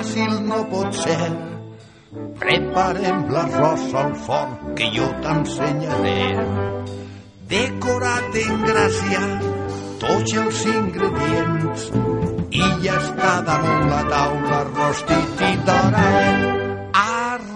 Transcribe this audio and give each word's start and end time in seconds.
fàcil 0.00 0.32
no 0.48 0.64
pot 0.72 0.94
ser. 0.96 1.30
Preparem 2.40 3.18
l'arròs 3.34 3.82
al 4.02 4.14
forn 4.26 4.74
que 4.76 4.88
jo 4.96 5.08
t'ensenyaré. 5.24 6.46
Decorat, 7.50 8.38
engraciat, 8.44 9.44
tots 10.04 10.36
els 10.44 10.62
ingredients 10.74 11.90
i 12.50 12.64
ja 12.86 12.96
està 13.02 13.34
damunt 13.50 13.90
la 13.92 14.00
taula 14.14 14.62
rostit 14.70 15.44
i 15.50 15.52
dorat. 15.68 16.49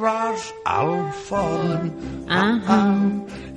Arròs 0.05 0.42
al 0.69 0.91
forn. 1.24 1.87
Ah, 2.29 2.60
ah. 2.69 2.97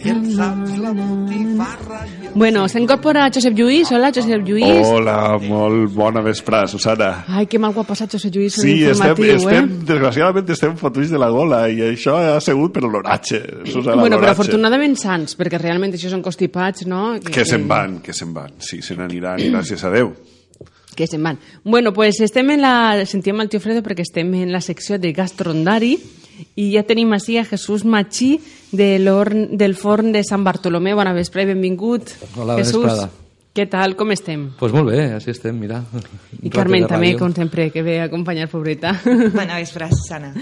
Els 0.08 0.36
saps, 0.38 0.76
la 0.80 0.94
botifarra 0.96 1.98
i. 2.08 2.30
Bueno, 2.40 2.62
s'incorpora 2.72 3.26
Josep 3.34 3.56
Lluís. 3.58 3.90
Hola, 3.92 4.14
Josep 4.16 4.46
Lluís. 4.48 4.86
Hola, 4.88 5.36
molt 5.44 5.92
bona 5.92 6.22
vesprà, 6.24 6.62
Susana. 6.72 7.26
Ai, 7.28 7.50
que 7.52 7.60
mal 7.60 7.74
ho 7.76 7.82
ha 7.82 7.88
passat 7.90 8.16
Josep 8.16 8.32
Lluís 8.38 8.56
en 8.62 8.64
Sí, 8.64 8.76
estem, 8.78 9.10
l'informatiu, 9.10 9.34
estem, 9.42 9.68
eh? 9.68 9.88
desgraciadament 9.90 10.52
estem 10.56 10.78
fotuts 10.80 11.12
de 11.12 11.20
la 11.20 11.28
gola 11.36 11.66
i 11.68 11.82
això 11.90 12.16
ha 12.16 12.38
sigut 12.46 12.78
per 12.78 12.86
l'oratge, 12.86 13.42
Susana, 13.68 13.98
Bueno, 14.06 14.22
però 14.22 14.32
afortunadament 14.32 14.96
sants, 15.02 15.36
perquè 15.36 15.60
realment 15.60 15.98
això 15.98 16.14
són 16.14 16.24
constipats, 16.24 16.86
no? 16.88 17.18
Que 17.26 17.44
se'n 17.44 17.66
van, 17.68 17.98
que 18.06 18.16
se'n 18.16 18.32
van. 18.38 18.56
Sí, 18.64 18.80
se 18.86 18.96
n'aniran, 18.96 19.42
gràcies 19.52 19.84
a 19.84 19.92
Déu. 19.92 20.14
Que 20.96 21.10
se'n 21.12 21.28
van. 21.28 21.42
Bueno, 21.66 21.92
pues 21.92 22.22
estem 22.24 22.56
en 22.56 22.64
la... 22.64 23.04
Sentim 23.06 23.44
el 23.44 23.52
tio 23.52 23.60
Fredo 23.60 23.84
perquè 23.84 24.08
estem 24.08 24.32
en 24.40 24.56
la 24.56 24.64
secció 24.64 24.96
de 24.98 25.12
gastrondari 25.14 25.98
i 26.56 26.72
ja 26.74 26.84
tenim 26.88 27.14
així 27.14 27.38
a 27.38 27.46
Jesús 27.46 27.86
Machí 27.86 28.38
de 28.72 28.98
del 28.98 29.76
forn 29.76 30.12
de 30.12 30.24
Sant 30.24 30.44
Bartolomé. 30.44 30.94
Bona 30.94 31.14
vespre 31.14 31.44
i 31.44 31.54
benvingut. 31.54 32.12
Hola, 32.36 32.58
Jesús, 32.58 32.84
vesprada. 32.84 33.10
què 33.58 33.66
tal, 33.66 33.96
com 33.98 34.12
estem? 34.14 34.44
Pues 34.60 34.74
molt 34.74 34.92
bé, 34.92 35.00
així 35.16 35.32
estem, 35.32 35.56
mira. 35.58 35.80
I 36.42 36.52
Carmen 36.54 36.86
també, 36.86 37.16
com 37.18 37.34
sempre, 37.34 37.72
que 37.74 37.82
ve 37.82 38.00
a 38.02 38.06
acompanyar, 38.06 38.50
pobreta. 38.52 38.92
Bona 39.34 39.58
vespre, 39.58 39.88
Susana. 39.90 40.34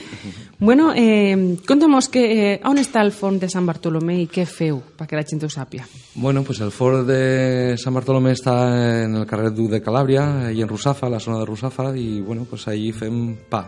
bueno, 0.59 0.91
eh, 0.95 1.57
contamos 1.67 2.09
que, 2.09 2.25
eh, 2.55 2.57
on 2.65 2.81
està 2.81 3.03
el 3.05 3.13
forn 3.15 3.39
de 3.39 3.47
Sant 3.51 3.67
Bartolomé 3.67 4.17
i 4.23 4.27
què 4.27 4.43
feu, 4.49 4.81
perquè 4.97 5.15
la 5.15 5.23
gent 5.23 5.45
ho 5.45 5.51
sàpia. 5.51 5.87
Bueno, 6.15 6.43
pues 6.43 6.59
el 6.59 6.71
fort 6.71 7.05
de 7.07 7.77
Sant 7.77 7.95
Bartolomé 7.95 8.33
està 8.35 8.57
en 9.05 9.15
el 9.21 9.29
carrer 9.29 9.53
Duc 9.53 9.71
de 9.71 9.83
Calàbria 9.83 10.51
i 10.51 10.61
en 10.61 10.67
Russafa, 10.71 11.09
la 11.09 11.21
zona 11.23 11.39
de 11.39 11.45
Russafa, 11.45 11.93
i 11.95 12.19
bueno, 12.19 12.43
pues 12.49 12.67
allí 12.67 12.91
fem 12.91 13.37
pa, 13.49 13.63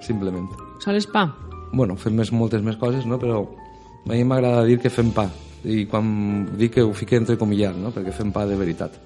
simplement. 0.00 0.50
Sols 0.82 1.06
pa? 1.06 1.28
Bueno, 1.72 1.96
fem 1.96 2.16
més, 2.18 2.32
moltes 2.34 2.62
més 2.66 2.78
coses, 2.80 3.06
no? 3.06 3.18
però 3.20 3.44
a 3.44 4.10
mi 4.10 4.24
m'agrada 4.24 4.64
dir 4.66 4.78
que 4.82 4.90
fem 4.90 5.12
pa, 5.14 5.28
i 5.64 5.84
quan 5.90 6.48
dic 6.58 6.74
que 6.78 6.86
ho 6.86 6.92
fique 6.96 7.18
entrecomillat, 7.20 7.76
no? 7.78 7.92
perquè 7.94 8.14
fem 8.16 8.32
pa 8.34 8.46
de 8.48 8.56
veritat. 8.58 8.96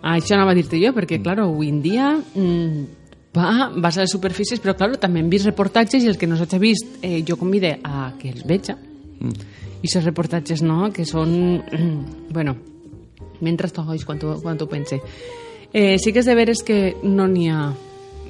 Ah, 0.00 0.14
això 0.14 0.36
anava 0.36 0.54
a 0.54 0.58
dir-te 0.58 0.78
jo, 0.80 0.94
perquè, 0.94 1.18
clar, 1.20 1.40
avui 1.42 1.72
en 1.72 1.82
dia 1.82 2.12
mm, 2.14 2.84
va, 3.34 3.68
vas 3.76 3.98
a 3.98 4.06
les 4.06 4.14
superfícies, 4.14 4.62
però, 4.62 4.76
clar, 4.78 4.92
també 5.02 5.20
hem 5.20 5.30
vist 5.32 5.48
reportatges 5.48 6.04
i 6.04 6.10
els 6.12 6.20
que 6.20 6.28
no 6.30 6.38
s'ha 6.38 6.62
vist, 6.62 7.00
eh, 7.02 7.20
jo 7.26 7.36
convide 7.36 7.76
a 7.82 8.12
que 8.18 8.30
els 8.30 8.46
veja. 8.46 8.78
Mm. 9.18 9.54
I 9.78 9.86
aquests 9.86 10.06
reportatges, 10.06 10.62
no?, 10.62 10.88
que 10.94 11.04
són... 11.06 11.34
bueno, 12.34 12.56
mentre 13.40 13.70
t'ois 13.70 14.04
quan, 14.06 14.18
tu, 14.18 14.32
quan 14.42 14.58
tu 14.58 14.66
pense. 14.70 15.00
Eh, 15.72 15.98
sí 15.98 16.12
que 16.12 16.22
és 16.22 16.26
de 16.26 16.34
veres 16.34 16.62
que 16.64 16.96
no 17.04 17.28
n'hi 17.28 17.50
ha, 17.52 17.68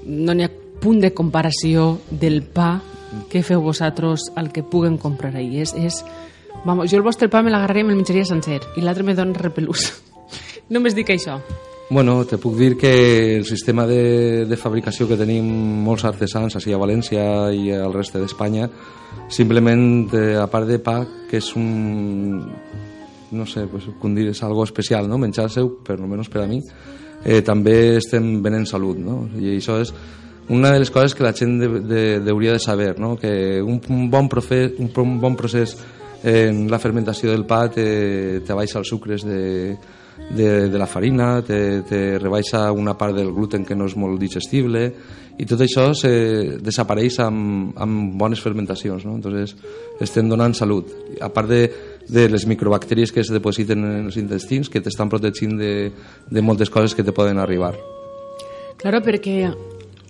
no 0.08 0.34
n'hi 0.34 0.48
ha 0.48 0.50
punt 0.82 1.00
de 1.02 1.12
comparació 1.14 1.98
del 2.10 2.42
pa 2.42 2.78
que 3.30 3.42
feu 3.42 3.62
vosaltres 3.62 4.28
al 4.36 4.52
que 4.52 4.62
puguen 4.62 4.98
comprar 4.98 5.34
ahir. 5.36 5.62
És, 5.62 5.74
és, 5.74 6.02
vamos, 6.64 6.90
jo 6.90 6.98
el 6.98 7.06
vostre 7.06 7.30
pa 7.32 7.42
me 7.42 7.52
l'agarraria 7.54 7.86
i 7.86 7.88
me'l 7.88 8.00
menjaria 8.00 8.28
sencer 8.28 8.60
i 8.76 8.84
l'altre 8.84 9.06
me 9.06 9.16
dona 9.18 9.38
repelús. 9.38 9.90
Només 10.74 10.96
dic 10.96 11.10
això. 11.14 11.38
Bueno, 11.90 12.20
te 12.28 12.36
puc 12.36 12.58
dir 12.58 12.76
que 12.76 13.36
el 13.38 13.46
sistema 13.46 13.86
de, 13.86 14.44
de 14.44 14.56
fabricació 14.60 15.06
que 15.08 15.16
tenim 15.16 15.46
molts 15.86 16.04
artesans 16.04 16.58
així 16.58 16.74
a 16.76 16.80
València 16.80 17.22
i 17.56 17.70
al 17.72 17.94
reste 17.94 18.20
d'Espanya, 18.20 18.68
simplement, 19.32 20.12
eh, 20.12 20.36
a 20.36 20.44
part 20.52 20.68
de 20.68 20.76
pa, 20.84 20.98
que 21.30 21.40
és 21.40 21.48
un... 21.56 22.44
no 23.30 23.44
sé, 23.48 23.64
pues, 23.68 23.88
com 24.00 24.14
dir, 24.16 24.26
és 24.34 24.42
algo 24.44 24.64
especial, 24.64 25.08
no? 25.08 25.16
menjar 25.20 25.48
seu, 25.52 25.78
per 25.84 25.96
almenys 25.96 26.28
per 26.32 26.42
a 26.44 26.46
mi, 26.48 26.60
eh, 27.24 27.40
també 27.44 27.96
estem 27.96 28.38
venent 28.44 28.68
salut, 28.68 29.00
no? 29.00 29.22
I 29.40 29.56
això 29.56 29.80
és 29.80 29.94
una 30.48 30.72
de 30.72 30.78
les 30.80 30.90
coses 30.90 31.14
que 31.14 31.22
la 31.22 31.34
gent 31.36 31.58
de, 31.60 32.20
de, 32.20 32.30
hauria 32.30 32.52
de 32.52 32.58
saber, 32.58 32.98
no? 32.98 33.16
que 33.16 33.62
un, 33.62 33.80
un, 33.88 34.10
bon 34.10 34.28
profe, 34.28 34.74
un, 34.78 34.90
un 34.96 35.20
bon 35.20 35.36
procés 35.36 35.76
en 36.24 36.66
la 36.70 36.80
fermentació 36.80 37.30
del 37.30 37.46
pa 37.46 37.68
te, 37.70 38.40
te 38.40 38.56
baixa 38.56 38.80
els 38.80 38.88
sucres 38.90 39.24
de, 39.26 39.76
de, 40.30 40.68
de 40.68 40.78
la 40.78 40.86
farina, 40.86 41.42
te, 41.42 41.82
te 41.82 42.18
rebaixa 42.18 42.72
una 42.72 42.96
part 42.98 43.14
del 43.16 43.30
gluten 43.32 43.64
que 43.64 43.76
no 43.76 43.86
és 43.86 43.96
molt 43.96 44.18
digestible 44.20 44.88
i 45.38 45.46
tot 45.46 45.60
això 45.62 45.92
se 45.94 46.10
desapareix 46.64 47.20
amb, 47.22 47.76
amb 47.78 48.16
bones 48.18 48.42
fermentacions 48.42 49.04
no? 49.06 49.14
entonces 49.20 49.54
estem 50.02 50.26
donant 50.28 50.56
salut 50.58 50.90
a 51.22 51.28
part 51.30 51.52
de, 51.52 51.62
de 52.08 52.26
les 52.32 52.48
microbacteris 52.50 53.14
que 53.14 53.22
es 53.22 53.30
depositen 53.30 53.84
en 53.84 54.08
els 54.08 54.18
intestins 54.18 54.72
que 54.72 54.82
t'estan 54.82 55.12
protegint 55.12 55.54
de, 55.60 55.92
de 56.26 56.42
moltes 56.42 56.72
coses 56.74 56.96
que 56.96 57.06
te 57.06 57.14
poden 57.14 57.38
arribar 57.38 57.76
Claro, 58.78 59.00
perquè 59.02 59.40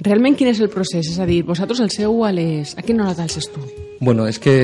realment 0.05 0.37
quin 0.39 0.51
és 0.53 0.61
el 0.63 0.71
procés? 0.73 1.09
És 1.13 1.19
a 1.19 1.27
dir, 1.29 1.43
vosaltres 1.47 1.81
el 1.85 1.91
seu 1.95 2.23
a 2.25 2.33
les... 2.35 2.75
A 2.79 2.85
quina 2.87 3.07
hora 3.07 3.17
t'alces 3.19 3.49
tu? 3.53 3.63
Bueno, 4.01 4.29
és 4.31 4.39
que 4.39 4.55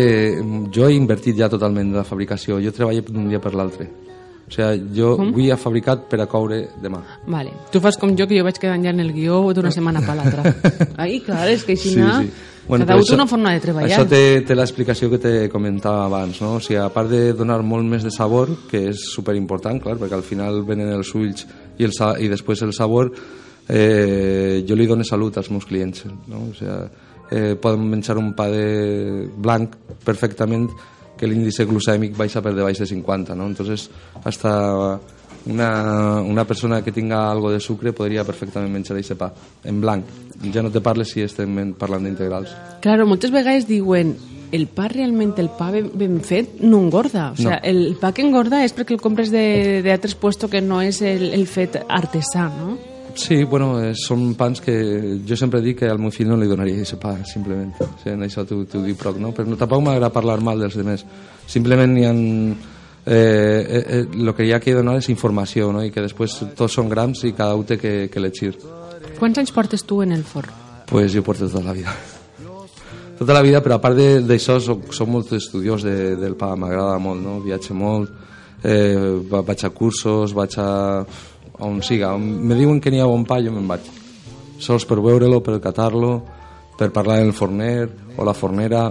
jo 0.75 0.87
he 0.87 0.95
invertit 0.95 1.37
ja 1.39 1.49
totalment 1.51 1.91
en 1.91 1.99
la 1.99 2.07
fabricació. 2.07 2.61
Jo 2.63 2.73
treballo 2.73 3.03
d'un 3.09 3.29
dia 3.33 3.41
per 3.43 3.55
l'altre. 3.59 3.89
O 4.45 4.53
sigui, 4.53 4.91
jo 4.95 5.15
Com? 5.17 5.31
avui 5.33 5.51
he 5.51 5.57
fabricat 5.57 6.05
per 6.11 6.21
a 6.23 6.27
coure 6.31 6.61
demà. 6.83 7.01
Vale. 7.27 7.51
Tu 7.73 7.81
fas 7.81 7.97
com 7.99 8.13
jo, 8.15 8.27
que 8.29 8.37
jo 8.39 8.45
vaig 8.45 8.59
quedant 8.61 8.85
ja 8.85 8.93
en 8.93 9.01
el 9.01 9.13
guió 9.17 9.41
d'una 9.57 9.73
setmana 9.77 10.05
per 10.05 10.19
l'altra. 10.19 10.45
Ai, 11.01 11.21
clar, 11.25 11.47
és 11.51 11.65
que 11.65 11.79
així 11.79 11.97
no... 11.99 12.19
Bueno, 12.65 12.87
Cada 12.87 12.97
un 12.97 13.05
té 13.05 13.13
una 13.13 13.27
forma 13.29 13.51
de 13.53 13.61
treballar. 13.61 13.91
Això 13.91 14.07
té, 14.09 14.41
té 14.49 14.55
l'explicació 14.57 15.11
que 15.13 15.19
te 15.21 15.33
comentava 15.53 16.07
abans, 16.07 16.39
no? 16.41 16.55
O 16.57 16.61
sigui, 16.65 16.79
a 16.81 16.87
part 16.89 17.11
de 17.13 17.35
donar 17.37 17.59
molt 17.61 17.85
més 17.85 18.07
de 18.07 18.13
sabor, 18.15 18.55
que 18.71 18.87
és 18.89 19.03
superimportant, 19.13 19.83
clar, 19.85 19.99
perquè 20.01 20.17
al 20.17 20.25
final 20.25 20.63
venen 20.65 20.89
els 20.95 21.11
ulls 21.13 21.45
i, 21.77 21.85
el, 21.85 21.93
i 22.25 22.31
després 22.33 22.63
el 22.65 22.73
sabor, 22.73 23.11
eh, 23.69 24.65
jo 24.69 24.77
li 24.77 24.87
dono 24.87 25.05
salut 25.05 25.37
als 25.39 25.51
meus 25.51 25.65
clients, 25.67 26.05
no? 26.29 26.49
O 26.51 26.55
sigui, 26.55 26.77
eh, 27.31 27.55
poden 27.61 27.89
menjar 27.91 28.19
un 28.19 28.35
pa 28.37 28.49
de 28.53 29.29
blanc 29.37 29.75
perfectament 30.05 30.69
que 31.17 31.27
l'índice 31.31 31.65
glucèmic 31.65 32.17
baixa 32.17 32.43
per 32.43 32.55
debaix 32.55 32.79
de 32.79 32.87
50, 32.87 33.35
no? 33.35 33.47
Entonces, 33.47 33.89
hasta 34.25 34.99
una, 35.47 36.21
una 36.23 36.45
persona 36.45 36.83
que 36.83 36.93
tinga 36.93 37.31
algo 37.31 37.51
de 37.51 37.61
sucre 37.61 37.93
podria 37.93 38.25
perfectament 38.25 38.73
menjar 38.73 38.97
aquest 38.97 39.17
pa 39.19 39.33
en 39.65 39.81
blanc. 39.81 40.05
Ja 40.53 40.63
no 40.63 40.71
te 40.71 40.81
parles 40.81 41.13
si 41.15 41.23
estem 41.23 41.75
parlant 41.79 42.05
d'integrals. 42.05 42.51
Claro, 42.83 43.07
moltes 43.07 43.31
vegades 43.31 43.69
diuen 43.69 44.17
el 44.55 44.67
pa 44.69 44.89
realment, 44.89 45.33
el 45.39 45.49
pa 45.57 45.71
ben, 45.75 45.91
ben 45.95 46.21
fet, 46.23 46.61
no 46.61 46.79
engorda. 46.83 47.31
O 47.33 47.37
sea, 47.37 47.57
No. 47.57 47.63
el 47.63 47.97
pa 48.01 48.13
que 48.13 48.23
engorda 48.23 48.65
és 48.65 48.75
perquè 48.75 48.95
el 48.95 49.01
compres 49.01 49.31
de, 49.31 49.81
de 49.83 49.93
altres 49.93 50.15
puestos 50.15 50.51
que 50.51 50.61
no 50.61 50.81
és 50.83 51.01
el, 51.03 51.33
el 51.33 51.47
fet 51.47 51.79
artesà, 51.89 52.49
no? 52.53 52.77
Sí, 53.15 53.45
bueno, 53.45 53.79
eh, 53.81 53.93
són 53.95 54.35
pans 54.35 54.61
que 54.61 54.75
jo 55.27 55.37
sempre 55.39 55.61
dic 55.63 55.79
que 55.81 55.89
al 55.89 56.01
meu 56.03 56.11
fill 56.11 56.27
no 56.29 56.37
li 56.37 56.49
donaria 56.51 56.81
aquest 56.81 56.97
pa, 57.01 57.15
simplement. 57.25 57.71
O 57.81 57.87
sigui, 58.03 58.15
en 58.17 58.25
això 58.27 58.43
t'ho 58.45 58.65
dic 58.83 58.99
prou, 58.99 59.15
no? 59.23 59.31
Però 59.33 59.47
no, 59.47 59.57
tampoc 59.61 59.85
m'agrada 59.87 60.11
parlar 60.13 60.41
mal 60.43 60.59
dels 60.61 60.75
demés. 60.77 61.05
Simplement 61.47 61.95
hi 61.99 62.05
ha... 62.09 62.15
Eh, 63.07 63.67
eh, 63.69 63.85
eh, 64.01 64.05
lo 64.17 64.35
que 64.35 64.47
hi 64.47 64.53
ha 64.57 64.61
que 64.61 64.73
donar 64.75 64.97
és 64.97 65.11
informació, 65.13 65.71
no? 65.73 65.83
I 65.85 65.91
que 65.93 66.01
després 66.01 66.39
tots 66.57 66.73
són 66.73 66.89
grams 66.89 67.21
i 67.29 67.35
cada 67.37 67.55
un 67.55 67.67
té 67.69 67.77
que, 67.79 68.09
que 68.11 68.19
elegir. 68.19 68.55
Quants 69.19 69.39
anys 69.43 69.53
portes 69.53 69.85
tu 69.85 70.01
en 70.03 70.13
el 70.17 70.25
forn? 70.25 70.49
Pues 70.89 71.13
jo 71.13 71.23
porto 71.23 71.47
tota 71.49 71.63
la 71.67 71.75
vida. 71.77 71.93
Tota 73.19 73.33
la 73.37 73.43
vida, 73.45 73.61
però 73.63 73.77
a 73.77 73.81
part 73.81 73.95
de- 73.97 74.23
d'això 74.27 74.57
soc, 74.59 74.89
soc 74.93 75.09
molt 75.09 75.31
estudiós 75.37 75.85
de, 75.87 76.17
del 76.17 76.35
pa, 76.35 76.55
m'agrada 76.57 76.97
molt, 76.99 77.21
no? 77.23 77.37
Viatge 77.45 77.77
molt, 77.77 78.11
eh, 78.65 78.97
va- 79.31 79.45
vaig 79.47 79.65
a 79.65 79.71
cursos, 79.71 80.33
vaig 80.35 80.57
a 80.59 81.05
on 81.59 81.83
siga. 81.83 82.15
On 82.15 82.23
me 82.23 82.55
diuen 82.59 82.81
que 82.81 82.91
n'hi 82.91 83.01
ha 83.01 83.07
bon 83.11 83.25
pa, 83.25 83.41
jo 83.43 83.53
me'n 83.55 83.69
vaig. 83.69 83.87
Sols 84.59 84.87
per 84.87 85.01
veure-lo, 85.03 85.41
per 85.43 85.61
catar-lo, 85.61 86.23
per 86.79 86.91
parlar 86.95 87.21
amb 87.21 87.29
el 87.31 87.35
forner 87.37 87.89
o 88.17 88.25
la 88.25 88.35
fornera, 88.35 88.89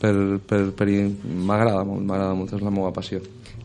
per, 0.00 0.14
per, 0.46 0.60
per... 0.76 0.86
m'agrada 1.24 1.84
molt, 1.86 2.02
m'agrada 2.04 2.34
molt, 2.34 2.52
és 2.54 2.62
la 2.62 2.70
meva 2.74 2.92
passió. 2.94 3.20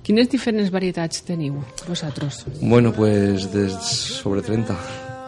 Quines 0.06 0.30
diferents 0.32 0.72
varietats 0.74 1.22
teniu, 1.28 1.60
vosaltres? 1.88 2.46
Bueno, 2.62 2.94
pues 2.96 3.50
des 3.54 3.74
sobre 3.84 4.42
30. 4.42 4.78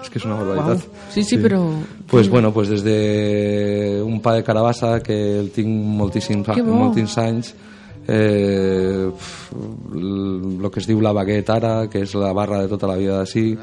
És 0.02 0.10
que 0.10 0.18
és 0.18 0.26
una 0.26 0.40
barbaritat. 0.40 0.88
Uau. 0.88 1.12
Sí, 1.14 1.24
sí, 1.24 1.38
però- 1.38 1.68
Pues 2.10 2.30
bueno, 2.30 2.52
pues 2.52 2.70
des 2.70 2.82
de 2.84 4.02
un 4.04 4.20
pa 4.22 4.34
de 4.34 4.44
carabassa 4.44 5.00
que 5.04 5.40
el 5.40 5.52
tinc 5.52 5.68
moltíssims, 5.70 6.48
moltíssims 6.58 7.18
anys, 7.18 7.54
eh, 8.08 9.10
el 9.94 10.70
que 10.72 10.80
es 10.80 10.88
diu 10.88 11.02
la 11.02 11.12
baguette 11.14 11.50
ara, 11.54 11.74
que 11.92 12.02
és 12.06 12.14
la 12.16 12.32
barra 12.34 12.62
de 12.64 12.70
tota 12.72 12.88
la 12.88 12.96
vida 13.00 13.18
d'ací, 13.20 13.58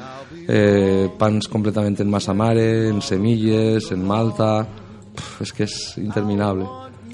eh, 0.47 1.09
pans 1.17 1.47
completament 1.47 1.99
en 2.01 2.09
massa 2.09 2.33
mare, 2.33 2.89
en 2.89 3.01
semilles, 3.01 3.91
en 3.91 4.05
malta... 4.05 4.67
Pf, 5.19 5.41
és 5.43 5.51
que 5.51 5.63
és 5.65 5.73
interminable. 5.99 6.67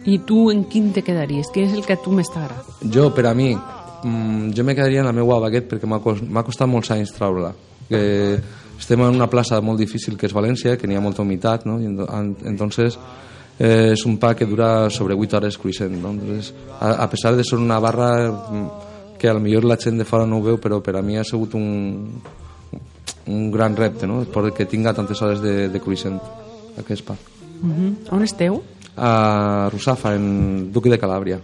I 0.05 0.19
tu 0.27 0.49
en 0.51 0.65
quin 0.69 0.91
te 0.93 1.01
quedaries? 1.01 1.47
Quin 1.53 1.65
és 1.65 1.73
el 1.73 1.85
que 1.87 1.95
a 1.95 2.01
tu 2.01 2.11
més 2.13 2.27
t'agrada? 2.29 2.61
Jo, 2.93 3.07
per 3.15 3.23
a 3.25 3.33
mi, 3.33 3.55
mm, 3.55 4.51
jo 4.53 4.63
me 4.67 4.75
quedaria 4.77 4.99
en 5.01 5.07
la 5.09 5.15
meva 5.15 5.39
baguette 5.41 5.71
perquè 5.71 5.87
m'ha 5.89 5.97
cos- 6.03 6.21
m'ha 6.21 6.43
costat 6.45 6.69
molts 6.69 6.91
anys 6.93 7.13
treure-la. 7.15 7.53
Que 7.89 8.37
estem 8.77 9.01
en 9.01 9.15
una 9.15 9.29
plaça 9.31 9.57
molt 9.61 9.79
difícil 9.79 10.17
que 10.17 10.27
és 10.27 10.33
València, 10.35 10.75
que 10.77 10.85
n'hi 10.85 10.95
ha 10.99 11.01
molta 11.01 11.23
humitat, 11.23 11.65
no? 11.65 11.79
I 11.81 11.85
ento- 11.89 12.05
en- 12.13 12.35
entonces 12.45 12.99
eh, 13.59 13.91
és 13.93 14.05
un 14.05 14.17
pa 14.17 14.33
que 14.35 14.45
dura 14.45 14.89
sobre 14.89 15.15
8 15.15 15.37
hores 15.37 15.57
cruixent, 15.57 15.95
no? 16.01 16.11
Entonces, 16.11 16.53
a, 16.79 17.03
a 17.03 17.09
pesar 17.09 17.35
de 17.35 17.43
ser 17.43 17.59
una 17.59 17.79
barra 17.79 18.31
mm, 18.31 18.67
que 19.17 19.29
a 19.29 19.33
lo 19.33 19.39
millor 19.39 19.65
la 19.65 19.77
gent 19.77 19.97
de 19.97 20.05
fora 20.05 20.25
no 20.25 20.39
ho 20.39 20.43
veu, 20.43 20.59
però 20.59 20.81
per 20.83 20.97
a 20.97 21.01
mi 21.01 21.17
ha 21.17 21.23
sigut 21.23 21.55
un, 21.55 22.19
un 23.27 23.51
gran 23.51 23.75
repte, 23.75 24.07
no? 24.07 24.23
Perquè 24.23 24.67
tinga 24.67 24.93
tantes 24.93 25.21
hores 25.21 25.41
de, 25.41 25.69
de 25.69 25.79
cruixent, 25.81 26.19
aquest 26.77 27.05
pa. 27.05 27.15
Uh 27.61 27.69
-huh. 27.69 27.95
On 28.11 28.23
esteu? 28.23 28.61
A 28.97 29.69
Russafa, 29.71 30.15
en 30.15 30.71
Duque 30.71 30.89
de 30.89 30.99
Calàbria. 30.99 31.39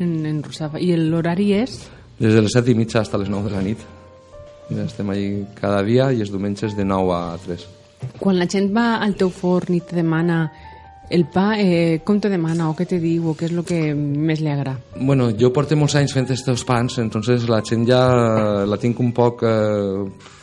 En, 0.00 0.26
en 0.26 0.42
Russafa. 0.42 0.78
I 0.78 0.96
l'horari 0.96 1.52
és? 1.52 1.90
Des 2.18 2.34
de 2.34 2.42
les 2.42 2.52
7 2.52 2.70
i 2.70 2.74
mitja 2.74 3.04
fins 3.04 3.14
a 3.14 3.18
les 3.18 3.28
9 3.28 3.48
de 3.48 3.54
la 3.54 3.62
nit. 3.62 3.78
Ja 4.70 4.84
estem 4.84 5.08
allí 5.10 5.46
cada 5.54 5.82
dia 5.82 6.12
i 6.12 6.20
els 6.20 6.30
diumenges 6.30 6.76
de 6.76 6.84
9 6.84 7.12
a 7.14 7.38
3. 7.44 7.66
Quan 8.18 8.38
la 8.38 8.46
gent 8.46 8.74
va 8.74 8.96
al 8.96 9.14
teu 9.14 9.30
forn 9.30 9.74
i 9.74 9.80
te 9.80 9.96
demana 9.96 10.50
el 11.10 11.24
pa, 11.26 11.54
eh, 11.58 12.00
com 12.04 12.18
te 12.20 12.28
demana 12.28 12.68
o 12.70 12.74
què 12.76 12.86
te 12.86 12.98
diu 13.00 13.30
o 13.30 13.34
què 13.36 13.46
és 13.48 13.52
el 13.52 13.64
que 13.64 13.94
més 13.94 14.40
li 14.44 14.50
agrada? 14.52 14.76
Bueno, 15.00 15.30
jo 15.38 15.52
porto 15.52 15.76
molts 15.76 15.94
anys 15.96 16.12
fent 16.12 16.28
estos 16.30 16.64
pans, 16.68 16.98
entonces 16.98 17.48
la 17.48 17.62
gent 17.64 17.86
ja 17.88 18.02
la 18.68 18.76
tinc 18.78 19.00
un 19.00 19.12
poc... 19.12 19.42
Eh, 19.42 20.34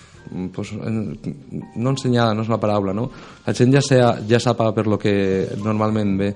pues, 0.51 0.71
no 0.73 1.89
ensenyada, 1.91 2.33
no 2.33 2.41
és 2.41 2.47
una 2.49 2.57
paraula, 2.59 2.93
no? 2.97 3.11
La 3.45 3.53
gent 3.53 3.75
ja, 3.75 3.81
sea, 3.85 4.07
ja 4.27 4.39
sap 4.41 4.57
per 4.73 4.87
lo 4.89 4.97
que 4.97 5.47
normalment 5.61 6.15
ve. 6.17 6.31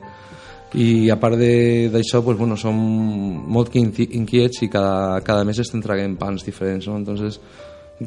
I 0.77 1.09
a 1.09 1.15
part 1.17 1.33
d'això, 1.41 2.21
pues, 2.21 2.37
bueno, 2.37 2.53
som 2.55 2.77
molt 2.77 3.73
inqui- 3.81 4.11
inquiets 4.13 4.61
i 4.61 4.69
cada, 4.69 5.19
cada 5.25 5.43
mes 5.43 5.57
estem 5.57 5.81
traguent 5.81 6.19
pans 6.21 6.45
diferents, 6.45 6.85
no? 6.85 6.97
Entonces, 7.01 7.39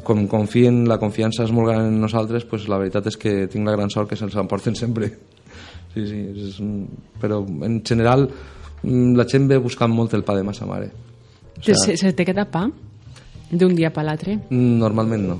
com 0.07 0.23
confien, 0.31 0.85
la 0.87 0.97
confiança 0.97 1.43
és 1.43 1.51
molt 1.51 1.67
gran 1.67 1.89
en 1.91 1.99
nosaltres, 1.99 2.45
pues, 2.47 2.69
la 2.71 2.79
veritat 2.79 3.11
és 3.11 3.17
que 3.19 3.35
tinc 3.51 3.67
la 3.67 3.75
gran 3.75 3.91
sort 3.91 4.07
que 4.09 4.15
se'ls 4.15 4.39
emporten 4.39 4.79
sempre. 4.79 5.11
Sí, 5.93 6.05
sí, 6.09 6.19
és 6.47 6.59
un... 6.63 6.87
però 7.21 7.41
en 7.65 7.81
general 7.85 8.25
mm, 8.27 9.13
la 9.19 9.25
gent 9.29 9.47
ve 9.49 9.59
buscant 9.61 9.93
molt 9.93 10.13
el 10.17 10.25
pa 10.25 10.35
de 10.35 10.43
massa 10.43 10.65
mare. 10.65 10.89
Te, 11.63 11.75
se, 11.77 11.97
se 11.97 12.13
te 12.13 12.25
queda 12.25 12.45
pa 12.49 12.65
d'un 13.51 13.75
dia 13.77 13.91
per 13.93 14.05
l'altre? 14.07 14.39
Mm, 14.49 14.77
Normalment 14.81 15.27
no. 15.29 15.39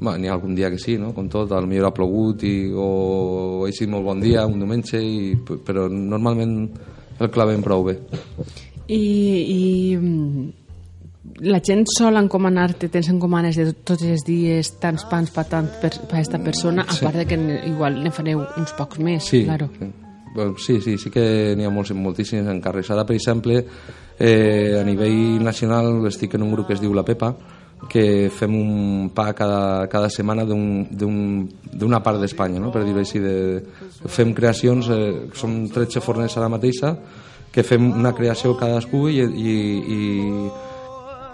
N'hi 0.00 0.30
ha 0.30 0.32
algun 0.32 0.54
dia 0.56 0.70
que 0.72 0.78
sí, 0.80 0.96
no? 0.96 1.12
com 1.12 1.28
tot, 1.28 1.50
potser 1.50 1.84
ha 1.84 1.92
plogut 1.92 2.42
i, 2.48 2.72
o 2.72 3.66
ha 3.66 3.72
sigut 3.76 3.92
molt 3.92 4.06
bon 4.06 4.22
dia, 4.22 4.46
un 4.48 4.62
diumenge, 4.62 4.96
i, 4.96 5.34
però 5.44 5.90
normalment 5.92 6.54
el 7.20 7.28
clavem 7.28 7.60
prou 7.60 7.84
bé. 7.90 7.98
I, 8.88 8.96
i 8.96 9.60
mm, 9.98 10.46
la 11.40 11.60
gent 11.64 11.86
sol 11.96 12.16
encomanar-te, 12.20 12.88
tens 12.88 13.08
encomanes 13.08 13.56
de 13.56 13.72
tots 13.72 14.02
els 14.04 14.24
dies, 14.26 14.74
tants 14.80 15.04
pans 15.10 15.30
per, 15.32 15.44
tant, 15.48 15.68
per, 15.80 15.90
per 16.06 16.18
aquesta 16.18 16.38
persona, 16.38 16.82
a 16.88 16.96
part 17.00 17.16
de 17.16 17.26
que 17.26 17.38
igual 17.68 18.02
ne 18.04 18.10
fareu 18.12 18.42
uns 18.58 18.72
pocs 18.76 18.98
més, 19.00 19.24
Sí, 19.24 19.44
claro. 19.44 19.70
sí. 19.78 19.88
Bueno, 20.34 20.54
sí, 20.62 20.80
sí, 20.80 20.96
sí 20.96 21.10
que 21.10 21.56
n'hi 21.58 21.64
ha 21.66 21.70
molts, 21.74 21.90
moltíssims 21.90 22.46
encàrrecs. 22.52 22.90
Ara, 22.94 23.02
per 23.04 23.16
exemple, 23.16 23.64
eh, 24.18 24.76
a 24.78 24.84
nivell 24.86 25.42
nacional 25.42 26.06
estic 26.06 26.34
en 26.34 26.42
un 26.46 26.52
grup 26.52 26.68
que 26.68 26.74
es 26.74 26.80
diu 26.80 26.94
La 26.94 27.02
Pepa, 27.02 27.32
que 27.88 28.28
fem 28.30 28.54
un 28.54 29.10
pa 29.16 29.32
cada, 29.32 29.88
cada 29.88 30.10
setmana 30.12 30.44
d'un- 30.44 30.86
d'un- 30.90 31.48
d'una 31.72 32.02
part 32.02 32.20
d'Espanya, 32.20 32.60
no? 32.60 32.70
per 32.70 32.84
dir-ho 32.84 33.00
així. 33.00 33.18
De, 33.18 33.64
fem 34.06 34.34
creacions, 34.34 34.86
eh, 34.92 35.30
som 35.34 35.66
13 35.68 36.00
forners 36.00 36.36
ara 36.36 36.48
mateixa, 36.48 36.94
que 37.50 37.64
fem 37.64 37.90
una 37.90 38.12
creació 38.14 38.54
cadascú 38.56 39.08
i, 39.08 39.18
i, 39.24 39.54
i 39.96 40.50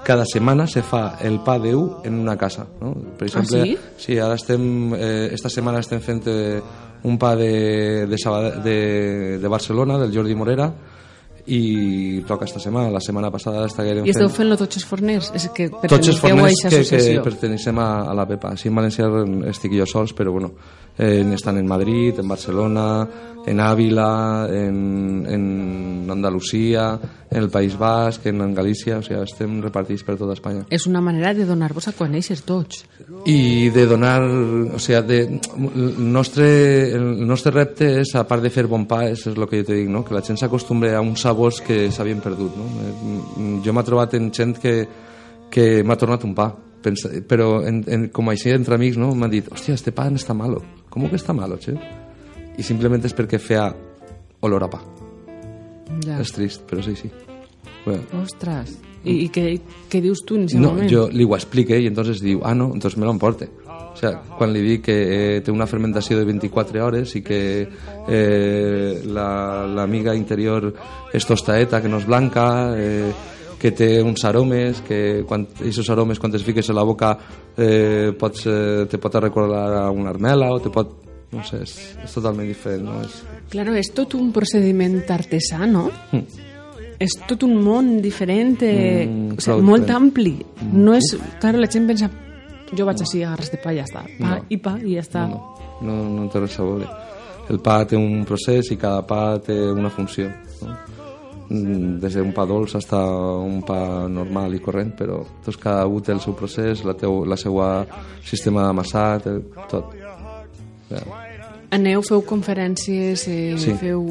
cada 0.07 0.23
setmana 0.25 0.69
se 0.71 0.85
fa 0.87 1.17
el 1.27 1.41
pa 1.43 1.57
d'eu 1.59 1.81
en 2.07 2.15
una 2.23 2.37
casa. 2.39 2.63
No? 2.79 2.93
Per 3.19 3.27
exemple, 3.27 3.65
sí? 3.65 3.73
sí, 3.99 4.19
ara 4.23 4.37
estem, 4.39 4.95
eh, 4.95 5.31
esta 5.35 5.51
setmana 5.51 5.81
estem 5.83 5.99
fent 5.99 6.21
eh, 6.31 6.61
un 7.11 7.19
pa 7.19 7.35
de, 7.35 8.07
de, 8.07 8.19
de, 8.63 8.77
de 9.43 9.49
Barcelona, 9.51 9.99
del 9.99 10.15
Jordi 10.15 10.37
Morera, 10.39 10.71
i 11.47 12.23
toca 12.27 12.47
esta 12.47 12.63
setmana. 12.63 12.91
La 12.95 13.03
setmana 13.03 13.33
passada 13.35 13.67
estiguem 13.67 14.07
I 14.07 14.15
esteu 14.15 14.29
fent... 14.29 14.39
fent-lo 14.39 14.61
tots 14.63 14.79
els 14.79 14.87
forners? 14.87 15.33
És 15.35 15.49
que 15.55 15.69
Tots 15.75 16.13
els 16.15 16.19
a 16.19 16.23
forners 16.23 16.63
que, 16.71 16.83
que 16.87 17.21
pertenecem 17.27 17.83
a, 17.83 17.91
a 18.07 18.15
la 18.15 18.27
PEPA. 18.31 18.55
Així 18.55 18.71
en 18.71 18.79
València 18.79 19.11
estic 19.51 19.75
jo 19.75 19.91
sols, 19.91 20.15
però 20.15 20.35
bueno, 20.39 20.55
eh, 20.99 21.25
estan 21.35 21.59
en 21.59 21.67
Madrid, 21.67 22.19
en 22.19 22.29
Barcelona, 22.29 23.09
en 23.47 23.61
Àvila, 23.61 24.49
en, 24.51 25.25
en 25.29 26.11
Andalusia, 26.11 26.99
en 27.31 27.39
el 27.39 27.49
País 27.49 27.79
Basc, 27.79 28.27
en, 28.27 28.41
en 28.41 28.55
Galícia, 28.55 28.99
o 28.99 29.05
sigui, 29.07 29.21
estem 29.23 29.61
repartits 29.63 30.03
per 30.03 30.17
tota 30.19 30.35
Espanya. 30.35 30.65
És 30.75 30.89
una 30.91 31.01
manera 31.01 31.31
de 31.35 31.47
donar-vos 31.47 31.87
a 31.87 31.95
conèixer 31.95 32.41
tots. 32.43 32.85
i 33.25 33.71
de 33.71 33.87
donar 33.87 34.21
o 34.27 34.79
sea, 34.83 35.03
de, 35.03 35.21
el, 35.29 36.13
nostre, 36.13 36.91
el 36.99 37.27
nostre 37.27 37.55
repte 37.55 37.93
és, 38.01 38.15
a 38.19 38.27
part 38.27 38.43
de 38.43 38.51
fer 38.51 38.67
bon 38.67 38.87
pa, 38.91 39.05
és, 39.07 39.27
el 39.31 39.47
que 39.47 39.63
jo 39.63 39.71
te 39.71 39.79
dic, 39.79 39.89
no? 39.89 40.05
que 40.05 40.15
la 40.15 40.25
gent 40.27 40.43
s'acostumbre 40.43 40.95
a 40.95 41.01
uns 41.01 41.23
sabors 41.23 41.63
que 41.63 41.87
s'havien 41.95 42.21
perdut. 42.21 42.59
No? 42.59 42.67
Eh, 42.83 42.95
Jo 43.65 43.73
m'he 43.73 43.87
trobat 43.87 44.15
en 44.19 44.33
gent 44.35 44.59
que, 44.59 44.81
que 45.51 45.85
m'ha 45.87 45.97
tornat 45.99 46.25
un 46.27 46.35
pa, 46.35 46.51
pensa, 46.87 47.11
però 47.27 47.61
en, 47.67 47.83
en, 47.91 48.09
com 48.15 48.31
així 48.31 48.55
entre 48.55 48.79
amics 48.79 48.99
no? 49.01 49.11
m'han 49.19 49.33
dit, 49.33 49.51
hòstia, 49.53 49.75
este 49.75 49.95
pa 49.95 50.07
està 50.15 50.37
malo. 50.37 50.63
Com 50.91 51.09
que 51.11 51.19
està 51.19 51.35
malo, 51.37 51.59
che? 51.61 51.75
I 52.57 52.65
simplement 52.65 53.03
és 53.05 53.15
perquè 53.17 53.41
feia 53.43 53.69
olor 54.47 54.65
a 54.65 54.71
pa. 54.73 54.81
Ja. 56.07 56.21
És 56.23 56.33
trist, 56.35 56.65
però 56.71 56.83
sí, 56.85 56.97
sí. 56.99 57.11
Bueno, 57.85 58.03
Ostres. 58.23 58.79
I, 59.07 59.21
i 59.23 59.29
què, 59.31 59.45
què 59.91 60.01
dius 60.03 60.25
tu 60.27 60.35
en 60.35 60.49
aquest 60.49 60.59
No, 60.59 60.73
moment? 60.73 60.91
yo 60.91 61.07
le 61.13 61.25
ho 61.25 61.37
explique 61.37 61.79
y 61.79 61.87
entonces 61.87 62.21
diu, 62.21 62.41
ah, 62.45 62.55
no, 62.55 62.73
entonces 62.75 62.99
me 62.99 63.05
lo 63.07 63.13
emporte. 63.13 63.49
O 63.67 63.99
sea, 63.99 64.19
quan 64.37 64.51
li 64.53 64.61
dic 64.61 64.83
que 64.85 64.97
eh, 65.37 65.41
té 65.41 65.53
una 65.55 65.65
fermentació 65.67 66.19
de 66.19 66.27
24 66.29 66.83
hores 66.85 67.15
i 67.17 67.23
que 67.25 67.39
eh, 67.65 69.03
la, 69.07 69.65
la 69.65 69.87
miga 69.87 70.13
interior 70.15 70.67
és 71.17 71.25
tostaeta, 71.25 71.81
que 71.81 71.89
no 71.89 72.03
és 72.03 72.05
blanca, 72.09 72.75
eh, 72.77 73.09
que 73.61 73.71
té 73.73 74.03
uns 74.03 74.25
aromes, 74.29 74.83
que 74.87 75.25
quan 75.27 75.47
aquests 75.57 75.89
aromes 75.91 76.19
quan 76.21 76.31
te'ls 76.33 76.45
fiques 76.45 76.69
a 76.71 76.75
la 76.77 76.83
boca 76.85 77.15
eh, 77.57 78.13
pots, 78.19 78.45
eh, 78.47 78.85
te 78.91 78.99
pot 78.99 79.15
recordar 79.23 79.65
a 79.87 79.91
una 79.91 80.11
armela 80.11 80.51
o 80.53 80.61
te 80.61 80.71
pot... 80.71 81.03
No 81.33 81.43
sé, 81.43 81.59
és, 81.65 81.73
és 82.05 82.13
totalment 82.15 82.47
diferent, 82.47 82.85
no? 82.87 83.01
És, 83.03 83.17
Claro, 83.51 83.75
és 83.79 83.89
tot 83.95 84.15
un 84.19 84.29
procediment 84.35 84.95
artesà, 85.11 85.67
no? 85.71 85.89
És 86.99 87.13
tot 87.29 87.43
un 87.45 87.57
món 87.63 88.01
diferent, 88.03 88.57
eh, 88.63 89.05
Mm, 89.07 89.35
o 89.37 89.41
sigui, 89.41 89.63
molt 89.63 89.85
diferent. 89.85 90.03
ampli. 90.03 90.37
No 90.73 90.95
és... 90.95 91.11
Claro, 91.41 91.59
la 91.61 91.69
gent 91.69 91.87
pensa, 91.87 92.09
jo 92.73 92.87
vaig 92.87 93.03
així, 93.05 93.23
agarres 93.23 93.51
de 93.53 93.59
pa 93.63 93.73
i 93.75 93.77
ja 93.81 93.85
està. 93.85 94.05
Pa 94.19 94.31
No. 94.37 94.39
i 94.49 94.57
pa 94.57 94.77
i 94.83 94.95
ja 94.95 95.03
està. 95.05 95.27
no, 95.29 95.43
no, 95.83 95.97
no 96.15 96.29
té 96.33 96.41
res 96.41 96.59
a 96.59 96.63
veure. 96.65 96.89
El 97.51 97.61
pa 97.61 97.85
té 97.87 97.97
un 97.97 98.25
procés 98.25 98.71
i 98.73 98.77
cada 98.77 99.05
pa 99.07 99.39
té 99.39 99.55
una 99.71 99.91
funció. 99.91 100.31
No? 100.63 100.75
Mm, 101.49 102.01
Des 102.03 102.15
d'un 102.19 102.33
pa 102.35 102.45
dolç 102.47 102.73
fins 102.75 102.89
a 102.93 103.01
un 103.39 103.61
pa 103.63 104.09
normal 104.11 104.55
i 104.55 104.59
corrent, 104.59 104.91
però 104.99 105.21
tots 105.45 105.57
cada 105.63 105.87
un 105.87 106.03
té 106.03 106.13
el 106.13 106.21
seu 106.21 106.35
procés, 106.35 106.83
la, 106.85 106.95
teu, 106.99 107.25
la 107.25 107.37
seva 107.37 107.87
sistema 108.25 108.65
d'amassat, 108.67 109.27
eh, 109.31 109.41
tot. 109.71 109.95
Ja. 110.91 111.05
Aneu, 111.71 112.03
feu 112.03 112.23
conferències, 112.27 113.29
eh, 113.29 113.55
Sí. 113.59 113.75
feu 113.79 114.03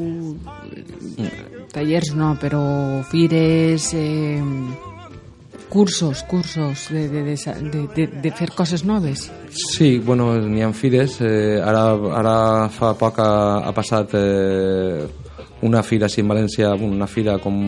eh, 1.18 1.30
tallers 1.72 2.14
no, 2.14 2.34
però 2.40 3.02
fires, 3.10 3.92
eh, 3.94 4.42
cursos, 5.68 6.22
cursos 6.24 6.88
de, 6.90 7.08
de, 7.08 7.22
de, 7.22 7.36
de, 7.36 7.88
de, 7.94 8.06
de 8.22 8.30
fer 8.32 8.50
coses 8.54 8.84
noves. 8.84 9.30
Sí, 9.50 9.98
bueno, 9.98 10.36
n'hi 10.40 10.62
ha 10.62 10.72
fires. 10.72 11.18
Eh, 11.20 11.60
ara, 11.60 11.92
ara 12.16 12.68
fa 12.72 12.94
poc 12.96 13.18
ha, 13.18 13.30
ha 13.66 13.72
passat 13.76 14.14
eh, 14.14 15.06
una 15.62 15.82
fira 15.82 16.06
així 16.10 16.20
en 16.20 16.28
València, 16.28 16.74
una 16.74 17.06
fira 17.08 17.38
com, 17.42 17.58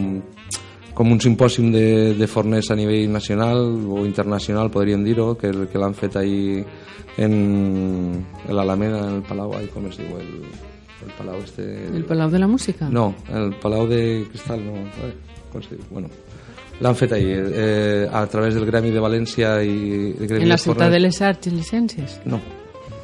com 0.94 1.12
un 1.14 1.20
simpòsium 1.22 1.70
de, 1.72 1.86
de 2.18 2.28
forners 2.28 2.70
a 2.70 2.76
nivell 2.76 3.10
nacional 3.12 3.62
o 3.88 4.04
internacional, 4.04 4.70
podríem 4.70 5.04
dir-ho, 5.06 5.32
que, 5.40 5.52
que 5.70 5.80
l'han 5.80 5.96
fet 5.96 6.18
ahir 6.20 6.64
en, 7.18 8.24
l'Alameda, 8.48 9.04
en 9.06 9.16
el 9.18 9.22
Palau, 9.26 9.54
ai, 9.58 9.66
com 9.72 9.88
es 9.88 9.98
diu, 9.98 10.18
el, 10.20 10.34
el 11.06 11.14
Palau 11.18 11.40
este... 11.42 11.66
El 11.88 12.04
Palau 12.04 12.30
de 12.30 12.42
la 12.44 12.50
Música? 12.50 12.90
No, 12.90 13.12
el 13.32 13.54
Palau 13.62 13.88
de 13.90 14.02
Cristal, 14.30 14.62
no. 14.64 14.84
Com 15.52 15.64
se 15.64 15.78
diu? 15.78 15.86
Bueno, 15.90 16.12
l'han 16.84 16.98
fet 16.98 17.16
ahir, 17.16 17.40
eh, 17.48 18.06
a 18.12 18.26
través 18.30 18.54
del 18.54 18.66
Gremi 18.68 18.92
de 18.94 19.02
València 19.02 19.56
i 19.64 20.12
el 20.12 20.26
Gremi 20.26 20.46
En 20.46 20.54
la 20.54 20.60
ciutat 20.60 20.92
de 20.94 21.00
les 21.00 21.22
arts 21.24 21.50
i 21.50 21.56
llicències? 21.56 22.20
No, 22.28 22.38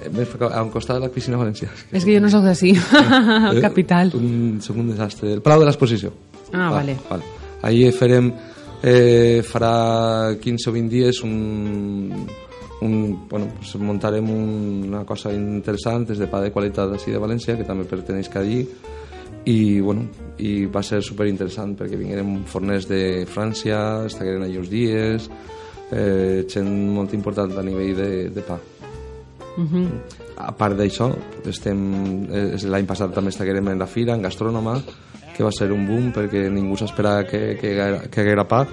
Eh, 0.04 0.26
ficat 0.28 0.52
a 0.52 0.62
un 0.62 0.70
costat 0.70 0.98
de 0.98 1.06
la 1.06 1.12
piscina 1.12 1.38
valenciana. 1.40 1.74
És 1.96 2.04
que 2.04 2.14
jo 2.14 2.22
no 2.22 2.30
sóc 2.32 2.44
d'ací, 2.46 2.74
capital. 3.66 4.12
Un, 4.18 4.60
soc 4.64 4.78
un 4.80 4.92
desastre. 4.92 5.32
El 5.32 5.42
Palau 5.44 5.64
de 5.64 5.70
l'Exposició. 5.70 6.12
Ah, 6.52 6.70
vale. 6.70 6.96
vale. 7.08 7.24
Ahir 7.64 7.92
farem, 7.96 8.32
eh, 8.82 9.42
farà 9.48 10.34
15 10.40 10.70
o 10.70 10.74
20 10.74 10.92
dies 10.92 11.22
un, 11.24 12.26
un, 12.84 13.28
bueno, 13.28 13.48
pues 13.56 13.74
muntarem 13.76 14.28
un, 14.30 14.84
una 14.88 15.04
cosa 15.08 15.32
interessant, 15.32 16.04
és 16.12 16.20
de 16.20 16.28
pa 16.28 16.42
de 16.44 16.52
qualitat 16.52 16.92
d'ací 16.92 17.14
de 17.14 17.22
València, 17.22 17.56
que 17.56 17.66
també 17.66 17.88
perteneix 17.88 18.28
que 18.28 18.42
allí, 18.42 18.60
i, 19.44 19.80
bueno, 19.80 20.06
i 20.40 20.66
va 20.72 20.82
ser 20.84 21.02
super 21.04 21.26
interessant 21.28 21.74
perquè 21.76 21.98
vinguérem 22.00 22.44
forners 22.48 22.88
de 22.88 23.00
França, 23.28 24.04
estagueren 24.08 24.44
allí 24.44 24.60
uns 24.60 24.70
dies, 24.72 25.28
eh, 25.92 26.44
gent 26.48 26.70
molt 26.94 27.12
important 27.16 27.52
a 27.58 27.64
nivell 27.64 27.96
de, 27.96 28.10
de 28.34 28.44
pa. 28.44 28.58
A 30.36 30.52
part 30.58 30.76
d'això, 30.78 31.10
estem, 31.46 31.82
eh, 32.26 32.46
l'any 32.66 32.86
passat 32.86 33.12
també 33.14 33.30
estiguem 33.30 33.68
en 33.70 33.78
la 33.78 33.86
fira, 33.86 34.14
en 34.14 34.22
Gastrònoma, 34.22 34.80
que 35.36 35.44
va 35.44 35.52
ser 35.52 35.70
un 35.72 35.86
boom 35.86 36.12
perquè 36.14 36.48
ningú 36.50 36.76
s'esperava 36.78 37.24
que, 37.26 37.56
que, 37.60 37.74
que 38.10 38.20
haguera 38.20 38.46
pa 38.46 38.64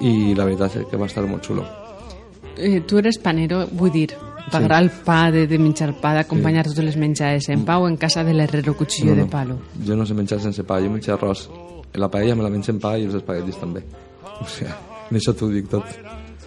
i 0.00 0.34
la 0.36 0.46
veritat 0.48 0.80
és 0.80 0.88
que 0.88 1.00
va 1.00 1.08
estar 1.10 1.24
molt 1.28 1.44
xulo. 1.44 1.64
Eh, 2.56 2.80
tu 2.88 2.98
eres 3.00 3.18
panero, 3.20 3.62
vull 3.72 3.92
dir, 3.92 4.08
t'agrada 4.50 4.82
el 4.82 4.90
pa, 5.04 5.30
de, 5.32 5.46
de 5.48 5.58
menjar 5.60 5.92
pa, 6.00 6.14
d'acompanyar 6.18 6.66
totes 6.68 6.84
les 6.84 6.96
menjades 7.00 7.48
en 7.52 7.64
pa 7.68 7.78
o 7.80 7.88
en 7.88 7.96
casa 8.00 8.24
de 8.24 8.34
l'herrero 8.36 8.76
cuchillo 8.76 9.14
de 9.16 9.26
palo? 9.30 9.60
Jo 9.86 9.96
no 9.96 10.06
sé 10.06 10.16
menjar 10.16 10.40
sense 10.40 10.64
pa, 10.64 10.80
jo 10.80 10.90
menjo 10.92 11.14
arròs. 11.16 11.48
La 12.00 12.08
paella 12.10 12.36
me 12.36 12.44
la 12.46 12.50
menjo 12.52 12.72
en 12.72 12.80
pa 12.80 12.96
i 12.98 13.06
els 13.08 13.16
espaguetis 13.18 13.60
també. 13.60 13.84
O 14.40 14.48
sigui, 14.48 14.72
en 15.10 15.20
això 15.20 15.36
t'ho 15.36 15.50
dic 15.52 15.70
tot. 15.70 15.96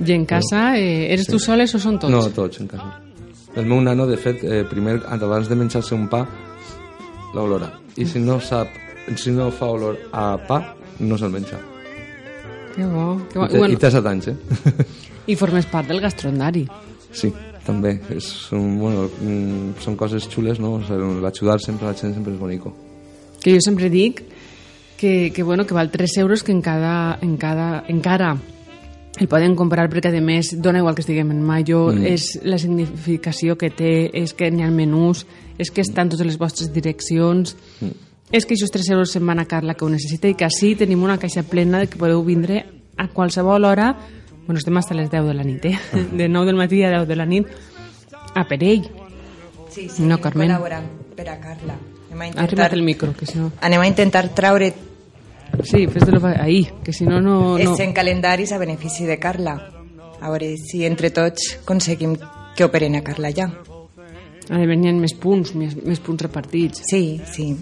I 0.01 0.13
en 0.15 0.25
casa, 0.25 0.73
eh, 0.77 1.13
eres 1.13 1.29
tu 1.29 1.39
soles 1.39 1.73
o 1.75 1.81
són 1.81 1.99
tots? 2.01 2.13
No, 2.13 2.25
tots 2.33 2.61
en 2.63 2.69
casa. 2.71 3.02
El 3.55 3.67
meu 3.69 3.81
nano, 3.81 4.07
de 4.09 4.17
fet, 4.17 4.41
eh, 4.43 4.63
primer, 4.65 4.99
abans 5.05 5.49
de 5.49 5.55
menjar-se 5.55 5.93
un 5.93 6.07
pa, 6.09 6.23
l'olora. 7.35 7.69
I 7.97 8.05
si 8.09 8.19
no 8.19 8.39
sap, 8.41 8.69
si 9.15 9.31
no 9.31 9.51
fa 9.53 9.69
olor 9.69 9.99
a 10.11 10.33
pa, 10.47 10.59
no 10.99 11.17
se'l 11.17 11.33
menja. 11.33 11.59
Que 12.73 12.85
bo, 12.85 13.21
que 13.29 13.37
bo. 13.37 13.45
I 13.45 13.57
Bueno, 13.59 13.73
I 13.75 13.77
té 13.77 13.91
set 13.93 14.05
anys, 14.09 14.31
eh? 14.31 14.37
I 15.31 15.35
formes 15.37 15.67
part 15.69 15.87
del 15.87 16.01
gastrondari. 16.01 16.65
Sí, 17.13 17.29
també. 17.65 17.99
És 18.15 18.29
un, 18.57 18.79
bueno, 18.79 19.05
són 19.83 19.97
coses 19.99 20.25
xules, 20.29 20.59
no? 20.59 20.79
O 20.79 20.81
sigui, 20.87 21.21
L'ajudar 21.21 21.59
sempre 21.61 21.87
a 21.87 21.93
la 21.93 21.99
gent 21.99 22.15
sempre 22.15 22.33
és 22.33 22.39
bonico. 22.39 22.73
Que 23.43 23.53
jo 23.53 23.61
sempre 23.61 23.91
dic 23.93 24.23
que, 24.97 25.31
que, 25.35 25.43
bueno, 25.43 25.67
que 25.67 25.75
val 25.77 25.91
3 25.91 26.17
euros 26.17 26.43
que 26.43 26.51
en 26.51 26.61
cada, 26.61 27.19
en 27.21 27.37
cada, 27.37 27.83
encara 27.87 28.37
el 29.19 29.27
poden 29.29 29.55
comprar 29.55 29.89
perquè 29.91 30.09
a 30.09 30.21
més 30.21 30.53
dona 30.57 30.81
igual 30.81 30.95
que 30.95 31.03
estiguem 31.05 31.31
en 31.31 31.43
mayo 31.45 31.91
mm. 31.91 32.07
és 32.09 32.39
la 32.43 32.57
significació 32.57 33.57
que 33.57 33.69
té 33.69 34.09
és 34.13 34.33
que 34.33 34.49
n'hi 34.51 34.65
ha 34.65 34.71
menús 34.71 35.25
és 35.57 35.69
que 35.69 35.85
estan 35.85 36.09
totes 36.09 36.25
les 36.25 36.39
vostres 36.41 36.73
direccions 36.73 37.55
mm. 37.81 37.93
és 38.31 38.45
que 38.45 38.57
aquests 38.57 38.73
3 38.73 38.89
euros 38.95 39.13
se'n 39.13 39.27
van 39.27 39.43
a 39.43 39.45
Carla 39.45 39.77
que 39.77 39.85
ho 39.85 39.91
necessita 39.91 40.31
i 40.31 40.35
que 40.39 40.47
així 40.49 40.73
tenim 40.79 41.03
una 41.03 41.19
caixa 41.21 41.43
plena 41.43 41.83
de 41.83 41.91
que 41.91 42.01
podeu 42.01 42.23
vindre 42.25 42.65
a 42.97 43.07
qualsevol 43.07 43.69
hora 43.69 43.93
bueno, 44.47 44.57
estem 44.57 44.73
fins 44.73 44.91
a 44.91 44.97
les 44.97 45.11
10 45.11 45.29
de 45.29 45.37
la 45.37 45.45
nit 45.45 45.65
eh? 45.65 45.77
de 46.17 46.27
9 46.27 46.49
del 46.49 46.57
matí 46.57 46.83
a 46.83 46.91
10 46.97 47.07
de 47.07 47.15
la 47.15 47.29
nit 47.29 47.47
a 48.33 48.47
per 48.49 48.63
ell 48.63 48.89
Sí, 49.73 49.89
sí, 49.89 50.03
No, 50.03 50.21
Carmen. 50.21 50.51
per 51.15 51.29
a 51.29 51.39
Carla. 51.39 51.75
Anem 52.09 52.21
a 52.21 52.27
intentar, 52.27 52.43
arribat 52.43 52.73
el 52.73 52.83
micro 52.83 53.13
que 53.17 53.25
si 53.25 53.39
no... 53.39 53.51
anem 53.59 53.81
a 53.81 53.87
intentar 53.87 54.29
traure 54.37 54.73
sí, 55.63 55.87
fes-lo 55.87 56.19
ahí 56.27 56.69
que 56.83 56.93
si 56.93 57.05
no 57.05 57.21
no, 57.21 57.57
no... 57.57 57.79
en 57.79 57.93
calendaris 57.93 58.51
a 58.51 58.57
benefici 58.57 59.05
de 59.05 59.19
Carla. 59.19 59.69
A 60.21 60.29
veure 60.31 60.55
si 60.57 60.85
entre 60.85 61.11
tots 61.11 61.59
aconseguim 61.61 62.15
que 62.55 62.65
operen 62.65 62.95
a 62.95 63.03
Carla 63.03 63.31
ja. 63.31 63.49
a 64.49 64.57
més 64.59 64.77
n'hi 64.79 64.89
ha 64.89 64.93
més 64.95 65.13
punts 65.13 65.53
més, 65.55 65.75
més 65.75 65.99
punts 66.03 66.21
repartits 66.23 66.83
Sí, 66.89 67.21
sí. 67.31 67.53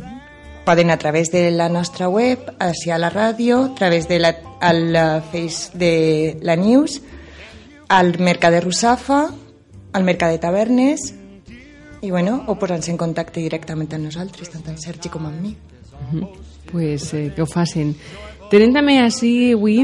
Poden 0.65 0.91
a 0.91 0.97
través 0.97 1.31
de 1.31 1.49
la 1.49 1.69
nostra 1.69 2.07
web, 2.07 2.39
a 2.59 2.71
la 2.97 3.09
ràdio, 3.09 3.63
a 3.71 3.75
través 3.75 4.07
de 4.07 4.19
la, 4.19 4.35
al 4.61 4.95
eh, 4.95 5.21
face 5.31 5.71
de 5.73 6.37
la 6.41 6.55
News, 6.55 7.01
al 7.89 8.19
Mercat 8.19 8.53
de 8.53 8.61
Russafa, 8.61 9.31
al 9.91 10.03
Mercat 10.03 10.29
de 10.29 10.37
Tavernes, 10.37 11.15
i 12.01 12.11
bueno, 12.11 12.43
o 12.47 12.55
posant-se 12.57 12.91
en 12.93 12.97
contacte 12.97 13.41
directament 13.41 13.89
amb 13.97 14.05
nosaltres, 14.05 14.53
tant 14.53 14.69
amb 14.69 14.79
Sergi 14.81 15.09
com 15.09 15.25
amb 15.25 15.41
mi. 15.41 15.55
Pues, 16.71 17.13
eh, 17.13 17.31
que 17.35 17.41
ho 17.41 17.45
facin. 17.47 17.95
Tenim 18.51 18.73
també 18.75 18.97
així 18.99 19.51
avui 19.53 19.83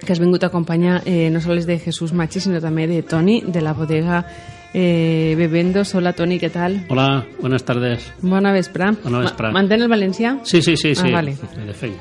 que 0.00 0.12
has 0.14 0.20
vingut 0.20 0.42
a 0.44 0.48
acompanyar 0.48 1.02
eh, 1.04 1.28
no 1.30 1.40
sols 1.44 1.66
de 1.68 1.78
Jesús 1.78 2.12
Machi, 2.16 2.40
sinó 2.40 2.60
també 2.60 2.86
de 2.88 3.02
Toni, 3.02 3.42
de 3.46 3.60
la 3.60 3.74
bodega 3.76 4.22
eh, 4.72 5.34
Bebendos. 5.36 5.94
Hola, 5.94 6.12
Toni, 6.16 6.38
què 6.40 6.48
tal? 6.50 6.78
Hola, 6.88 7.26
buenas 7.40 7.64
tardes. 7.64 8.06
Bona 8.22 8.52
vespre. 8.52 8.92
Bona 9.04 9.20
vespre. 9.24 9.48
Ma- 9.48 9.58
Mantén 9.60 9.82
el 9.82 9.88
valencià? 9.92 10.38
Sí, 10.44 10.62
sí, 10.62 10.76
sí, 10.76 10.92
Ah, 10.96 11.02
sí. 11.06 11.12
vale. 11.12 11.34
Me 11.56 11.66
defenc. 11.66 11.96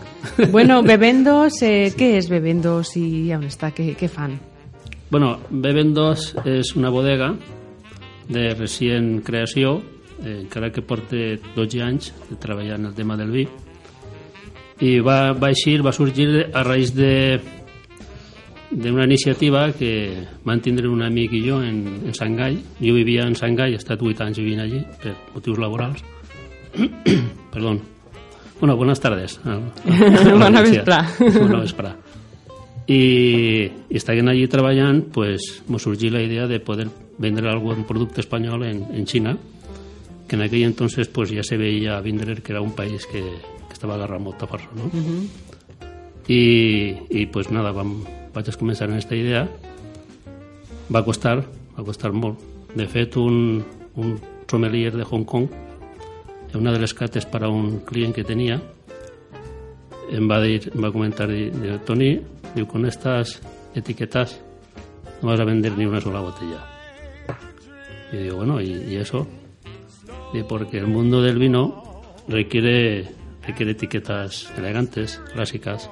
Bueno, 0.52 0.82
Bebendos, 0.88 1.62
eh, 1.62 1.92
què 1.98 2.14
és 2.18 2.30
Bebendos 2.30 2.96
i 2.98 3.32
on 3.36 3.44
està? 3.50 3.74
Què, 3.76 3.96
què 4.00 4.08
fan? 4.08 4.40
bueno, 5.12 5.40
Bebendos 5.50 6.36
és 6.46 6.76
una 6.78 6.92
bodega 6.94 7.32
de 8.30 8.54
recient 8.54 9.24
creació, 9.26 9.82
eh, 10.24 10.42
encara 10.44 10.70
que 10.72 10.84
porta 10.84 11.18
12 11.56 11.82
anys 11.82 12.14
de 12.30 12.36
treballar 12.38 12.78
en 12.78 12.86
el 12.86 12.94
tema 12.94 13.18
del 13.18 13.32
vi, 13.32 13.48
i 14.80 15.00
va, 15.04 15.34
va 15.36 15.50
així, 15.52 15.78
va 15.84 15.94
sorgir 15.96 16.30
a 16.54 16.64
raïs 16.64 16.94
de 16.96 17.40
d'una 18.70 19.04
iniciativa 19.04 19.72
que 19.74 20.28
van 20.46 20.62
tindre 20.62 20.90
un 20.90 21.02
amic 21.02 21.34
i 21.34 21.42
jo 21.42 21.58
en, 21.66 21.80
en 22.06 22.14
Shanghai. 22.14 22.60
Jo 22.80 22.94
vivia 22.94 23.26
en 23.26 23.34
Shanghai, 23.34 23.74
he 23.74 23.80
estat 23.82 24.02
8 24.02 24.28
anys 24.28 24.38
vivint 24.38 24.62
allí 24.62 24.84
per 25.02 25.16
motius 25.34 25.58
laborals. 25.58 26.04
Perdón. 27.54 27.82
Bueno, 28.60 28.78
buenas 28.78 29.00
tardes. 29.00 29.40
Bona 30.44 30.62
vesprà. 30.62 31.02
Bona 31.18 31.64
vesprà. 31.64 31.96
I, 32.90 33.02
i 33.90 33.98
estàvem 33.98 34.30
allí 34.32 34.48
treballant, 34.50 35.04
pues, 35.14 35.62
m'ho 35.70 35.82
sorgí 35.82 36.10
la 36.10 36.24
idea 36.26 36.48
de 36.50 36.60
poder 36.60 36.88
vendre 37.22 37.50
algun 37.50 37.86
producte 37.86 38.22
espanyol 38.22 38.66
en, 38.66 38.84
en 38.94 39.06
Xina, 39.06 39.36
que 40.28 40.38
en 40.38 40.42
aquell 40.46 40.66
entonces 40.66 41.08
pues, 41.08 41.34
ja 41.34 41.46
se 41.46 41.58
veia 41.58 41.98
a 41.98 42.02
vindre 42.02 42.42
que 42.42 42.54
era 42.54 42.62
un 42.62 42.74
país 42.74 43.06
que 43.06 43.22
estava 43.80 43.96
agarrant 43.96 44.26
molta 44.28 44.48
força, 44.50 44.68
no? 44.76 44.92
I, 46.28 46.42
i 47.10 47.26
pues 47.32 47.48
nada, 47.50 47.72
vam, 47.74 48.02
vaig 48.36 48.52
començar 48.60 48.90
en 48.90 48.98
aquesta 48.98 49.16
idea. 49.16 49.46
Va 50.92 51.02
costar, 51.08 51.40
va 51.78 51.86
costar 51.88 52.12
molt. 52.12 52.44
De 52.76 52.86
fet, 52.92 53.16
un, 53.18 53.64
un 53.96 54.18
sommelier 54.52 54.92
de 54.98 55.08
Hong 55.08 55.24
Kong, 55.26 55.48
en 56.50 56.60
una 56.60 56.74
de 56.76 56.84
les 56.84 56.94
cates 56.94 57.26
per 57.30 57.46
a 57.46 57.50
un 57.50 57.80
client 57.88 58.14
que 58.14 58.26
tenia, 58.28 58.60
em 60.12 60.28
va, 60.30 60.42
dir, 60.44 60.68
em 60.74 60.84
va 60.84 60.92
comentar, 60.92 61.30
dir, 61.30 61.80
Toni, 61.86 62.12
diu, 62.56 62.68
con 62.68 62.86
estas 62.90 63.38
etiquetas 63.78 64.40
no 65.22 65.30
vas 65.30 65.40
a 65.40 65.46
vender 65.46 65.78
ni 65.78 65.86
una 65.86 66.02
sola 66.02 66.22
botella. 66.22 66.66
Y 68.12 68.18
digo, 68.18 68.38
bueno, 68.38 68.60
¿y, 68.60 68.74
y 68.90 68.96
eso? 68.96 69.28
Y 70.34 70.44
porque 70.44 70.80
el 70.80 70.88
mundo 70.88 71.22
del 71.22 71.38
vino 71.38 72.02
requiere, 72.28 73.08
requiere 73.50 73.72
etiquetas 73.74 74.52
elegantes, 74.58 75.22
clásicas, 75.34 75.90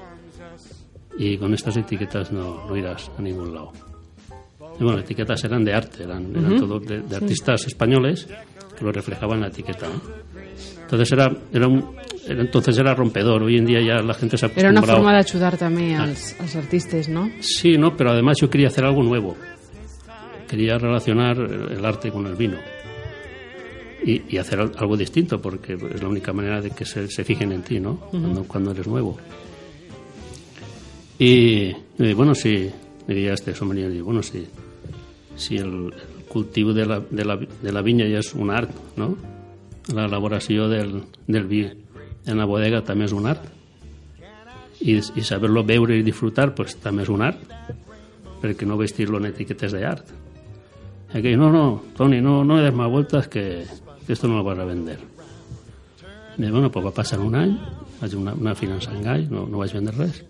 y 1.18 1.38
con 1.38 1.54
estas 1.54 1.76
etiquetas 1.78 2.32
no, 2.32 2.68
no 2.68 2.76
irás 2.78 3.10
a 3.18 3.22
ningún 3.22 3.54
lado. 3.54 3.72
Y 4.80 4.84
bueno, 4.84 5.00
etiquetas 5.00 5.44
eran 5.44 5.64
de 5.66 5.74
arte, 5.74 6.04
eran, 6.04 6.36
eran 6.36 6.58
todo 6.60 6.80
de, 6.80 7.02
de 7.02 7.16
artistas 7.16 7.66
españoles 7.66 8.28
que 8.78 8.86
lo 8.86 8.92
reflejaban 8.92 9.38
en 9.38 9.42
la 9.42 9.48
etiqueta. 9.48 9.88
¿no? 9.90 10.00
Entonces 10.82 11.12
era, 11.12 11.28
era 11.52 11.68
un, 11.68 11.96
era- 12.28 12.42
entonces 12.42 12.78
era 12.78 12.94
rompedor. 12.94 13.42
Hoy 13.44 13.58
en 13.58 13.66
día 13.66 13.80
ya 13.82 13.96
la 14.04 14.14
gente 14.14 14.38
se 14.38 14.46
ha 14.46 14.52
Era 14.56 14.70
una 14.70 14.84
forma 14.84 15.12
d'ajudar 15.18 15.58
també 15.58 15.96
als, 15.98 16.36
als 16.40 16.56
artistes, 16.56 17.10
no? 17.10 17.26
Sí, 17.42 17.76
no, 17.78 17.96
pero 17.98 18.12
además 18.12 18.38
yo 18.40 18.50
quería 18.52 18.68
hacer 18.68 18.86
algo 18.86 19.02
nuevo. 19.02 19.36
Quería 20.48 20.78
relacionar 20.78 21.36
el 21.40 21.84
arte 21.84 22.12
con 22.12 22.28
el 22.28 22.36
vino. 22.36 22.58
Y, 24.08 24.24
y 24.30 24.38
hacer 24.38 24.62
al- 24.62 24.72
algo 24.78 24.96
distinto, 24.96 25.42
porque 25.42 25.74
es 25.74 26.02
la 26.02 26.08
única 26.08 26.32
manera 26.32 26.62
de 26.62 26.70
que 26.72 26.86
se, 26.86 27.10
se 27.10 27.26
fijen 27.26 27.52
en 27.52 27.62
ti, 27.62 27.78
¿no? 27.82 27.98
cuando, 28.10 28.44
cuando 28.46 28.72
eres 28.72 28.88
nuevo. 28.88 29.18
Y, 31.20 31.74
y 32.00 32.14
bueno, 32.16 32.34
si, 32.36 32.70
diría 33.08 33.34
este 33.34 33.54
sommelier, 33.54 34.02
bueno, 34.04 34.22
si, 34.24 34.48
si 35.36 35.58
el, 35.58 35.92
el 35.92 36.24
cultiu 36.30 36.72
de 36.74 36.86
la, 36.86 37.00
de, 37.00 37.26
la, 37.26 37.38
de 37.38 37.72
la 37.72 37.82
vinya 37.82 38.06
ja 38.08 38.20
és 38.22 38.34
un 38.36 38.52
art, 38.52 38.72
no? 39.00 39.16
L'elaboració 39.88 40.68
del, 40.68 41.02
del 41.28 41.46
vi 41.48 41.62
en 42.28 42.38
la 42.38 42.46
bodega 42.46 42.82
també 42.84 43.08
és 43.08 43.14
un 43.16 43.26
art 43.32 43.46
i, 44.84 44.98
i 45.00 45.24
saber-lo 45.24 45.64
veure 45.64 45.96
i 45.98 46.04
disfrutar 46.04 46.52
pues, 46.54 46.76
també 46.84 47.06
és 47.06 47.10
un 47.12 47.24
art 47.24 47.40
perquè 48.44 48.68
no 48.68 48.76
vestir-lo 48.78 49.18
en 49.22 49.30
etiquetes 49.32 49.72
de 49.74 49.86
art 49.88 50.12
aquell, 51.16 51.38
no, 51.40 51.48
no, 51.56 51.64
Toni, 51.96 52.20
no, 52.22 52.44
no 52.44 52.58
le 52.60 52.68
des 52.68 52.76
más 52.76 52.92
vueltas 52.92 53.30
que 53.32 53.64
esto 54.14 54.28
no 54.28 54.38
lo 54.38 54.44
vas 54.44 54.60
a 54.60 54.66
vender 54.66 55.00
i 56.38 56.52
bueno, 56.52 56.70
pues 56.72 56.86
va 56.86 56.92
passar 56.92 57.20
un 57.20 57.36
any 57.36 57.56
vaig 58.02 58.16
una, 58.16 58.34
una 58.34 58.56
fira 58.56 58.76
en 58.76 58.80
Shanghai 58.80 59.28
no, 59.30 59.48
no 59.48 59.58
vaig 59.58 59.74
vendre 59.74 59.96
res 59.98 60.24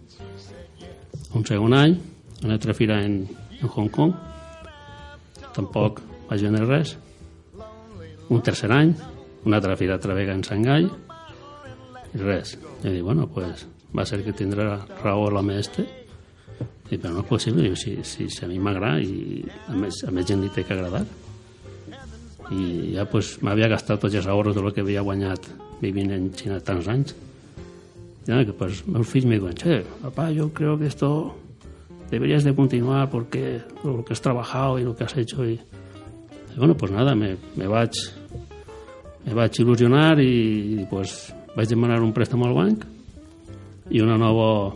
un 1.34 1.46
segon 1.46 1.74
any 1.74 1.98
una 2.44 2.54
altra 2.54 2.74
fira 2.74 3.04
en, 3.04 3.28
en 3.62 3.68
Hong 3.68 3.90
Kong 3.90 4.14
tampoc 5.54 6.02
vaig 6.30 6.48
vendre 6.48 6.66
res 6.66 6.98
un 8.30 8.42
tercer 8.42 8.72
any 8.72 8.96
una 9.46 9.58
altra 9.58 9.76
fira 9.76 9.96
altra 9.96 10.14
vegada 10.14 10.38
en 10.38 10.44
Shanghai 10.44 10.90
i 12.14 12.24
res. 12.24 12.58
I 12.84 12.92
dic, 12.92 13.04
bueno, 13.04 13.28
pues 13.28 13.66
va 13.96 14.06
ser 14.06 14.24
que 14.26 14.34
tindrà 14.36 14.82
raó 15.04 15.30
l'home 15.32 15.58
este. 15.60 15.86
I, 16.88 16.98
però 16.98 17.12
no 17.14 17.24
és 17.24 17.30
possible, 17.30 17.70
si, 17.76 17.98
si, 18.08 18.30
si 18.32 18.46
a 18.46 18.48
mi 18.50 18.60
m'agrada 18.64 19.02
i 19.04 19.42
a 19.68 19.76
més, 19.76 20.04
a 20.08 20.14
més 20.16 20.28
gent 20.28 20.44
li 20.44 20.52
té 20.54 20.64
que 20.64 20.76
agradar. 20.76 21.04
I 22.52 22.96
ja 22.96 23.06
pues, 23.10 23.38
m'havia 23.44 23.68
gastat 23.68 24.00
tots 24.02 24.16
els 24.16 24.28
ahorros 24.28 24.56
de 24.56 24.64
lo 24.64 24.74
que 24.74 24.82
havia 24.82 25.04
guanyat 25.04 25.50
vivint 25.82 26.12
en 26.16 26.30
Xina 26.36 26.60
tants 26.64 26.88
anys. 26.88 27.16
Ya, 28.28 28.44
que 28.44 28.52
pues 28.52 28.86
meus 28.88 29.08
fills 29.08 29.26
me 29.26 29.38
diuen, 29.40 29.56
che, 29.56 29.84
papá, 30.02 30.32
yo 30.32 30.50
creo 30.52 30.78
que 30.78 30.88
esto 30.88 31.36
deberías 32.12 32.44
de 32.44 32.54
continuar 32.56 33.10
porque 33.10 33.62
lo 33.84 34.04
que 34.04 34.14
has 34.14 34.22
trabajado 34.22 34.80
y 34.80 34.84
lo 34.84 34.96
que 34.96 35.06
has 35.06 35.16
hecho 35.16 35.46
y 35.46 35.60
I, 36.58 36.60
bueno, 36.60 36.76
pues 36.76 36.92
nada, 36.92 37.14
me, 37.14 37.38
me 37.56 37.68
vaig 37.68 37.94
me 39.28 39.34
vaig 39.38 39.60
il·lusionar 39.62 40.18
i, 40.24 40.32
i 40.82 40.86
pues, 40.90 41.30
vaig 41.54 41.70
demanar 41.70 42.00
un 42.02 42.14
préstamo 42.16 42.48
al 42.48 42.56
banc 42.58 42.86
i 43.94 44.02
una 44.02 44.18
nova, 44.18 44.74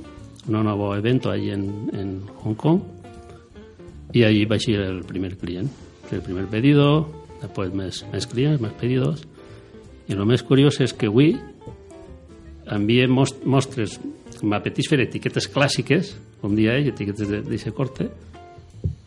una 0.48 0.62
nova 0.62 0.98
evento 1.00 1.32
allí 1.32 1.50
en, 1.50 1.90
en 1.92 2.22
Hong 2.44 2.54
Kong 2.56 2.82
y 4.14 4.24
allí 4.24 4.46
vaig 4.46 4.68
ir 4.70 4.80
el 4.82 5.02
primer 5.04 5.38
client, 5.38 5.72
el 6.12 6.22
primer 6.22 6.46
pedido, 6.46 7.21
después 7.42 7.74
més, 7.74 8.04
més 8.12 8.28
clients, 8.30 8.62
més 8.62 8.74
pedidos 8.80 9.26
i 10.08 10.16
el 10.16 10.26
més 10.26 10.44
curiós 10.44 10.80
és 10.84 10.94
que 10.94 11.10
avui 11.12 11.36
envia 12.72 13.08
most, 13.10 13.44
mostres 13.46 14.00
m'apeteix 14.42 14.90
fer 14.90 15.02
etiquetes 15.04 15.50
clàssiques 15.52 16.16
com 16.42 16.56
dia 16.58 16.78
ell, 16.78 16.90
etiquetes 16.94 17.30
d'aquest 17.30 17.74
corte 17.78 18.10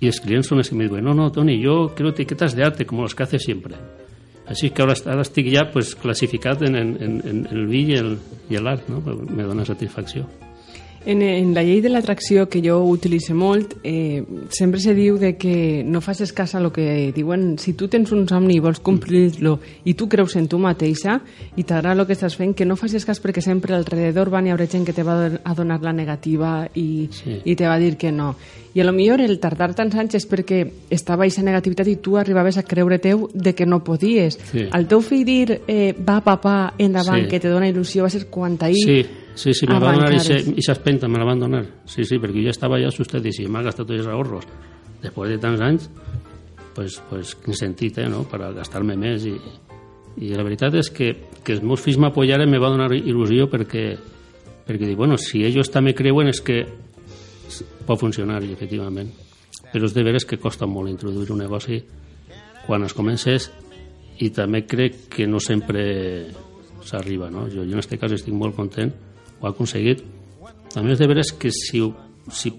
y 0.01 0.11
clients 0.11 0.49
són 0.49 0.61
els 0.61 0.69
que 0.69 0.77
me 0.77 0.87
diuen 0.87 1.05
no, 1.05 1.15
no, 1.15 1.31
Toni, 1.33 1.59
yo 1.63 1.93
quiero 1.97 2.11
etiquetas 2.11 2.55
de 2.55 2.65
arte 2.65 2.87
como 2.87 3.07
que 3.07 3.23
hace 3.23 3.39
siempre 3.39 3.75
així 4.47 4.71
que 4.71 4.85
ara, 4.85 4.95
ara 5.09 5.25
estic 5.25 5.49
ja 5.53 5.65
pues, 5.73 5.95
classificat 5.97 6.63
en, 6.69 6.77
en, 6.77 7.21
en, 7.25 7.45
el 7.51 7.67
vi 7.71 7.87
i 7.95 8.01
el, 8.01 8.19
i 8.53 8.61
l'art, 8.61 8.91
no? 8.93 9.01
me 9.01 9.47
dona 9.49 9.65
satisfacció. 9.65 10.29
En, 11.07 11.21
en 11.21 11.53
la 11.53 11.63
llei 11.63 11.83
de 11.85 11.91
l'atracció, 11.93 12.47
que 12.49 12.63
jo 12.65 12.79
utilitzo 12.89 13.35
molt, 13.37 13.75
eh, 13.85 14.23
sempre 14.49 14.81
se 14.81 14.95
diu 14.97 15.19
de 15.21 15.35
que 15.37 15.83
no 15.85 16.01
facis 16.01 16.33
cas 16.33 16.55
a 16.55 16.61
lo 16.61 16.73
que 16.73 17.13
diuen. 17.13 17.59
Si 17.59 17.75
tu 17.75 17.89
tens 17.93 18.11
un 18.13 18.27
somni 18.29 18.57
i 18.57 18.63
vols 18.65 18.81
complir-lo 18.81 19.59
i 19.85 19.93
tu 19.95 20.09
creus 20.09 20.37
en 20.41 20.49
tu 20.49 20.59
mateixa 20.59 21.19
i 21.57 21.63
t'agrada 21.63 22.01
el 22.01 22.07
que 22.09 22.17
estàs 22.17 22.37
fent, 22.41 22.55
que 22.57 22.65
no 22.65 22.77
facis 22.81 23.05
cas 23.05 23.21
perquè 23.21 23.43
sempre 23.45 23.75
alrededor 23.77 24.31
van 24.33 24.47
hi 24.47 24.55
haurà 24.55 24.65
gent 24.67 24.87
que 24.89 24.95
te 24.97 25.05
va 25.05 25.29
a 25.45 25.55
donar 25.55 25.83
la 25.83 25.93
negativa 25.93 26.69
i, 26.75 27.09
sí. 27.13 27.37
i 27.45 27.55
te 27.55 27.69
va 27.69 27.77
dir 27.79 27.99
que 28.01 28.11
no. 28.11 28.35
I 28.75 28.81
a 28.81 28.85
lo 28.85 28.93
millor 28.97 29.21
el 29.21 29.37
tardar 29.39 29.75
tants 29.77 29.95
anys 30.01 30.17
és 30.19 30.25
perquè 30.27 30.65
estava 30.91 31.23
aquesta 31.29 31.45
negativitat 31.45 31.87
i 31.93 31.97
tu 32.03 32.17
arribaves 32.17 32.57
a 32.59 32.65
creure 32.65 32.99
teu 32.99 33.29
de 33.33 33.53
que 33.55 33.67
no 33.67 33.85
podies. 33.85 34.39
Sí. 34.51 34.65
El 34.73 34.89
teu 34.89 35.05
fill 35.05 35.25
dir 35.29 35.61
eh, 35.69 35.93
va 35.95 36.23
papà 36.25 36.73
endavant, 36.79 37.25
Sí. 37.25 37.29
que 37.31 37.41
te 37.41 37.53
dona 37.53 37.69
il·lusió, 37.69 38.03
va 38.03 38.11
ser 38.11 38.27
quan 38.27 38.57
ahir 38.61 38.83
Sí, 38.83 39.07
sí, 39.35 39.55
sí, 39.55 39.67
me 39.67 39.79
va 39.79 39.93
donar 39.93 40.13
esa 40.13 40.73
espenta, 40.73 41.09
me 41.09 41.19
la 41.19 41.25
van 41.25 41.41
donar. 41.41 41.65
Sí, 41.87 42.05
sí, 42.05 42.19
perquè 42.23 42.45
jo 42.45 42.53
estava 42.53 42.79
ja 42.81 42.91
assustadíssim, 42.91 43.51
m'ha 43.51 43.65
gastat 43.67 43.87
tots 43.87 44.01
els 44.01 44.11
ahorros. 44.11 44.47
Després 45.03 45.35
de 45.35 45.39
tants 45.43 45.61
anys, 45.65 45.89
pues, 46.75 47.01
pues, 47.11 47.35
quin 47.43 47.57
sentit, 47.59 47.99
eh, 47.99 48.09
no?, 48.11 48.25
per 48.29 48.41
gastar-me 48.57 48.97
més. 48.97 49.27
I, 49.29 49.35
I 50.25 50.33
la 50.35 50.47
veritat 50.47 50.75
és 50.79 50.91
que, 50.95 51.11
que 51.43 51.57
els 51.57 51.63
meus 51.63 51.83
fills 51.83 52.01
m'apoyaren 52.03 52.51
me 52.51 52.61
va 52.63 52.71
donar 52.73 52.91
il·lusió 52.95 53.49
perquè, 53.51 53.85
perquè 54.67 54.87
dic, 54.87 54.97
bueno, 54.99 55.19
si 55.19 55.45
ells 55.47 55.71
també 55.71 55.95
creuen 55.95 56.31
és 56.31 56.41
que 56.45 56.63
pot 57.87 58.01
funcionar, 58.01 58.43
i 58.43 58.55
efectivament. 58.55 59.11
Però 59.73 59.87
és 59.89 59.95
de 59.95 60.05
veres 60.07 60.25
que 60.25 60.39
costa 60.39 60.67
molt 60.71 60.91
introduir 60.91 61.33
un 61.35 61.43
negoci 61.43 61.81
quan 62.65 62.85
es 62.87 62.95
comences 62.97 63.51
i 64.23 64.31
també 64.31 64.63
crec 64.67 65.09
que 65.11 65.27
no 65.27 65.41
sempre 65.43 65.83
s'arriba, 66.87 67.31
no? 67.31 67.49
Jo, 67.51 67.65
jo 67.65 67.75
en 67.75 67.81
aquest 67.81 67.99
cas 68.01 68.15
estic 68.15 68.35
molt 68.37 68.55
content, 68.57 68.93
ho 69.45 69.51
he 69.51 69.55
aconseguit. 69.55 70.03
També 70.75 70.95
és 70.95 71.01
de 71.01 71.07
veres 71.07 71.31
que 71.39 71.53
si, 71.55 71.83
si, 72.33 72.53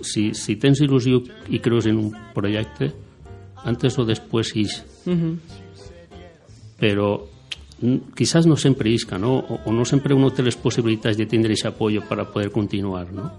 si, 0.00 0.30
si 0.34 0.56
tens 0.56 0.80
il·lusió 0.84 1.20
i 1.52 1.60
creus 1.60 1.88
en 1.90 1.98
un 2.00 2.12
projecte, 2.34 2.92
antes 3.68 3.98
o 3.98 4.06
després 4.08 4.54
ix. 4.56 4.78
Però 6.78 7.08
mm, 7.18 8.14
quizás 8.16 8.46
no 8.46 8.56
sempre 8.56 8.90
isca, 8.90 9.18
¿no? 9.18 9.36
O, 9.38 9.60
o 9.66 9.72
no 9.74 9.84
sempre 9.84 10.14
uno 10.14 10.30
té 10.30 10.46
les 10.46 10.56
possibilitats 10.56 11.18
de 11.18 11.26
tindre 11.26 11.52
aquest 11.52 11.74
apoyo 11.74 12.04
para 12.08 12.28
poder 12.30 12.52
continuar, 12.54 13.12
¿no? 13.12 13.30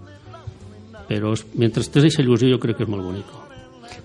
Però 1.10 1.34
mientras 1.56 1.90
tens 1.90 2.06
aquesta 2.06 2.22
il·lusió 2.22 2.52
jo 2.52 2.60
crec 2.62 2.78
que 2.78 2.86
és 2.86 2.92
molt 2.92 3.08
bonic. 3.08 3.32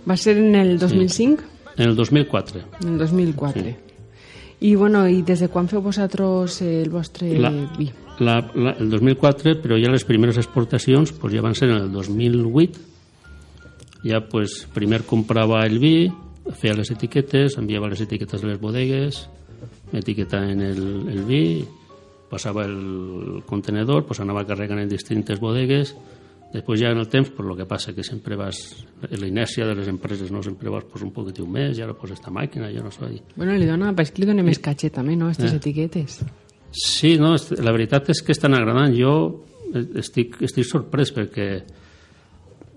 Va 0.08 0.16
ser 0.16 0.38
en 0.38 0.54
el 0.56 0.78
2005? 0.78 1.50
En 1.76 1.90
el 1.90 1.96
2004, 1.96 2.62
En 2.80 2.92
el 2.94 2.98
2004. 2.98 3.93
I, 4.64 4.74
bueno, 4.80 5.02
i 5.10 5.20
des 5.26 5.42
de 5.44 5.48
quan 5.52 5.66
feu 5.68 5.82
vosaltres 5.84 6.60
el 6.64 6.88
vostre 6.88 7.34
La- 7.36 7.50
vi? 7.76 7.90
la, 8.24 8.38
la, 8.54 8.72
el 8.80 8.88
2004, 8.88 9.58
però 9.60 9.76
ja 9.76 9.90
les 9.92 10.04
primeres 10.08 10.38
exportacions 10.40 11.12
pues, 11.12 11.34
ja 11.34 11.42
van 11.44 11.54
ser 11.58 11.68
en 11.68 11.82
el 11.82 11.90
2008. 11.92 12.80
Ja 14.04 14.22
pues, 14.28 14.62
primer 14.72 15.02
comprava 15.08 15.64
el 15.66 15.78
vi, 15.82 16.08
feia 16.60 16.76
les 16.76 16.90
etiquetes, 16.92 17.58
enviava 17.60 17.88
les 17.92 18.00
etiquetes 18.04 18.42
a 18.44 18.46
les 18.46 18.60
bodegues, 18.60 19.24
etiquetaven 19.92 20.60
el, 20.60 20.82
el 21.12 21.22
vi, 21.28 21.44
passava 22.30 22.64
el 22.68 23.42
contenedor, 23.46 24.04
pues 24.08 24.20
anava 24.20 24.44
carregant 24.48 24.80
en 24.82 24.88
distintes 24.92 25.40
bodegues, 25.40 25.94
Després 26.54 26.78
ja 26.78 26.92
en 26.94 27.00
el 27.02 27.08
temps, 27.10 27.32
pues, 27.34 27.48
lo 27.48 27.56
que 27.58 27.66
passa 27.66 27.92
que 27.92 28.04
sempre 28.06 28.36
vas... 28.38 28.60
La 29.10 29.26
inèrcia 29.26 29.66
de 29.66 29.74
les 29.74 29.88
empreses, 29.90 30.30
no? 30.30 30.40
Sempre 30.42 30.70
vas 30.70 30.84
pues, 30.86 31.02
un 31.02 31.10
poquitiu 31.10 31.48
més, 31.50 31.76
i 31.78 31.82
ara 31.82 31.96
pues, 31.98 32.12
esta 32.14 32.30
màquina, 32.30 32.68
jo 32.70 32.84
no 32.84 32.92
sé... 32.94 33.08
Bueno, 33.34 33.56
li 33.58 33.66
dona, 33.66 33.90
que 33.98 34.22
li 34.22 34.28
dona 34.28 34.44
més 34.46 34.60
caché 34.62 34.92
també, 34.94 35.16
no?, 35.18 35.26
aquestes 35.32 35.52
Eh. 35.52 35.56
etiquetes. 35.58 36.20
Sí, 36.70 37.16
no, 37.18 37.34
la 37.58 37.72
veritat 37.74 38.08
és 38.14 38.22
que 38.22 38.32
estan 38.32 38.54
agradant. 38.54 38.94
Jo 38.94 39.44
estic, 39.98 40.40
estic 40.46 40.66
sorprès 40.66 41.10
perquè, 41.14 41.48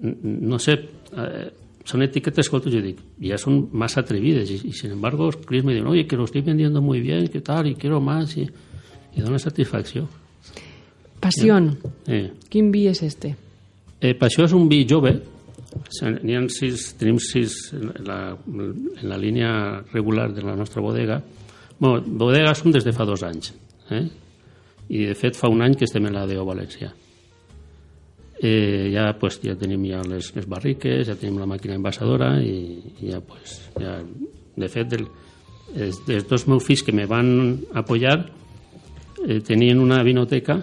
no 0.02 0.58
sé, 0.60 0.74
eh, 1.14 1.48
son 1.86 2.02
etiquetes 2.02 2.50
que 2.50 2.70
yo 2.70 2.82
digo, 2.82 3.02
ya 3.20 3.38
son 3.38 3.70
más 3.72 3.98
atrevidas 3.98 4.50
y, 4.50 4.68
y 4.68 4.72
sin 4.74 4.92
embargo 4.92 5.30
clientes 5.30 5.66
me 5.66 5.74
dicen, 5.74 5.88
oye, 5.88 6.06
que 6.08 6.16
lo 6.18 6.26
estoy 6.26 6.42
vendiendo 6.42 6.82
muy 6.82 7.00
bien, 7.00 7.28
que 7.28 7.42
tal, 7.42 7.68
y 7.68 7.76
quiero 7.76 8.02
más 8.02 8.36
y, 8.38 8.50
y 9.16 9.22
da 9.22 9.30
una 9.30 9.40
satisfacció. 9.40 10.08
Passion. 11.20 11.78
Eh. 12.06 12.34
Quin 12.50 12.72
vi 12.72 12.88
és 12.88 13.02
este? 13.04 13.36
Eh, 14.00 14.14
per 14.14 14.30
això 14.30 14.46
és 14.46 14.54
un 14.54 14.68
vi 14.70 14.84
jove. 14.90 15.14
Sis, 15.90 16.86
tenim 16.98 17.18
sis 17.22 17.56
en 17.76 17.92
la, 18.06 18.20
en 18.34 19.10
la 19.10 19.18
línia 19.18 19.52
regular 19.94 20.30
de 20.34 20.46
la 20.46 20.56
nostra 20.56 20.82
bodega. 20.82 21.20
Bueno, 21.80 22.02
bodega 22.06 22.56
som 22.56 22.72
des 22.72 22.86
de 22.86 22.94
fa 22.94 23.06
dos 23.06 23.24
anys. 23.24 23.54
Eh? 23.92 24.06
I 24.90 25.06
de 25.10 25.18
fet 25.18 25.38
fa 25.38 25.50
un 25.52 25.62
any 25.62 25.76
que 25.78 25.86
estem 25.86 26.06
en 26.08 26.16
la 26.16 26.26
DO 26.30 26.46
València. 26.46 26.94
Eh, 28.38 28.92
ja, 28.94 29.10
pues, 29.18 29.40
ja 29.42 29.56
tenim 29.58 29.86
ja 29.90 30.04
les, 30.06 30.30
les 30.36 30.46
barriques, 30.46 31.08
ja 31.08 31.16
tenim 31.18 31.40
la 31.42 31.50
màquina 31.50 31.74
envasadora 31.74 32.36
i, 32.38 32.78
i 33.02 33.10
ja, 33.10 33.22
pues, 33.26 33.58
ja, 33.82 33.98
de 34.58 34.70
fet, 34.70 34.92
del, 34.94 35.08
els, 35.74 36.04
els 36.06 36.28
dos 36.30 36.46
meus 36.48 36.66
fills 36.66 36.84
que 36.86 36.94
me 36.94 37.08
van 37.10 37.58
apoyar 37.74 38.20
eh, 39.26 39.40
tenien 39.42 39.82
una 39.82 40.04
vinoteca 40.06 40.60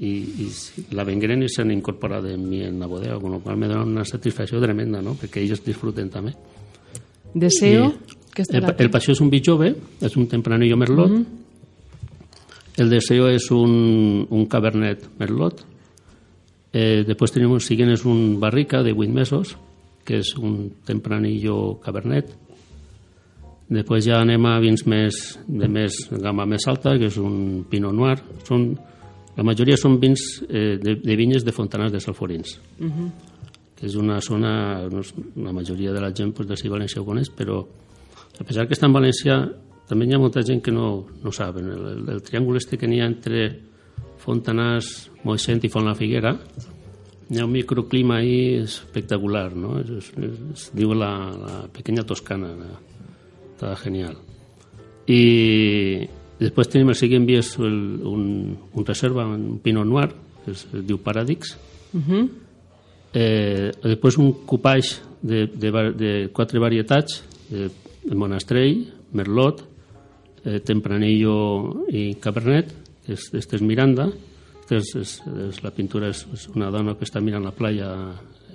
i, 0.00 0.12
i 0.44 0.48
la 0.96 1.04
vengueren 1.08 1.42
i 1.42 1.48
s'han 1.48 1.70
incorporat 1.72 2.24
en 2.28 2.42
mi 2.48 2.62
en 2.64 2.78
la 2.80 2.86
bodega, 2.86 3.18
con 3.20 3.32
lo 3.32 3.40
cual 3.40 3.56
me 3.56 3.68
una 3.74 4.04
satisfacció 4.04 4.60
tremenda, 4.60 5.00
¿no? 5.02 5.14
perquè 5.16 5.40
ells 5.44 5.62
disfruten 5.64 6.10
també. 6.10 6.34
Deseo, 7.34 7.92
que 8.34 8.42
el, 8.42 8.46
estarà 8.48 8.72
pa- 8.74 8.82
el 8.84 8.90
passió 8.90 9.12
és 9.16 9.20
un 9.20 9.30
vi 9.32 9.42
jove, 9.44 9.74
és 10.00 10.16
un 10.16 10.26
tempranillo 10.28 10.76
merlot. 10.76 11.12
El 12.76 12.90
deseo 12.92 13.28
és 13.32 13.50
un, 13.50 14.26
un 14.30 14.46
cabernet 14.52 15.06
merlot. 15.18 15.62
Eh, 16.76 17.04
després 17.08 17.32
tenim 17.32 17.54
un 17.56 17.60
siguiente 17.64 17.94
és 17.96 18.04
un 18.04 18.38
barrica 18.40 18.82
de 18.84 18.92
8 18.92 19.12
mesos, 19.16 19.54
que 20.04 20.18
és 20.20 20.34
un 20.36 20.74
tempranillo 20.84 21.78
cabernet. 21.80 22.34
Després 23.72 24.04
ja 24.06 24.20
anem 24.22 24.44
a 24.46 24.58
vins 24.62 24.84
més, 24.86 25.16
de 25.48 25.66
més 25.72 25.96
gamma 26.12 26.44
més 26.46 26.68
alta, 26.70 26.92
que 27.00 27.08
és 27.08 27.16
un 27.18 27.64
pinot 27.70 27.96
noir. 27.96 28.20
Són, 28.46 28.68
la 29.36 29.44
majoria 29.44 29.76
són 29.76 29.98
vins 30.00 30.22
eh, 30.48 30.78
de, 30.80 30.96
de 31.02 31.16
vinyes 31.16 31.44
de 31.44 31.52
Fontanars 31.52 31.92
de 31.92 32.00
Salforins 32.00 32.56
que 33.76 33.84
és 33.86 33.94
una 34.00 34.20
zona, 34.24 34.88
no 34.88 35.00
és- 35.04 35.12
la 35.36 35.52
majoria 35.52 35.92
de 35.92 36.00
la 36.00 36.08
gent 36.14 36.32
pues, 36.32 36.48
d'ací 36.48 36.68
València 36.72 37.02
ho 37.02 37.04
coneix, 37.04 37.28
però 37.36 37.58
a 38.40 38.44
pesar 38.44 38.66
que 38.66 38.72
està 38.72 38.86
en 38.88 38.94
València, 38.96 39.36
també 39.88 40.06
hi 40.08 40.14
ha 40.16 40.18
molta 40.18 40.40
gent 40.42 40.62
que 40.64 40.72
no, 40.72 41.06
no 41.22 41.30
saben. 41.32 41.68
El, 41.68 41.84
el, 41.90 42.08
el 42.14 42.22
triàngul 42.24 42.56
este 42.56 42.78
que 42.80 42.88
n'hi 42.88 43.00
ha 43.00 43.06
entre 43.06 43.50
Fontanars, 44.24 45.10
Moixent 45.24 45.60
i 45.64 45.68
Font 45.68 45.84
la 45.86 45.94
Figuera, 45.94 46.32
hi 47.28 47.38
ha 47.40 47.44
un 47.44 47.52
microclima 47.52 48.16
ahí 48.22 48.54
espectacular, 48.62 49.54
¿no? 49.56 49.78
Es, 49.80 49.90
es, 49.90 50.08
es, 50.24 50.40
es 50.54 50.66
diu 50.72 50.94
la, 50.94 51.12
la 51.36 51.68
pequeña 51.72 52.02
Toscana, 52.02 52.54
la- 52.56 52.80
está 53.52 53.76
genial. 53.76 54.16
I 55.06 56.08
després 56.40 56.68
tenim 56.72 56.92
el 56.92 56.98
següent 56.98 57.26
vi 57.28 57.38
és 57.40 57.54
el, 57.58 57.78
un, 58.04 58.24
un 58.74 58.86
reserva, 58.86 59.26
un 59.26 59.58
Pinot 59.62 59.88
Noir, 59.88 60.10
que 60.44 60.52
es, 60.52 60.66
es 60.72 60.84
diu 60.86 61.00
Paradix, 61.02 61.54
eh, 63.14 63.72
després 63.82 64.18
un 64.20 64.32
copaix 64.46 64.96
de, 65.22 65.46
de, 65.48 65.72
de 65.96 66.12
quatre 66.36 66.60
varietats 66.60 67.22
de, 67.48 67.70
de 68.04 68.18
monastrell, 68.18 68.84
merlot 69.16 69.62
eh, 70.44 70.60
tempranillo 70.60 71.86
i 71.88 72.14
cabernet 72.20 72.74
que 73.06 73.14
és, 73.14 73.30
este 73.34 73.56
és 73.56 73.62
Miranda. 73.62 74.10
Que 74.66 74.80
és, 74.80 74.88
és, 74.98 75.10
és, 75.46 75.62
la 75.62 75.70
pintura 75.70 76.10
és, 76.10 76.24
és 76.34 76.48
una 76.50 76.72
dona 76.74 76.96
que 76.98 77.06
està 77.06 77.20
mirant 77.22 77.44
la 77.46 77.54
playa 77.54 77.90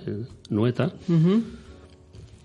eh, 0.04 0.18
nueta 0.52 0.90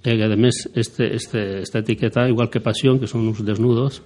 eh, 0.08 0.14
que 0.16 0.24
a 0.24 0.38
més 0.40 0.70
este, 0.74 1.10
este, 1.16 1.42
esta 1.66 1.80
etiqueta 1.80 2.30
igual 2.30 2.50
que 2.50 2.64
Pasión 2.64 3.00
que 3.00 3.10
són 3.12 3.28
uns 3.28 3.44
desnudos 3.44 4.00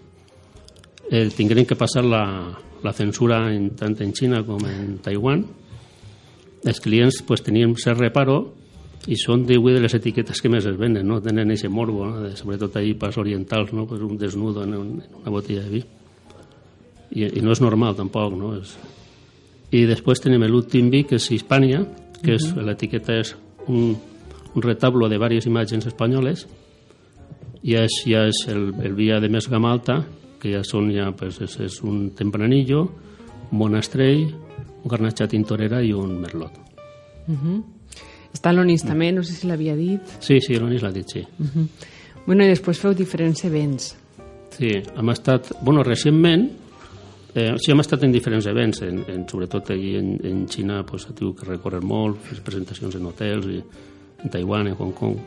eh, 1.11 1.27
tingueren 1.35 1.67
que 1.67 1.75
passar 1.75 2.05
la, 2.07 2.23
la 2.81 2.93
censura 2.93 3.43
en, 3.53 3.75
tant 3.77 3.99
en 4.01 4.15
Xina 4.15 4.41
com 4.47 4.63
en 4.65 4.97
Taiwan 5.03 5.45
els 6.63 6.79
clients 6.81 7.21
pues, 7.27 7.43
tenien 7.43 7.73
cert 7.77 7.99
reparo 7.99 8.39
i 9.09 9.17
són 9.17 9.47
de, 9.49 9.57
de 9.57 9.81
les 9.81 9.95
etiquetes 9.97 10.41
que 10.41 10.49
més 10.49 10.65
es 10.69 10.77
venen, 10.77 11.07
no? 11.07 11.17
tenen 11.21 11.49
aquest 11.49 11.73
morbo, 11.73 12.05
no? 12.05 12.21
de, 12.21 12.35
sobretot 12.37 12.75
ahir 12.77 12.97
pas 13.01 13.17
orientals, 13.17 13.73
no? 13.73 13.87
pues 13.89 14.01
un 14.01 14.17
desnudo 14.17 14.63
en, 14.63 14.75
un, 14.77 14.91
en 15.01 15.15
una 15.23 15.33
botella 15.33 15.63
de 15.63 15.69
vi. 15.69 15.83
I, 17.11 17.25
I 17.39 17.41
no 17.41 17.51
és 17.51 17.63
normal 17.63 17.97
tampoc. 17.97 18.35
No? 18.37 18.53
És... 18.59 18.75
I 19.73 19.87
després 19.89 20.21
tenim 20.21 20.45
l'últim 20.45 20.91
vi, 20.93 21.01
que 21.09 21.17
és 21.17 21.29
Hispània, 21.33 21.81
que 22.21 22.37
és, 22.37 22.45
l'etiqueta 22.61 23.17
és 23.17 23.33
un, 23.65 23.95
un 24.53 24.63
retablo 24.63 25.09
de 25.09 25.17
diverses 25.17 25.49
imatges 25.49 25.89
espanyoles, 25.89 26.45
i 27.65 27.77
és, 27.81 28.01
ja 28.05 28.27
és 28.29 28.45
el, 28.53 28.69
el 28.85 28.93
vi 28.97 29.09
de 29.09 29.29
més 29.33 29.49
gamma 29.49 29.73
alta, 29.73 30.01
que 30.41 30.55
ja 30.55 30.63
són 30.65 30.89
ja, 30.93 31.11
pues, 31.17 31.39
és, 31.45 31.57
és 31.61 31.77
un 31.85 32.09
tempranillo, 32.17 32.81
un 33.51 33.59
monastrell, 33.59 34.25
un 34.81 34.89
garnatxa 34.89 35.29
tintorera 35.29 35.81
i 35.85 35.93
un 35.93 36.17
merlot. 36.23 36.57
Està 38.31 38.53
l'Onis 38.55 38.85
també, 38.87 39.11
no 39.13 39.23
sé 39.27 39.35
si 39.35 39.47
l'havia 39.49 39.75
dit. 39.77 40.15
Sí, 40.23 40.39
sí, 40.41 40.55
l'Onis 40.57 40.83
l'ha 40.85 40.93
dit, 40.95 41.07
sí. 41.17 41.25
Bueno, 42.25 42.45
i 42.45 42.51
després 42.51 42.79
feu 42.79 42.95
diferents 42.97 43.43
events. 43.45 43.91
Sí, 44.55 44.71
hem 44.77 45.09
estat... 45.13 45.51
Bueno, 45.61 45.83
recentment, 45.83 46.47
eh, 47.33 47.51
sí, 47.57 47.71
hem 47.71 47.83
estat 47.83 48.03
en 48.03 48.11
diferents 48.11 48.47
events, 48.47 48.81
en, 48.87 49.03
en, 49.09 49.27
sobretot 49.29 49.71
allí 49.71 49.95
en, 49.99 50.13
en 50.27 50.47
Xina 50.51 50.81
pues, 50.87 51.07
ha 51.07 51.15
tingut 51.15 51.39
que 51.41 51.49
recórrer 51.49 51.81
molt, 51.83 52.19
fer 52.27 52.41
presentacions 52.45 52.97
en 52.99 53.07
hotels, 53.09 53.47
i 53.47 53.61
en 54.23 54.33
Taiwan, 54.33 54.71
en 54.71 54.79
Hong 54.79 54.93
Kong. 54.97 55.17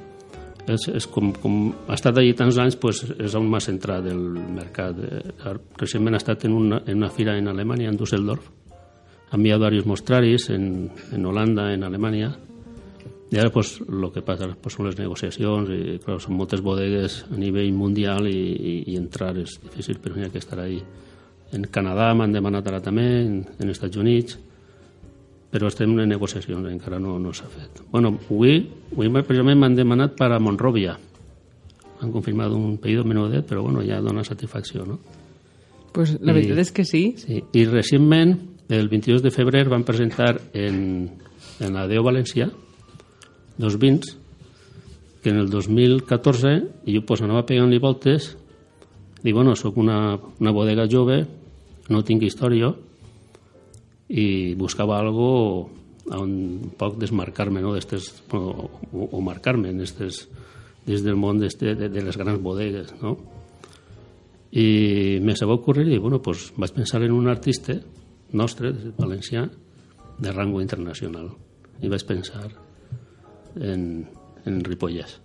És, 0.65 0.87
és 0.89 1.07
com, 1.13 1.29
com 1.37 1.57
ha 1.89 1.97
estat 1.97 2.17
allí 2.17 2.33
tants 2.37 2.57
anys, 2.63 2.79
pues, 2.81 3.03
és 3.21 3.35
on 3.37 3.49
m'ha 3.53 3.61
centrat 3.61 4.07
el 4.09 4.23
mercat. 4.57 5.01
Eh, 5.05 5.53
recentment 5.81 6.17
ha 6.17 6.23
estat 6.23 6.47
en 6.49 6.57
una, 6.57 6.81
en 6.87 7.03
una 7.03 7.11
fira 7.13 7.37
en 7.37 7.51
Alemanya, 7.53 7.91
en 7.93 8.01
Düsseldorf, 8.01 8.49
ha 9.29 9.37
enviat 9.37 9.61
diversos 9.61 9.87
mostraris 9.91 10.49
en, 10.55 10.89
en 11.13 11.27
Holanda, 11.27 11.69
en 11.75 11.85
Alemanya, 11.85 12.33
i 13.35 13.39
ara 13.39 13.51
pues, 13.51 13.81
el 13.83 14.11
que 14.15 14.23
passa 14.23 14.47
pues, 14.63 14.77
són 14.77 14.87
les 14.87 14.99
negociacions 15.01 15.71
i 15.75 15.99
clar, 16.05 16.21
són 16.23 16.37
moltes 16.39 16.61
bodegues 16.63 17.25
a 17.27 17.39
nivell 17.41 17.73
mundial 17.75 18.29
i, 18.31 18.37
i, 18.55 18.75
i 18.93 18.99
entrar 19.01 19.33
és 19.41 19.57
difícil 19.65 19.99
però 19.99 20.15
n'hi 20.15 20.29
ha 20.29 20.33
que 20.33 20.43
estar 20.43 20.61
ahí. 20.63 20.79
En 21.55 21.67
Canadà 21.75 22.13
m'han 22.15 22.35
demanat 22.35 22.69
ara 22.71 22.83
també 22.85 23.07
en, 23.25 23.41
en 23.59 23.73
Estats 23.73 23.99
Units 23.99 24.39
però 25.55 25.69
estem 25.71 25.93
en 26.03 26.09
negociacions 26.11 26.67
encara 26.67 26.99
no, 26.99 27.15
no 27.23 27.31
s'ha 27.33 27.47
fet 27.47 27.85
bueno, 27.93 28.17
avui, 28.27 28.57
avui 28.91 29.11
precisament 29.23 29.61
m'han 29.61 29.77
demanat 29.79 30.17
per 30.19 30.33
a 30.35 30.41
Monrovia 30.43 30.97
han 32.03 32.11
confirmat 32.13 32.51
un 32.53 32.77
pedido 32.83 33.05
menudet 33.07 33.47
però 33.47 33.63
bueno, 33.63 33.85
ja 33.87 34.01
dona 34.03 34.25
satisfacció 34.27 34.85
no? 34.89 34.99
Pues 35.95 36.17
la 36.21 36.33
I- 36.33 36.41
veritat 36.41 36.59
és 36.59 36.73
que 36.75 36.83
sí. 36.85 37.05
Sí, 37.23 37.39
i 37.55 37.63
recentment, 37.71 38.33
el 38.69 38.89
22 38.91 39.23
de 39.23 39.31
febrer, 39.31 39.69
van 39.71 39.85
presentar 39.87 40.41
en, 40.53 41.07
en 41.63 41.71
la 41.77 41.85
Déu 41.87 42.03
València 42.03 42.49
dos 43.57 43.77
vins 43.79 44.17
que 45.23 45.31
en 45.31 45.39
el 45.39 45.49
2014 45.53 46.57
i 46.91 46.97
jo 46.99 47.05
pues, 47.07 47.23
anava 47.23 47.45
pegant-li 47.47 47.79
voltes 47.79 48.33
i 49.23 49.31
bueno, 49.33 49.55
sóc 49.55 49.79
una, 49.79 50.19
una 50.43 50.51
bodega 50.53 50.89
jove 50.91 51.21
no 51.95 52.03
tinc 52.03 52.27
història 52.27 52.73
i 54.09 54.55
buscava 54.59 54.99
algo 55.01 55.71
on 56.13 56.33
poc 56.77 56.99
desmarcar-me 57.01 57.63
no? 57.65 57.73
bueno, 58.31 58.69
o, 58.93 59.09
o 59.11 59.21
marcar-me 59.25 59.73
des 60.85 61.01
del 61.03 61.17
món 61.17 61.39
de, 61.41 61.49
de 61.89 62.03
les 62.05 62.17
grans 62.21 62.43
bodegues 62.45 62.93
no? 63.01 63.17
i 64.53 65.19
me 65.25 65.35
se 65.35 65.47
va 65.49 65.55
ocurrir 65.57 65.89
i 65.89 65.99
bueno, 65.99 66.21
pues, 66.23 66.53
vaig 66.57 66.73
pensar 66.77 67.03
en 67.03 67.13
un 67.13 67.27
artista 67.29 67.75
nostre, 68.33 68.71
valencià, 68.99 69.49
de 70.19 70.31
rango 70.33 70.61
internacional. 70.63 71.29
I 71.83 71.89
vaig 71.91 72.05
pensar 72.07 72.45
en, 73.59 74.05
en 74.47 74.61
Ripollès. 74.63 75.17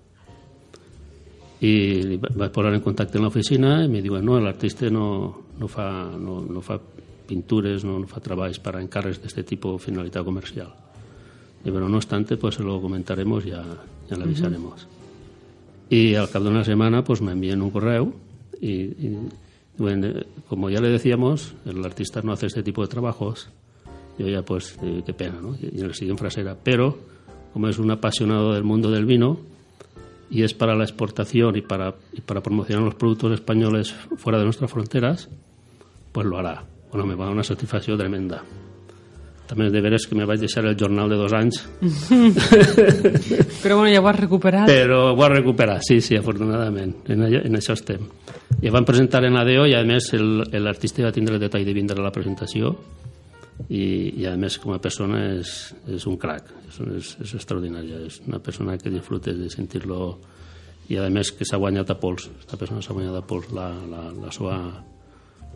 I 1.62 1.72
li 2.08 2.18
va- 2.18 2.32
vaig 2.34 2.52
posar 2.56 2.72
en 2.74 2.82
contacte 2.82 3.20
en 3.20 3.26
l'oficina 3.28 3.84
i 3.84 3.90
me 3.92 4.02
diuen 4.02 4.26
no, 4.26 4.40
l'artista 4.42 4.90
no, 4.90 5.06
no, 5.60 5.68
fa, 5.68 5.90
no, 6.18 6.40
no 6.48 6.62
fa 6.66 6.80
pintures, 7.30 7.86
no, 7.86 8.00
no 8.02 8.10
fa 8.10 8.22
treballs 8.26 8.58
per 8.64 8.74
a 8.76 8.82
encàrrecs 8.82 9.22
d'aquest 9.22 9.54
tipus 9.54 9.78
de 9.78 9.86
finalitat 9.86 10.26
comercial. 10.26 10.74
Y 11.64 11.70
bueno, 11.70 11.90
no 11.90 11.98
obstante, 11.98 12.38
pues 12.38 12.60
lo 12.60 12.82
comentaremos, 12.82 13.46
ya, 13.46 13.64
ya 14.10 14.18
le 14.18 14.24
avisaremos. 14.24 14.88
Y 15.90 16.16
al 16.16 16.30
cabo 16.30 16.46
de 16.46 16.52
una 16.52 16.64
semana, 16.64 17.04
pues 17.04 17.22
me 17.22 17.32
envían 17.32 17.62
un 17.62 17.72
correo 17.72 18.14
y, 18.62 18.72
y, 18.72 19.18
bueno, 19.78 20.08
como 20.48 20.70
ya 20.70 20.82
le 20.82 20.90
decíamos, 20.90 21.54
el 21.66 21.84
artista 21.84 22.22
no 22.22 22.32
hace 22.32 22.48
este 22.48 22.64
tipo 22.64 22.82
de 22.82 22.88
trabajos. 22.88 23.50
Yo 24.18 24.28
ya, 24.28 24.42
pues, 24.42 24.78
eh, 24.84 25.02
qué 25.06 25.14
pena, 25.14 25.40
¿no? 25.42 25.56
Y 25.62 25.80
en 25.80 25.88
la 25.88 25.94
siguiente 25.94 26.22
frase 26.22 26.42
era, 26.42 26.56
pero, 26.56 26.98
como 27.54 27.68
es 27.68 27.80
un 27.80 27.90
apasionado 27.92 28.54
del 28.54 28.64
mundo 28.64 28.92
del 28.92 29.06
vino 29.06 29.40
y 30.30 30.44
es 30.44 30.54
para 30.54 30.76
la 30.76 30.84
exportación 30.84 31.56
y 31.56 31.62
para, 31.62 31.96
y 32.14 32.22
para 32.22 32.42
promocionar 32.42 32.84
los 32.84 32.96
productos 32.96 33.34
españoles 33.34 33.92
fuera 34.18 34.38
de 34.38 34.46
nuestras 34.46 34.70
fronteras, 34.70 35.30
pues 36.12 36.28
lo 36.28 36.38
hará. 36.38 36.66
Bueno, 36.92 37.06
me 37.06 37.16
va 37.16 37.26
dar 37.26 37.34
una 37.36 37.44
satisfacció 37.46 37.96
tremenda. 37.98 38.42
També 39.50 39.66
de 39.74 39.82
veres 39.82 40.06
que 40.06 40.14
me 40.14 40.26
vaig 40.30 40.40
deixar 40.44 40.62
el 40.70 40.76
jornal 40.78 41.10
de 41.10 41.16
dos 41.18 41.34
anys, 41.34 41.64
Però 43.64 43.78
bueno, 43.78 43.90
ja 43.94 44.00
ho 44.02 44.08
has 44.08 44.20
recuperat. 44.20 44.68
però 44.70 45.14
ho 45.14 45.24
ha 45.24 45.30
recuperat, 45.30 45.82
sí, 45.86 46.00
sí, 46.02 46.16
afortunadament. 46.16 46.96
En, 47.10 47.24
allò, 47.26 47.42
en 47.46 47.58
això 47.58 47.74
estem. 47.78 48.06
I 48.62 48.70
van 48.74 48.86
presentar 48.86 49.24
en 49.26 49.38
ADO 49.40 49.66
i, 49.68 49.74
a 49.76 49.84
més, 49.88 50.12
el- 50.14 50.44
l'artista 50.64 51.04
va 51.04 51.12
tindre 51.16 51.36
el 51.36 51.42
detall 51.42 51.66
de 51.66 51.74
vindre 51.74 52.00
a 52.00 52.04
la 52.06 52.12
presentació 52.14 52.76
i, 53.70 54.14
i 54.22 54.26
a 54.30 54.36
més, 54.38 54.58
com 54.62 54.74
a 54.76 54.80
persona, 54.80 55.24
és, 55.40 55.74
és 55.88 56.06
un 56.08 56.18
crac. 56.18 56.50
És, 56.70 56.80
és, 57.00 57.12
és 57.26 57.34
extraordinària. 57.40 58.04
És 58.08 58.22
una 58.28 58.40
persona 58.40 58.78
que 58.78 58.90
disfrutes 58.94 59.38
de 59.38 59.50
sentir-lo 59.50 60.18
i, 60.90 60.98
a 60.98 61.10
més, 61.10 61.32
que 61.34 61.46
s'ha 61.46 61.58
guanyat 61.58 61.90
a 61.90 61.98
pols. 62.00 62.30
Aquesta 62.38 62.58
persona 62.58 62.82
s'ha 62.86 62.94
guanyat 62.94 63.18
a 63.20 63.26
pols 63.26 63.50
la, 63.56 63.70
la, 63.90 64.06
la, 64.14 64.32
seva, 64.36 64.60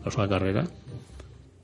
la 0.04 0.10
seva 0.12 0.28
carrera 0.28 0.66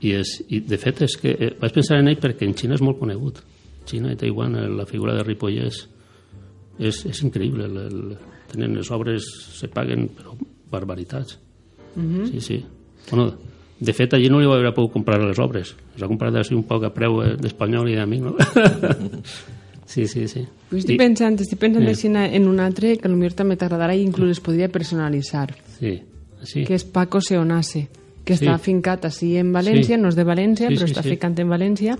i, 0.00 0.12
és, 0.16 0.34
i 0.48 0.60
de 0.64 0.78
fet 0.80 1.02
és 1.06 1.16
que 1.20 1.34
eh, 1.36 1.50
vaig 1.60 1.74
pensar 1.76 1.98
en 2.00 2.08
ell 2.08 2.20
perquè 2.22 2.46
en 2.48 2.54
Xina 2.56 2.74
és 2.78 2.82
molt 2.84 2.98
conegut. 3.00 3.42
Xina 3.88 4.12
i 4.12 4.16
Taiwan, 4.20 4.56
eh, 4.56 4.68
la 4.68 4.86
figura 4.88 5.14
de 5.16 5.24
Ripollès 5.26 5.82
és, 6.78 7.04
és 7.06 7.22
increïble. 7.26 7.66
El, 7.68 7.78
el, 7.86 8.16
tenen 8.50 8.74
les 8.78 8.90
obres 8.90 9.26
se 9.58 9.68
paguen 9.68 10.08
però 10.16 10.34
barbaritats. 10.70 11.38
Sí, 12.30 12.40
sí. 12.40 12.64
Bueno, 13.10 13.32
de 13.80 13.92
fet 13.96 14.12
allí 14.14 14.28
no 14.30 14.38
li 14.40 14.46
va 14.46 14.56
haver 14.60 14.72
pogut 14.76 14.92
comprar 14.94 15.18
les 15.22 15.38
obres. 15.42 15.74
Les 15.96 16.02
ha 16.04 16.08
comprat 16.08 16.36
així 16.38 16.54
un 16.54 16.62
poc 16.68 16.84
a 16.86 16.90
preu 16.94 17.20
eh, 17.24 17.32
d'espanyol 17.40 17.88
i 17.90 17.96
d'amic 17.98 18.20
no? 18.22 18.34
sí, 19.86 20.06
sí, 20.06 20.28
sí. 20.28 20.44
Pues 20.70 20.84
estic 20.84 20.94
I- 20.94 20.98
pensant, 21.00 21.40
estic 21.42 21.58
pensant 21.58 21.84
Sí. 21.84 21.90
així 21.90 22.10
en 22.36 22.46
un 22.48 22.60
altre 22.60 22.96
que 22.98 23.08
potser 23.08 23.34
també 23.34 23.56
t'agradarà 23.56 23.96
i 23.96 24.02
inclús 24.04 24.36
es 24.36 24.40
podria 24.40 24.68
personalitzar, 24.70 25.48
sí, 25.78 25.96
sí. 26.44 26.64
que 26.64 26.74
és 26.78 26.84
Paco 26.84 27.20
Seonase, 27.20 27.88
que 28.30 28.36
Sí. 28.38 28.46
està 28.46 28.58
fincat 28.62 29.04
així 29.10 29.34
en 29.40 29.50
València, 29.52 29.96
Sí. 29.96 30.00
no 30.00 30.08
és 30.08 30.16
de 30.16 30.24
València, 30.24 30.68
Sí, 30.68 30.74
però 30.76 30.86
sí, 30.86 30.92
està 30.94 31.02
sí. 31.02 31.10
fincat 31.16 31.38
en 31.42 31.48
València, 31.50 31.96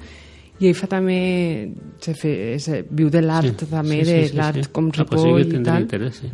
i 0.60 0.68
ell 0.68 0.74
fa 0.76 0.86
també, 0.86 1.72
se 2.00 2.14
fe, 2.14 2.58
se, 2.60 2.84
viu 2.90 3.08
de 3.10 3.22
l'art 3.24 3.58
Sí, 3.60 3.66
també, 3.66 4.04
sí, 4.04 4.12
de 4.12 4.22
sí, 4.24 4.28
sí, 4.30 4.36
l'art 4.36 4.62
sí. 4.64 4.70
com 4.72 4.88
Ah, 4.88 4.92
sí 4.92 5.04
que 5.04 5.16
Ripoll 5.16 5.40
i 5.60 5.62
tal. 5.64 5.82
interès, 5.82 6.14
sí. 6.22 6.28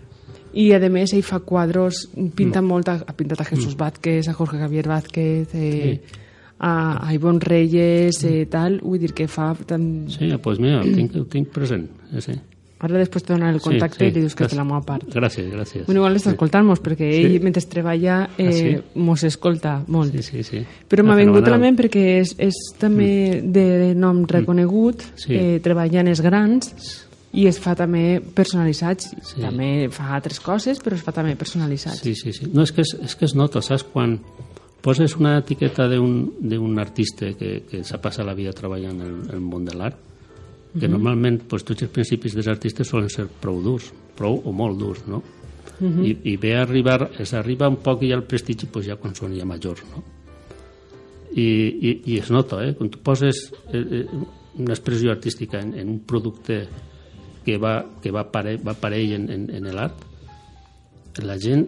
I 0.56 0.72
a 0.72 0.78
més 0.88 1.12
ell 1.12 1.22
fa 1.22 1.40
quadros, 1.40 2.08
pinta 2.34 2.62
Mm. 2.62 2.66
molt, 2.66 2.88
ha 2.88 3.12
pintat 3.16 3.40
a 3.42 3.44
Jesús 3.44 3.76
Vázquez, 3.76 4.26
a 4.28 4.32
Jorge 4.32 4.56
Javier 4.58 4.86
Vázquez, 4.88 5.48
eh, 5.54 6.00
a, 6.58 7.06
a 7.08 7.12
Ivonne 7.14 7.40
Reyes, 7.40 8.24
eh, 8.24 8.46
tal, 8.46 8.80
vull 8.80 8.98
dir 8.98 9.12
que 9.12 9.28
fa... 9.28 9.54
Tan... 9.66 10.06
Sí, 10.08 10.26
doncs 10.28 10.40
pues 10.42 10.58
mira, 10.58 10.80
ho 10.80 10.84
tinc, 10.84 11.14
ho 11.14 11.24
tinc 11.26 11.48
present. 11.48 11.88
eh, 12.14 12.20
Sí. 12.22 12.32
Ara 12.78 12.98
després 12.98 13.24
te 13.24 13.32
donar 13.32 13.54
el 13.54 13.60
contacte 13.64 14.04
i 14.04 14.10
li 14.12 14.20
dius 14.20 14.34
que 14.36 14.44
és 14.44 14.50
de 14.52 14.56
la 14.58 14.64
meva 14.68 14.82
part. 14.84 15.06
Gràcies, 15.08 15.46
gràcies. 15.48 15.86
Bueno, 15.86 16.02
igual 16.02 16.18
està 16.18 16.34
escoltant-nos, 16.34 16.82
perquè 16.84 17.06
ell, 17.22 17.38
mentre 17.40 17.62
treballa, 17.64 18.28
eh, 18.36 18.46
Ah, 18.48 18.52
sí? 18.52 18.76
mos 19.00 19.24
escolta 19.24 19.82
molt. 19.88 20.12
Sí, 20.12 20.22
sí, 20.22 20.42
sí. 20.44 20.60
Però 20.86 21.00
Ah, 21.00 21.06
m'ha 21.08 21.16
vingut 21.16 21.46
a 21.48 21.50
la 21.50 21.58
ment 21.58 21.78
perquè 21.78 22.20
és, 22.20 22.34
és 22.38 22.54
també 22.78 23.40
de 23.42 23.94
nom 23.94 24.26
reconegut, 24.28 25.02
Sí. 25.16 25.34
eh, 25.34 25.60
treballa 25.64 26.00
en 26.00 26.08
els 26.08 26.20
grans 26.20 26.74
i 27.32 27.46
es 27.46 27.58
fa 27.58 27.74
també 27.74 28.20
personalitzats. 28.20 29.08
Sí. 29.22 29.40
També 29.40 29.88
fa 29.90 30.14
altres 30.14 30.38
coses, 30.40 30.78
però 30.82 30.94
es 30.96 31.02
fa 31.02 31.12
també 31.12 31.34
personalitzats. 31.34 32.00
Sí, 32.00 32.14
sí, 32.14 32.32
sí. 32.32 32.46
No, 32.52 32.62
és 32.62 32.72
que 32.72 32.82
es, 32.82 32.94
és 33.02 33.16
que 33.16 33.24
es 33.24 33.34
nota, 33.34 33.62
saps? 33.62 33.84
Quan 33.84 34.20
poses 34.82 35.16
una 35.16 35.38
etiqueta 35.38 35.88
d'un 35.88 36.78
artista 36.78 37.32
que, 37.34 37.62
que 37.68 37.82
s'ha 37.84 37.98
passat 38.00 38.24
la 38.26 38.34
vida 38.34 38.52
treballant 38.52 39.00
en 39.00 39.06
el, 39.06 39.30
el 39.34 39.40
món 39.40 39.64
de 39.64 39.74
l'art, 39.74 39.96
que 40.80 40.88
normalment 40.88 41.40
pues, 41.48 41.64
tots 41.64 41.82
els 41.82 41.90
principis 41.92 42.34
dels 42.34 42.48
artistes 42.48 42.88
solen 42.88 43.08
ser 43.12 43.26
prou 43.40 43.62
durs, 43.62 43.92
prou 44.16 44.40
o 44.44 44.52
molt 44.52 44.78
durs, 44.78 45.02
no? 45.08 45.22
I, 45.80 46.14
I 46.32 46.36
ve 46.40 46.54
a 46.56 46.62
arribar, 46.62 47.10
es 47.20 47.34
arriba 47.36 47.68
un 47.68 47.76
poc 47.84 48.00
ja 48.06 48.14
al 48.16 48.24
prestigi 48.24 48.66
pues, 48.66 48.86
ja 48.86 48.96
quan 48.96 49.14
són 49.14 49.34
ja 49.36 49.44
majors, 49.44 49.82
no? 49.92 50.02
I, 51.36 51.44
i, 51.44 51.90
i 52.14 52.18
es 52.18 52.30
nota, 52.32 52.62
eh? 52.64 52.72
Quan 52.78 52.88
tu 52.90 52.98
poses 53.04 53.52
eh, 53.72 53.82
eh, 53.82 54.06
una 54.58 54.72
expressió 54.72 55.10
artística 55.12 55.60
en, 55.60 55.74
en 55.78 55.88
un 55.90 55.98
producte 56.00 56.62
que 57.44 57.58
va, 57.58 57.84
que 58.02 58.10
va, 58.10 58.24
pare, 58.32 58.56
va 58.56 58.72
parell 58.74 59.12
en, 59.18 59.28
en, 59.30 59.50
en 59.54 59.68
l'art, 59.76 60.00
la 61.22 61.36
gent 61.40 61.66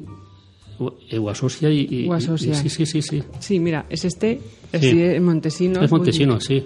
ho, 0.78 0.88
ho 1.18 1.28
associa 1.28 1.68
i, 1.70 1.84
i, 1.84 2.00
Ho 2.08 2.14
associa. 2.16 2.52
i, 2.52 2.54
sí, 2.56 2.68
sí, 2.70 2.86
sí, 2.86 3.02
sí. 3.02 3.22
Sí, 3.40 3.58
mira, 3.60 3.84
és 3.90 4.04
este, 4.08 4.38
és 4.72 4.80
Sí. 4.80 4.90
sí. 4.92 5.20
Montesinos. 5.20 5.84
és 5.84 5.90
vull 5.90 6.00
Montesino, 6.00 6.38
dir. 6.38 6.46
sí. 6.46 6.58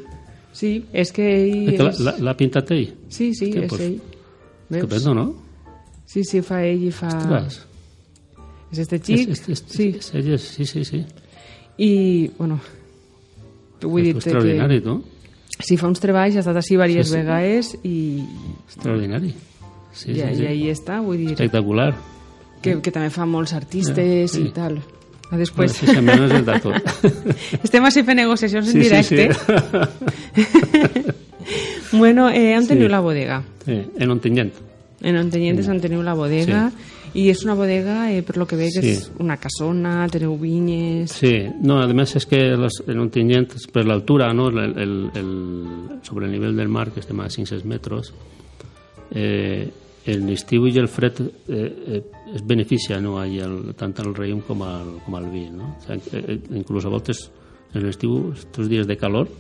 Sí, 0.53 0.85
és 0.93 1.13
que 1.13 1.25
ell... 1.25 1.75
És 1.75 1.81
És... 1.81 2.21
l'ha- 2.21 2.35
pintat 2.37 2.71
ell. 2.75 2.91
Sí, 3.09 3.33
sí, 3.35 3.47
Hòstia, 3.51 3.63
és 3.65 3.69
pues, 3.71 3.81
ell. 3.81 4.01
Estupendo, 4.73 5.15
no? 5.15 5.27
Sí, 6.07 6.25
sí, 6.29 6.43
fa 6.45 6.63
ell 6.65 6.83
i 6.85 6.91
fa... 6.93 7.09
Ostres. 7.09 7.63
És 8.73 8.79
este 8.85 8.99
xic, 9.01 9.29
És- 9.33 9.41
és- 9.49 9.49
és- 9.49 9.65
sí. 9.69 9.89
és- 9.99 10.15
ell 10.15 10.29
és- 10.35 10.49
sí, 10.57 10.67
sí, 10.67 10.85
sí. 10.85 11.03
I, 11.79 12.31
bueno, 12.39 12.61
vull 13.83 14.01
És 14.03 14.07
dir 14.07 14.17
extraordinari, 14.17 14.81
que... 14.81 14.87
tu. 14.87 15.03
Sí, 15.63 15.77
fa 15.77 15.89
uns 15.89 16.01
treballs, 16.01 16.37
ha 16.37 16.41
estat 16.45 16.57
així 16.57 16.75
diverses 16.75 17.07
Sí, 17.09 17.13
sí. 17.13 17.19
vegades 17.19 17.73
i, 17.85 17.97
Extraordinari. 18.67 19.35
Sí, 19.93 20.11
i, 20.11 20.15
sí, 20.15 20.23
sí. 20.37 20.43
i 20.43 20.47
ahí 20.49 20.69
està, 20.73 21.01
vull 21.05 21.19
dir, 21.21 21.33
Espectacular. 21.35 21.93
que, 22.63 22.79
que 22.81 22.91
també 22.95 23.11
fa 23.11 23.27
molts 23.27 23.53
artistes 23.53 24.33
Sí. 24.37 24.47
i 24.49 24.53
tal. 24.57 24.81
Ah, 25.33 25.39
Després, 25.41 25.73
Sí, 25.73 25.87
sí, 25.89 25.97
almenys 25.97 26.31
és 26.37 26.45
de 26.45 26.59
tot. 26.61 26.75
estem 27.65 27.85
així 27.89 28.03
fent 28.05 28.19
negociacions 28.21 28.67
en 28.69 28.73
Sí, 28.75 28.83
sí, 28.85 29.15
directe. 29.17 29.33
sí. 29.33 30.93
bueno, 31.93 32.29
eh, 32.29 32.55
on 32.57 32.63
Sí. 32.65 32.69
teniu 32.75 32.89
la 32.89 33.01
bodega? 33.01 33.43
Sí, 33.65 33.79
en 33.99 34.11
Ontinyent. 34.11 34.53
En 35.01 35.17
Ontinyentes 35.17 35.67
on 35.69 35.81
teniu 35.81 36.03
la 36.03 36.13
bodega 36.15 36.71
i 37.15 37.27
és 37.29 37.43
una 37.45 37.55
bodega, 37.55 38.11
eh, 38.13 38.23
per 38.23 38.37
lo 38.37 38.47
que 38.47 38.57
veig, 38.57 38.73
Sí. 38.73 38.89
és 38.91 39.11
una 39.19 39.37
casona, 39.37 40.07
teniu 40.09 40.37
vinyes... 40.39 41.11
Sí, 41.13 41.47
no, 41.61 41.81
además 41.83 42.15
es 42.17 42.27
que 42.27 42.51
los, 42.57 42.83
en 42.87 42.99
Ontinyent, 43.01 43.53
per 43.73 43.85
l'altura, 43.87 44.33
no? 44.33 44.49
El, 44.49 44.59
el, 44.79 45.11
el, 45.15 45.89
sobre 46.03 46.27
el 46.27 46.33
nivell 46.33 46.57
del 46.57 46.69
mar, 46.69 46.91
que 46.93 47.01
estem 47.01 47.21
a 47.21 47.29
500 47.29 47.65
metres, 47.65 48.13
eh, 49.15 49.71
el 50.07 50.27
l'estiu 50.27 50.67
i 50.67 50.79
el 50.79 50.89
fred 50.89 51.21
eh, 51.21 51.29
eh, 51.49 52.03
es 52.35 52.45
beneficia 52.47 53.01
no? 53.01 53.19
Ahí 53.21 53.39
el, 53.41 53.75
tant 53.79 53.95
al 54.03 54.15
raïm 54.17 54.43
com 54.47 54.63
al, 54.67 54.99
com 55.05 55.17
al 55.19 55.29
vi. 55.33 55.47
No? 55.51 55.77
O 55.79 55.85
sea, 55.85 55.97
eh, 56.19 56.39
inclús 56.57 56.87
a 56.87 56.93
voltes 56.93 57.29
en 57.73 57.87
l'estiu, 57.87 58.33
estos 58.37 58.69
dies 58.69 58.87
de 58.87 58.99
calor, 59.01 59.31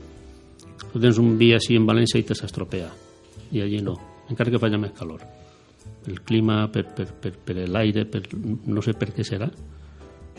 tu 0.92 1.00
tens 1.00 1.18
un 1.20 1.37
vi 1.40 1.52
així 1.57 1.76
en 1.76 1.87
València 1.88 2.20
i 2.20 2.26
te 2.26 2.37
s'estropea. 2.37 2.88
I 3.52 3.62
allí 3.64 3.83
no, 3.85 3.96
encara 4.33 4.52
que 4.52 4.61
faci 4.61 4.81
més 4.81 4.94
calor. 4.96 5.24
El 6.09 6.22
clima, 6.26 6.64
per, 6.72 6.87
per, 6.96 7.07
per, 7.20 7.35
per 7.44 7.68
l'aire, 7.68 8.07
per, 8.11 8.24
no 8.33 8.83
sé 8.83 8.96
per 8.98 9.12
què 9.14 9.24
serà, 9.26 9.50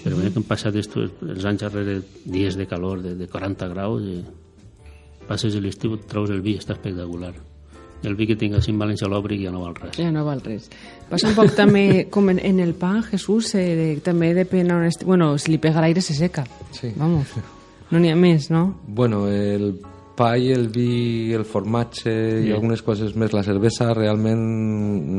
però 0.03 0.17
mm 0.17 0.33
que 0.33 0.41
han 0.41 0.47
passat 0.49 0.75
estos, 0.75 1.13
els 1.21 1.45
anys 1.45 1.63
darrere 1.63 1.99
dies 2.25 2.57
de 2.57 2.67
calor 2.67 3.01
de, 3.03 3.13
de 3.15 3.29
40 3.29 3.69
graus 3.71 4.03
i 4.03 4.19
passes 5.27 5.55
l'estiu, 5.61 5.95
treus 6.09 6.33
el 6.33 6.41
vi, 6.43 6.57
està 6.59 6.75
espectacular. 6.75 7.35
El 8.03 8.17
vi 8.19 8.27
que 8.27 8.35
tingues 8.35 8.67
en 8.67 8.79
València 8.81 9.07
a 9.07 9.11
l'òbric 9.11 9.45
ja 9.45 9.51
no 9.53 9.63
val 9.63 9.77
res. 9.77 9.95
Ja 9.95 10.11
no 10.11 10.25
val 10.27 10.41
res. 10.43 10.67
Passa 11.09 11.29
un 11.29 11.37
poc 11.37 11.53
també, 11.55 12.05
com 12.11 12.27
en, 12.33 12.41
en 12.43 12.59
el 12.59 12.73
pa, 12.75 12.97
Jesús, 13.07 13.53
eh, 13.55 13.63
de, 13.79 13.87
també 14.03 14.33
depèn 14.35 14.71
on 14.75 14.83
est... 14.87 15.05
Bueno, 15.07 15.33
si 15.39 15.53
li 15.53 15.59
pega 15.63 15.83
l'aire 15.83 16.03
se 16.03 16.15
seca. 16.17 16.43
Sí. 16.75 16.91
Vamos, 16.99 17.37
no 17.91 18.01
n'hi 18.01 18.11
ha 18.11 18.17
més, 18.19 18.49
no? 18.51 18.65
Bueno, 18.87 19.27
el 19.31 19.77
pa 20.17 20.33
i 20.37 20.51
el 20.53 20.67
vi, 20.73 21.33
el 21.33 21.45
formatge 21.45 22.11
i 22.45 22.51
algunes 22.53 22.83
coses 22.85 23.15
més, 23.17 23.33
la 23.33 23.43
cervesa 23.45 23.91
realment 23.97 24.43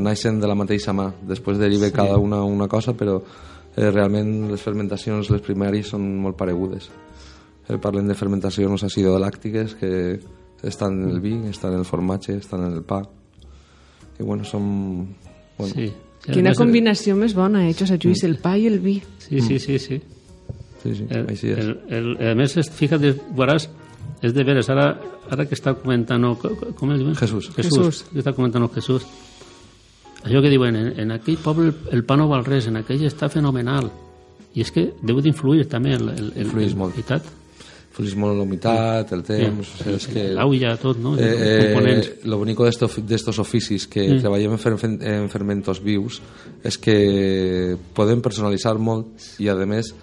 naixen 0.05 0.39
de 0.39 0.47
la 0.47 0.55
mateixa 0.55 0.93
mà. 0.95 1.09
Després 1.27 1.59
deriva 1.59 1.91
cada 1.95 2.19
una 2.21 2.43
una 2.45 2.69
cosa, 2.71 2.93
però 2.95 3.17
eh, 3.19 3.89
realment 3.89 4.51
les 4.51 4.63
fermentacions, 4.63 5.31
les 5.33 5.43
primàries, 5.43 5.91
són 5.91 6.07
molt 6.23 6.37
paregudes. 6.39 6.89
Eh, 7.67 7.79
parlen 7.81 8.07
de 8.07 8.15
fermentacions 8.15 8.85
acido-làctiques 8.87 9.75
que 9.79 9.91
estan 10.67 10.97
en 11.03 11.09
el 11.13 11.19
vi, 11.21 11.35
estan 11.49 11.73
en 11.73 11.79
el 11.79 11.85
formatge, 11.85 12.35
estan 12.37 12.65
en 12.65 12.73
el 12.79 12.83
pa. 12.83 13.01
I 14.19 14.23
bueno, 14.23 14.43
són... 14.47 15.15
Bueno, 15.57 15.73
Sí. 15.73 15.91
Sí, 16.25 16.31
Quina 16.33 16.55
combinació 16.57 17.13
més 17.15 17.35
bona, 17.37 17.67
eh, 17.69 17.73
Josep 17.77 18.01
Lluís, 18.01 18.23
el 18.25 18.39
pa 18.41 18.55
i 18.57 18.63
el 18.65 18.79
vi. 18.81 18.95
Sí, 19.21 19.41
sí, 19.45 19.59
sí, 19.59 19.77
sí. 19.77 19.99
sí, 20.81 20.93
sí, 20.95 21.05
El, 21.09 21.27
així 21.29 21.51
és. 21.53 21.59
el, 21.59 21.75
el, 21.93 22.07
a 22.31 22.33
més, 22.35 22.55
es- 22.57 22.71
fíjate, 22.73 23.11
veuràs, 23.37 23.67
és 24.25 24.33
de 24.33 24.43
veres, 24.47 24.69
ara, 24.73 24.87
ara 25.29 25.45
que 25.45 25.53
està 25.53 25.75
comentant, 25.77 26.25
com 26.39 26.91
el 26.95 26.97
diuen? 27.03 27.13
Jesús. 27.19 27.51
Jesús, 27.53 27.77
Jesús. 27.77 28.01
que 28.11 28.23
està 28.23 28.33
comentant 28.33 28.65
Jesús. 28.73 29.05
Això 30.23 30.41
que 30.41 30.49
diuen, 30.49 30.75
en, 30.75 30.89
en 30.99 31.11
aquell 31.13 31.37
poble 31.37 31.67
el, 31.69 31.75
el 31.99 32.03
pa 32.09 32.17
no 32.17 32.25
val 32.27 32.45
res, 32.47 32.65
en 32.71 32.77
aquell 32.81 33.05
està 33.05 33.29
fenomenal. 33.29 33.91
I 34.55 34.61
és 34.65 34.71
que 34.73 34.87
deu 35.05 35.21
d'influir 35.21 35.67
també 35.69 35.93
el, 35.93 36.09
el, 36.09 36.31
el, 36.33 36.47
Influïx 36.47 36.71
el, 36.73 36.77
molt. 36.79 36.95
veritat? 36.95 37.29
Influís 37.95 38.15
molt 38.19 38.35
l'humitat, 38.35 39.13
el 39.15 39.21
temps... 39.23 39.69
sigui, 39.79 39.93
és 39.95 40.07
que... 40.11 40.23
L'aulla, 40.35 40.73
tot, 40.75 40.97
no? 40.99 41.13
Eh, 41.15 41.29
eh, 41.71 42.01
lo 42.27 42.41
bonito 42.41 42.65
de 42.65 42.69
estos, 42.73 42.97
de 42.99 43.15
estos 43.15 43.39
oficis 43.39 43.87
que 43.87 44.03
Mm. 44.09 44.19
treballem 44.19 44.51
en, 44.51 44.59
fer, 44.59 44.73
en 45.15 45.29
fermentos 45.31 45.79
vius 45.79 46.19
és 46.61 46.75
que 46.77 47.77
podem 47.95 48.19
personalitzar 48.19 48.75
molt 48.77 49.39
i 49.39 49.47
a 49.47 49.55
més 49.63 49.93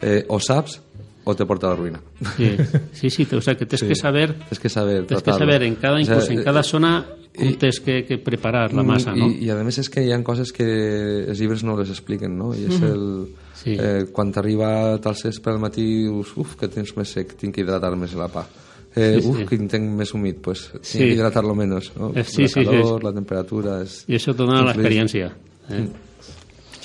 eh, 0.00 0.22
o 0.28 0.38
saps 0.38 0.78
o 1.24 1.34
te 1.36 1.44
porta 1.46 1.66
a 1.68 1.70
la 1.70 1.76
ruïna 1.76 2.00
Sí, 2.36 2.56
sí, 2.92 3.10
sí, 3.10 3.26
o 3.36 3.40
sea, 3.40 3.54
que 3.56 3.66
tens 3.66 3.80
Sí. 3.80 3.88
que 3.88 3.94
saber 3.94 4.34
tens 4.48 4.58
que 4.60 4.68
saber 4.68 5.06
tens 5.06 5.22
que 5.22 5.32
saber 5.32 5.62
en 5.62 5.74
cada, 5.76 5.98
O 6.00 6.04
sea, 6.04 6.20
en 6.34 6.42
cada 6.42 6.62
zona 6.62 7.04
com 7.36 7.46
i- 7.46 7.54
tens 7.54 7.78
que, 7.80 8.04
que 8.04 8.18
preparar 8.18 8.72
la 8.74 8.82
massa, 8.82 9.12
no? 9.14 9.28
I, 9.28 9.44
i 9.46 9.50
a 9.50 9.54
més 9.62 9.78
és 9.78 9.88
que 9.88 10.02
hi 10.02 10.10
ha 10.12 10.18
coses 10.26 10.50
que 10.52 10.64
els 11.28 11.38
llibres 11.38 11.62
no 11.62 11.76
les 11.78 11.88
expliquen, 11.90 12.36
no? 12.36 12.50
I 12.54 12.64
és 12.66 12.80
el... 12.82 13.04
Sí. 13.60 13.76
Eh, 13.78 14.06
quan 14.10 14.32
t'arriba 14.32 14.98
tal 15.04 15.14
cespre 15.14 15.52
al 15.52 15.60
matí, 15.60 15.84
dius, 16.08 16.32
uf, 16.40 16.56
que 16.56 16.66
tens 16.72 16.90
més 16.96 17.08
sec, 17.12 17.36
tinc 17.38 17.54
que 17.54 17.60
hidratar 17.62 17.92
més 17.94 18.14
la 18.18 18.26
pa. 18.32 18.46
Eh, 18.96 19.20
Sí, 19.20 19.28
uf, 19.28 19.36
sí. 19.38 19.46
que 19.46 19.54
en 19.60 19.68
tenc 19.68 19.90
més 19.94 20.10
humit, 20.16 20.40
pues 20.42 20.70
tinc 20.72 20.82
Sí. 20.84 20.98
que 20.98 21.12
hidratar-lo 21.14 21.54
menys. 21.54 21.92
No? 21.96 22.10
Eh, 22.16 22.24
sí, 22.24 22.42
la 22.42 22.48
sí, 22.48 22.54
sí, 22.54 22.64
calor, 22.66 22.98
sí. 22.98 23.04
la 23.06 23.12
temperatura... 23.12 23.82
És... 23.84 24.00
I 24.08 24.16
això 24.18 24.34
dona 24.34 24.62
l'experiència. 24.64 25.30
Eh? 25.70 25.84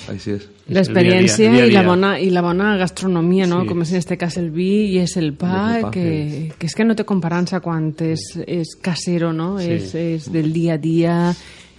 Així 0.08 0.36
és. 0.36 0.46
L'experiència 0.70 1.50
i, 1.66 1.70
la 1.72 1.82
bona, 1.86 2.12
i 2.22 2.30
la 2.30 2.42
bona 2.42 2.76
gastronomia, 2.78 3.46
no? 3.50 3.62
Sí. 3.62 3.68
Com 3.70 3.82
és 3.82 3.92
en 3.92 4.00
este 4.00 4.16
cas 4.20 4.36
el 4.40 4.50
vi 4.54 4.70
i 4.94 4.98
és 5.02 5.16
el 5.20 5.32
pa, 5.38 5.52
I 5.52 5.56
és 5.56 5.76
el 5.76 5.86
pa, 5.86 5.90
que, 5.94 6.50
que 6.58 6.66
és 6.70 6.74
que 6.78 6.86
no 6.86 6.96
té 6.98 7.06
comparança 7.06 7.60
quan 7.64 7.92
és, 8.06 8.24
és 8.46 8.74
casero, 8.82 9.32
no? 9.36 9.56
Sí. 9.60 9.70
És, 9.76 9.94
és 9.94 10.28
del 10.32 10.52
dia 10.54 10.74
a 10.74 10.82
dia, 10.82 11.16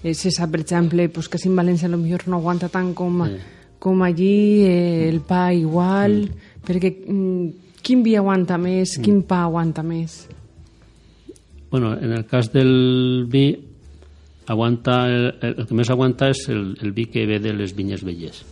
eh, 0.04 0.14
se 0.14 0.32
sap, 0.32 0.52
per 0.56 0.62
exemple, 0.64 1.10
pues, 1.10 1.30
que 1.30 1.40
si 1.40 1.50
en 1.52 1.56
València 1.60 1.92
potser 1.92 2.28
no 2.28 2.42
aguanta 2.42 2.70
tant 2.70 2.94
com, 2.96 3.24
Sí. 3.28 3.38
com 3.80 4.02
allí, 4.04 4.64
eh, 4.66 5.10
el 5.10 5.22
pa 5.22 5.54
igual, 5.54 6.30
perquè 6.66 6.94
mm, 7.08 7.48
quin 7.82 8.04
vi 8.04 8.16
aguanta 8.16 8.58
més, 8.58 8.98
quin 9.00 9.22
pa 9.24 9.44
aguanta 9.44 9.84
més? 9.84 10.28
Bueno, 11.70 11.94
en 12.00 12.14
el 12.14 12.26
cas 12.26 12.52
del 12.54 13.26
vi, 13.28 13.52
aguanta, 14.48 15.06
el, 15.12 15.28
el 15.42 15.66
que 15.68 15.76
més 15.78 15.90
aguanta 15.92 16.32
és 16.32 16.46
el, 16.54 16.72
el 16.82 16.94
vi 16.96 17.08
que 17.12 17.26
ve 17.28 17.40
de 17.44 17.54
les 17.56 17.76
vinyes 17.76 18.04
velles. 18.08 18.44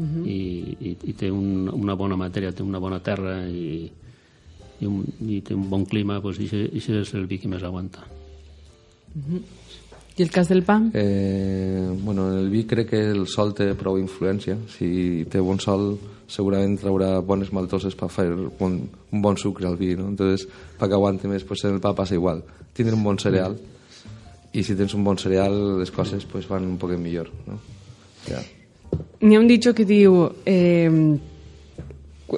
I, 0.00 0.40
i, 0.80 0.92
i 1.10 1.14
té 1.18 1.28
un, 1.34 1.68
una 1.74 1.96
bona 1.98 2.16
matèria, 2.16 2.52
té 2.56 2.64
una 2.64 2.80
bona 2.80 3.00
terra 3.04 3.40
i, 3.48 3.84
i, 4.80 4.86
un, 4.86 5.02
i 5.28 5.40
té 5.44 5.56
un 5.56 5.66
bon 5.70 5.84
clima, 5.86 6.20
doncs 6.22 6.40
això, 6.40 6.62
això 6.70 7.00
és 7.02 7.14
el 7.18 7.26
vi 7.30 7.40
que 7.42 7.50
més 7.50 7.64
aguanta. 7.66 8.06
I 10.16 10.22
el 10.22 10.30
cas 10.30 10.48
del 10.48 10.62
pa? 10.66 10.76
Eh, 10.94 11.90
bueno, 12.02 12.30
en 12.30 12.38
el 12.38 12.50
vi 12.50 12.64
crec 12.68 12.90
que 12.90 13.02
el 13.10 13.26
sol 13.30 13.54
té 13.56 13.70
prou 13.78 13.98
influència. 13.98 14.56
Si 14.68 15.24
té 15.30 15.40
bon 15.40 15.60
sol, 15.62 15.94
segurament 16.30 16.76
traurà 16.80 17.12
bones 17.24 17.52
maltoses 17.56 17.96
per 17.96 18.10
fer 18.12 18.28
bon, 18.58 18.78
un 19.10 19.22
bon 19.22 19.38
sucre 19.40 19.68
al 19.68 19.78
vi, 19.80 19.94
no? 19.98 20.10
Entonces, 20.12 20.46
perquè 20.78 20.98
aguante 20.98 21.30
més, 21.30 21.46
pues 21.46 21.64
en 21.64 21.78
el 21.78 21.82
pa 21.82 21.94
passa 21.96 22.18
igual. 22.18 22.42
Tindre 22.76 22.98
un 22.98 23.06
bon 23.06 23.18
cereal, 23.18 23.56
i 24.52 24.64
si 24.66 24.74
tens 24.74 24.94
un 24.94 25.04
bon 25.06 25.18
cereal, 25.18 25.78
les 25.80 25.90
coses 25.94 26.24
pues, 26.26 26.48
van 26.50 26.64
un 26.66 26.78
poc 26.78 26.96
millor, 26.98 27.30
no? 27.46 27.58
Ja. 28.26 28.40
N'hi 29.20 29.36
ha 29.36 29.40
un 29.40 29.46
dicho 29.48 29.72
que 29.74 29.84
diu 29.86 30.24
eh, 30.48 30.90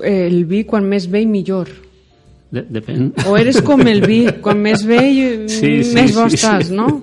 el 0.03 0.45
vi 0.49 0.65
quan 0.69 0.85
més 0.89 1.09
vell 1.11 1.29
millor. 1.31 1.71
De, 2.53 2.61
depèn. 2.69 3.15
O 3.31 3.37
eres 3.41 3.63
com 3.65 3.81
el 3.89 4.03
vi, 4.05 4.27
quan 4.45 4.59
més 4.61 4.83
vell 4.85 5.47
més 5.49 6.13
bo 6.13 6.27
estàs, 6.29 6.73
no? 6.75 6.89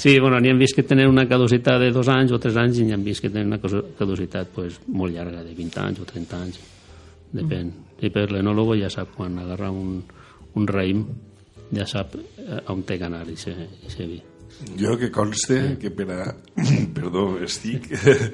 Sí, 0.00 0.14
bueno, 0.16 0.38
n'hi 0.40 0.48
han 0.48 0.56
vist 0.56 0.72
que 0.72 0.82
tenen 0.88 1.10
una 1.10 1.26
caducitat 1.28 1.76
de 1.82 1.90
dos 1.92 2.08
anys 2.08 2.30
o 2.32 2.38
tres 2.40 2.54
anys 2.56 2.78
i 2.80 2.86
n'hi 2.86 2.94
han 2.96 3.02
vist 3.04 3.20
que 3.20 3.28
tenen 3.28 3.50
una 3.50 3.58
cosa- 3.60 3.82
caducitat 3.98 4.48
pues, 4.54 4.78
molt 4.88 5.12
llarga, 5.12 5.42
de 5.44 5.52
20 5.52 5.80
anys 5.82 6.00
o 6.00 6.06
30 6.08 6.38
anys. 6.40 6.60
Depèn. 7.36 7.68
I 8.00 8.08
per 8.08 8.30
l'enòlogo 8.32 8.78
ja 8.80 8.88
sap 8.88 9.12
quan 9.12 9.36
agarra 9.42 9.68
un, 9.70 9.98
un 10.56 10.66
raïm, 10.66 11.02
ja 11.76 11.86
sap 11.86 12.14
eh, 12.16 12.72
on 12.72 12.82
té 12.86 12.98
que 12.98 13.06
anar 13.08 13.26
i 13.30 13.36
se, 13.38 13.52
vi. 13.98 14.20
Jo 14.76 14.98
que 14.98 15.10
conste 15.14 15.76
que 15.80 15.90
per 15.94 16.10
a... 16.12 16.34
Perdó, 16.96 17.38
estic... 17.44 17.82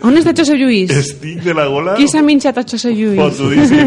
On 0.07 0.17
està 0.19 0.33
Josep 0.37 0.57
Lluís? 0.59 0.91
estic 0.91 1.43
de 1.45 1.55
la 1.55 1.67
gola... 1.71 1.97
Qui 2.01 2.09
s'ha 2.11 2.23
minxat 2.27 2.59
a 2.59 2.63
Josep 2.67 2.95
Lluís? 2.97 3.21
Fotudíssim. 3.21 3.87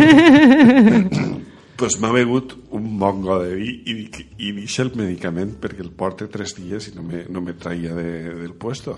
pues 1.79 1.95
m'ha 1.99 2.11
begut 2.11 2.53
un 2.75 2.99
bon 2.99 3.21
got 3.23 3.43
de 3.45 3.53
vi 3.55 3.69
i, 3.87 3.93
dic, 4.01 4.19
i 4.43 4.51
deixa 4.57 4.83
el 4.83 4.91
medicament 4.99 5.53
perquè 5.63 5.79
el 5.85 5.93
porte 5.95 6.27
tres 6.31 6.51
dies 6.57 6.89
i 6.91 6.93
no 6.97 7.03
me, 7.07 7.23
no 7.31 7.39
me 7.43 7.53
traia 7.55 7.91
de, 7.95 8.09
del 8.41 8.53
puesto. 8.59 8.91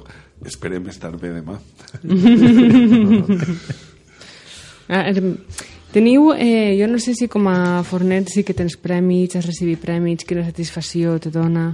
Esperem 0.46 0.88
estar 0.90 1.12
bé 1.22 1.30
demà. 1.38 1.56
Teniu, 5.92 6.32
eh, 6.38 6.78
jo 6.80 6.88
no 6.88 7.00
sé 7.04 7.14
si 7.20 7.28
com 7.28 7.50
a 7.52 7.84
fornet 7.84 8.30
sí 8.32 8.46
que 8.48 8.56
tens 8.56 8.78
prèmits, 8.80 9.36
has 9.36 9.48
recibit 9.48 9.82
prèmits, 9.84 10.24
quina 10.24 10.46
satisfacció 10.48 11.18
te 11.20 11.30
dona. 11.30 11.74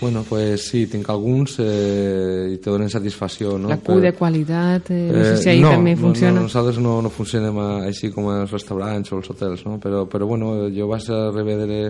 Bueno, 0.00 0.24
pues 0.28 0.66
sí, 0.68 0.86
tinc 0.88 1.08
alguns 1.12 1.58
eh, 1.60 2.54
i 2.54 2.56
te 2.60 2.70
donen 2.72 2.88
satisfacció, 2.88 3.58
no? 3.60 3.68
La 3.68 3.76
Q 3.84 3.98
de 4.00 4.12
qualitat, 4.16 4.88
eh, 4.92 5.08
no 5.12 5.24
sé 5.24 5.36
si 5.42 5.48
ahí 5.52 5.60
no, 5.60 5.74
també 5.76 5.94
no, 5.94 6.00
funciona. 6.06 6.38
No, 6.38 6.46
nosaltres 6.48 6.80
no, 6.80 7.02
no 7.04 7.12
funcionem 7.12 7.58
així 7.86 8.08
com 8.12 8.30
els 8.32 8.52
restaurants 8.52 9.12
o 9.12 9.20
els 9.20 9.28
hotels, 9.32 9.64
no? 9.68 9.76
Però, 9.80 10.06
però 10.08 10.28
bueno, 10.28 10.54
jo 10.72 10.88
vaig 10.88 11.08
a 11.12 11.20
revedre 11.34 11.82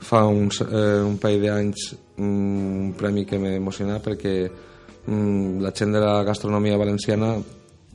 fa 0.00 0.24
uns, 0.24 0.62
eh, 0.64 1.00
un 1.04 1.18
parell 1.20 1.44
d'anys 1.44 1.86
mm, 2.16 2.76
un 2.86 2.92
premi 2.96 3.26
que 3.28 3.38
m'emociona 3.38 4.00
perquè 4.00 4.34
mm, 4.48 5.60
la 5.60 5.72
gent 5.76 5.92
de 5.92 6.00
la 6.00 6.22
gastronomia 6.24 6.80
valenciana 6.80 7.34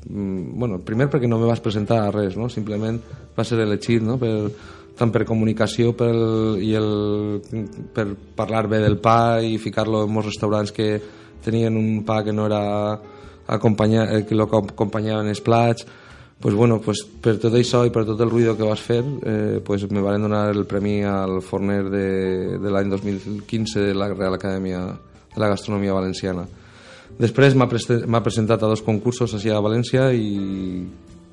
bueno, 0.05 0.79
primer 0.85 1.09
perquè 1.09 1.27
no 1.27 1.39
me 1.41 1.49
vas 1.49 1.63
presentar 1.63 2.03
a 2.03 2.11
res, 2.13 2.37
no? 2.37 2.49
simplement 2.49 2.99
va 3.35 3.43
ser 3.43 3.59
elegit 3.63 4.03
no? 4.05 4.19
per, 4.21 4.51
tant 4.95 5.11
per 5.11 5.25
comunicació 5.27 5.93
pel, 5.97 6.61
i 6.63 6.71
el, 6.77 7.41
per 7.93 8.07
parlar 8.37 8.65
bé 8.71 8.79
del 8.83 8.99
pa 9.01 9.41
i 9.43 9.57
ficar-lo 9.61 10.05
en 10.05 10.13
molts 10.13 10.31
restaurants 10.31 10.71
que 10.75 10.89
tenien 11.45 11.77
un 11.77 12.03
pa 12.05 12.23
que 12.23 12.33
no 12.33 12.47
era 12.47 12.63
acompanya, 13.47 14.07
eh, 14.15 14.25
que 14.25 14.35
lo 14.35 14.47
acompanyaven 14.47 15.29
els 15.29 15.41
plats 15.41 15.85
pues 16.35 16.53
bueno, 16.53 16.81
pues 16.83 17.05
per 17.23 17.37
tot 17.39 17.53
això 17.55 17.85
i 17.87 17.91
per 17.95 18.03
tot 18.05 18.19
el 18.21 18.29
ruïdo 18.29 18.57
que 18.57 18.67
vas 18.67 18.81
fer 18.83 18.99
eh, 19.01 19.61
pues 19.63 19.87
me 19.89 20.03
van 20.03 20.21
donar 20.21 20.49
el 20.51 20.65
premi 20.67 20.99
al 21.07 21.41
forner 21.41 21.83
de, 21.89 22.07
de 22.59 22.71
l'any 22.71 22.91
2015 22.91 23.87
de 23.89 23.95
la 23.95 24.11
Real 24.13 24.35
Acadèmia 24.35 24.83
de 24.85 25.41
la 25.41 25.49
Gastronomia 25.51 25.95
Valenciana 25.95 26.45
després 27.19 27.55
m'ha 27.55 28.23
presentat 28.23 28.63
a 28.63 28.71
dos 28.71 28.83
concursos 28.85 29.33
així 29.37 29.51
a 29.51 29.61
València 29.63 30.09
i 30.13 30.83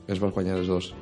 es 0.09 0.21
va 0.23 0.31
guanyar 0.35 0.61
els 0.61 0.71
dos 0.71 0.93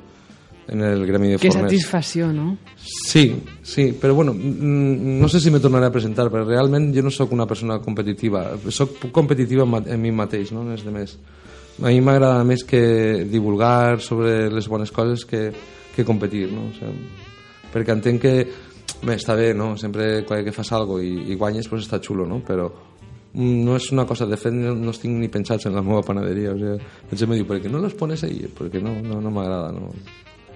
en 0.71 0.81
el 0.81 1.05
gremi 1.05 1.33
de 1.33 1.37
Que 1.37 1.49
forners 1.51 1.71
satisfacció, 1.71 2.31
no? 2.31 2.55
Sí, 2.77 3.35
sí, 3.61 3.91
però 3.99 4.13
bueno, 4.15 4.33
mm, 4.33 5.19
no 5.19 5.27
sé 5.27 5.41
si 5.41 5.51
me 5.51 5.59
tornaré 5.59 5.87
a 5.87 5.91
presentar, 5.91 6.29
però 6.31 6.45
realment 6.47 6.93
jo 6.95 7.03
no 7.03 7.11
sóc 7.11 7.33
una 7.35 7.47
persona 7.47 7.79
competitiva. 7.79 8.45
Sóc 8.69 9.09
competitiva 9.11 9.67
en 9.85 10.01
mi 10.01 10.11
mateix, 10.11 10.51
no 10.51 10.61
en 10.61 10.71
els 10.71 10.85
demés. 10.85 11.17
A 11.81 11.89
mi 11.89 11.99
m'agrada 11.99 12.43
més 12.47 12.63
que 12.63 13.25
divulgar 13.27 13.99
sobre 13.99 14.49
les 14.51 14.67
bones 14.67 14.91
coses 14.91 15.25
que, 15.25 15.51
que 15.95 16.05
competir, 16.05 16.51
no? 16.53 16.69
O 16.69 16.73
sigui, 16.77 17.09
perquè 17.73 17.95
entenc 17.97 18.21
que 18.21 18.35
bé, 19.01 19.15
està 19.17 19.35
bé, 19.35 19.51
no? 19.53 19.73
Sempre 19.77 20.23
quan 20.27 20.45
que 20.45 20.55
fas 20.55 20.71
algo 20.71 21.01
i, 21.01 21.33
i 21.33 21.35
guanyes, 21.35 21.67
pues 21.67 21.83
està 21.83 21.99
xulo, 21.99 22.27
no? 22.29 22.39
Però 22.47 22.69
no 23.33 23.75
és 23.77 23.91
una 23.91 24.05
cosa, 24.05 24.25
de 24.27 24.37
fet 24.37 24.53
no, 24.55 24.73
no 24.75 24.91
estic 24.91 25.11
ni 25.13 25.29
pensats 25.31 25.67
en 25.69 25.77
la 25.77 25.83
meva 25.85 26.01
panaderia, 26.03 26.51
o 26.51 26.57
sigui, 26.59 26.91
la 27.11 27.17
gent 27.17 27.31
me 27.31 27.37
diu, 27.39 27.47
¿per 27.47 27.61
qué 27.61 27.69
no 27.69 27.79
los 27.79 27.93
pones 27.93 28.23
ahí? 28.23 28.43
Perquè 28.57 28.81
no, 28.83 28.97
no, 29.05 29.21
no 29.21 29.31
m'agrada, 29.31 29.71
no. 29.71 29.91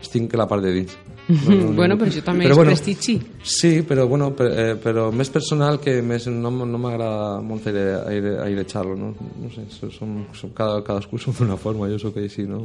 Estic 0.01 0.35
a 0.35 0.41
la 0.41 0.47
part 0.47 0.63
de 0.63 0.73
dins. 0.75 0.97
No, 1.25 1.55
no, 1.55 1.71
bueno, 1.73 1.95
no. 1.95 1.97
però 1.97 2.11
això 2.11 2.21
també 2.21 2.45
Però 2.45 2.53
és 2.53 2.59
bueno, 2.59 2.73
prestigi. 2.75 3.15
Sí, 3.41 3.71
però, 3.87 4.03
bueno, 4.05 4.27
per, 4.37 4.49
eh, 4.51 4.75
però 4.77 5.07
més 5.09 5.31
personal 5.33 5.79
que 5.81 5.95
més 6.05 6.27
no, 6.29 6.51
no 6.51 6.81
m'agrada 6.81 7.39
molt 7.41 7.65
aire, 7.71 7.85
aire, 8.11 8.35
airejar-lo, 8.43 8.93
no? 8.99 9.09
no 9.15 9.49
sé, 9.55 9.65
som, 9.73 9.89
som, 9.95 10.19
som, 10.37 10.51
cada, 10.53 10.83
cadascú 10.85 11.17
som 11.17 11.33
d'una 11.39 11.57
forma, 11.57 11.89
jo 11.89 11.97
sóc 12.03 12.19
així, 12.21 12.45
no? 12.45 12.61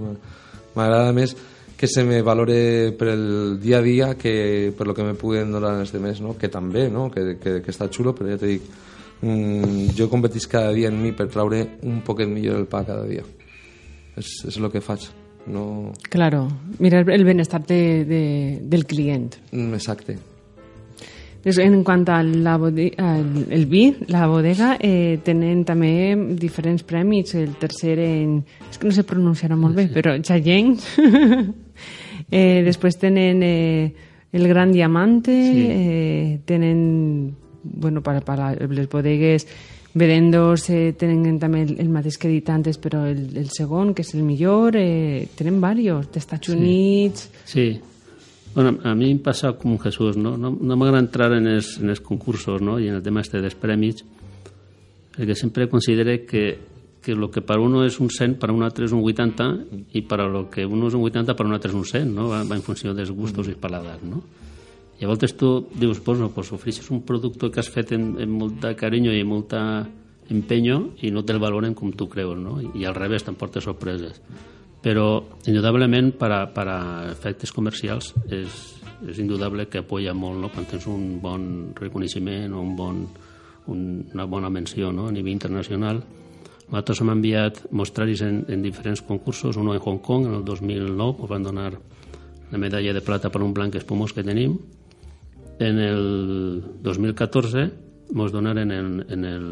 M'agrada 0.75 1.15
més 1.17 1.33
que 1.81 1.89
se 1.89 2.05
me 2.05 2.21
valore 2.21 2.93
per 2.93 3.09
el 3.15 3.57
dia 3.63 3.79
a 3.79 3.81
dia 3.81 4.15
que 4.19 4.75
per 4.77 4.87
lo 4.87 4.93
que 4.93 5.07
me 5.07 5.15
puguen 5.15 5.55
donar 5.55 5.79
els 5.81 5.95
demés, 5.95 6.21
no? 6.21 6.35
Que 6.37 6.53
també, 6.53 6.91
no? 6.93 7.09
Que, 7.09 7.39
que, 7.41 7.61
que 7.65 7.73
està 7.73 7.89
xulo, 7.89 8.13
però 8.13 8.29
ja 8.29 8.37
te 8.37 8.51
dic, 8.51 8.67
mm, 9.23 9.93
jo 9.97 10.09
competisc 10.11 10.51
cada 10.51 10.73
dia 10.73 10.89
en 10.89 11.01
mi 11.03 11.13
per 11.13 11.29
traure 11.29 11.65
un 11.83 12.01
poquet 12.07 12.29
millor 12.29 12.59
el 12.61 12.67
pa 12.67 12.85
cada 12.85 13.07
dia. 13.07 13.25
És, 14.17 14.45
és 14.49 14.57
el 14.59 14.71
que 14.73 14.81
faig. 14.85 15.09
No... 15.51 15.93
Claro, 16.11 16.47
mirar 16.79 17.09
el 17.11 17.25
benestar 17.25 17.65
de, 17.67 18.05
de, 18.05 18.25
del 18.63 18.85
client. 18.87 19.37
Mm, 19.53 19.75
Exacte. 19.75 20.19
En 21.43 21.79
quant 21.83 22.03
al 22.13 22.43
la 22.45 22.59
al 22.61 23.47
el 23.49 23.65
vi, 23.65 23.87
la 24.13 24.27
bodega, 24.29 24.75
eh, 24.79 25.19
tenen 25.25 25.65
també 25.65 26.13
diferents 26.37 26.83
premis. 26.85 27.33
El 27.35 27.55
tercer 27.57 27.97
en... 27.99 28.43
És 28.69 28.77
que 28.77 28.87
no 28.87 28.93
se 28.93 29.07
pronunciarà 29.09 29.57
molt 29.57 29.75
bé, 29.75 29.87
però 29.89 30.19
Chayenne. 30.21 30.77
eh, 32.31 32.61
després 32.67 32.99
tenen 33.01 33.41
eh, 33.43 33.95
el 34.33 34.49
Gran 34.49 34.71
Diamante, 34.73 35.33
Sí. 35.33 35.65
eh, 35.71 36.41
tenen, 36.45 37.37
bueno, 37.63 38.03
per, 38.03 38.21
per 38.25 38.39
a 38.41 38.55
les 38.55 38.89
bodegues 38.91 39.47
Vedendos 39.93 40.69
eh, 40.71 40.95
tenen 40.95 41.39
també 41.43 41.65
el, 41.67 41.73
el 41.83 41.89
mateix 41.91 42.15
que 42.21 42.29
he 42.29 42.37
dit 42.37 42.49
antes, 42.53 42.79
però 42.79 43.03
el, 43.11 43.25
el 43.41 43.49
segon, 43.51 43.91
que 43.95 44.05
és 44.07 44.13
el 44.15 44.23
millor, 44.23 44.77
eh, 44.79 45.27
tenen 45.35 45.59
diversos, 45.59 46.13
d'Estats 46.15 46.53
Units... 46.55 47.31
Sí. 47.45 47.73
Bueno, 48.55 48.77
a 48.83 48.95
mi 48.95 49.11
em 49.11 49.19
passa 49.23 49.53
com 49.59 49.77
Jesús, 49.79 50.17
no, 50.19 50.37
no, 50.37 50.51
no 50.51 50.77
m'agrada 50.77 51.03
entrar 51.03 51.31
en 51.37 51.47
els, 51.47 51.77
en 51.79 51.91
els 51.91 52.01
concursos 52.03 52.63
no? 52.63 52.81
i 52.83 52.89
en 52.89 52.97
el 52.99 53.03
tema 53.03 53.23
este 53.23 53.39
dels 53.43 53.55
premis, 53.55 54.03
perquè 55.15 55.37
sempre 55.39 55.69
considere 55.71 56.25
que, 56.27 56.59
que 57.03 57.15
lo 57.15 57.31
que 57.31 57.43
per 57.47 57.61
uno 57.63 57.85
és 57.87 58.01
un 58.03 58.11
100, 58.11 58.39
per 58.43 58.51
un 58.51 58.67
altre 58.67 58.87
és 58.87 58.95
un 58.95 59.05
80, 59.07 59.49
i 59.95 60.03
per 60.03 60.27
lo 60.27 60.49
que 60.51 60.67
uno 60.67 60.91
és 60.91 60.99
un 60.99 61.07
80, 61.07 61.39
per 61.39 61.47
un 61.47 61.55
altre 61.55 61.71
és 61.71 61.79
un 61.79 61.87
100, 61.87 62.11
no? 62.15 62.27
va, 62.31 62.43
va 62.43 62.59
en 62.59 62.67
funció 62.67 62.95
dels 62.95 63.11
gustos 63.15 63.51
i 63.51 63.55
paladars. 63.59 64.03
No? 64.07 64.23
I 65.01 65.07
a 65.07 65.09
voltes 65.09 65.33
tu 65.37 65.67
dius, 65.81 65.99
pues 66.05 66.19
no, 66.21 66.29
pues 66.29 66.53
ofreixes 66.53 66.91
un 66.93 67.01
producte 67.09 67.49
que 67.49 67.61
has 67.61 67.71
fet 67.73 67.95
en, 67.97 68.19
en 68.21 68.31
molt 68.37 68.61
de 68.61 68.75
carinyo 68.77 69.15
i 69.17 69.23
amb 69.25 69.33
molta 69.33 69.61
empeño 70.31 70.93
i 71.01 71.11
no 71.11 71.25
te'l 71.25 71.41
valoren 71.41 71.75
com 71.75 71.95
tu 71.97 72.07
creus, 72.09 72.37
no? 72.39 72.59
I 72.61 72.85
al 72.85 72.95
revés, 72.95 73.25
t'emportes 73.25 73.65
sorpreses. 73.65 74.21
Però, 74.81 75.25
indudablement, 75.49 76.13
per 76.17 76.31
a, 76.33 76.41
per 76.53 76.67
a 76.69 76.79
efectes 77.11 77.53
comercials, 77.53 78.15
és, 78.29 78.61
és 79.09 79.19
indudable 79.21 79.67
que 79.73 79.81
apoya 79.81 80.15
molt 80.17 80.41
no? 80.41 80.49
quan 80.53 80.69
tens 80.69 80.87
un 80.89 81.19
bon 81.21 81.45
reconeixement 81.77 82.53
o 82.53 82.61
un 82.61 82.75
bon, 82.77 83.03
un, 83.73 83.85
una 84.15 84.27
bona 84.29 84.49
menció 84.53 84.93
no? 84.93 85.09
a 85.09 85.13
nivell 85.13 85.33
internacional. 85.33 86.01
Nosaltres 86.71 87.01
hem 87.03 87.13
enviat 87.13 87.65
mostraris 87.77 88.21
en, 88.25 88.45
en 88.49 88.61
diferents 88.63 89.01
concursos, 89.03 89.57
uno 89.57 89.75
en 89.75 89.81
Hong 89.81 90.01
Kong 90.05 90.29
en 90.29 90.37
el 90.39 90.45
2009, 90.45 91.25
ens 91.25 91.33
van 91.33 91.49
donar 91.49 91.73
la 92.51 92.59
medalla 92.59 92.93
de 92.93 93.03
plata 93.03 93.31
per 93.31 93.43
un 93.43 93.53
blanc 93.57 93.75
espumós 93.81 94.13
que 94.13 94.25
tenim. 94.27 94.57
En 95.61 95.79
el 95.79 96.63
2014 96.83 97.67
ens 98.11 98.33
donaren 98.33 98.73
en, 98.73 98.87
en 99.13 99.25
el, 99.29 99.47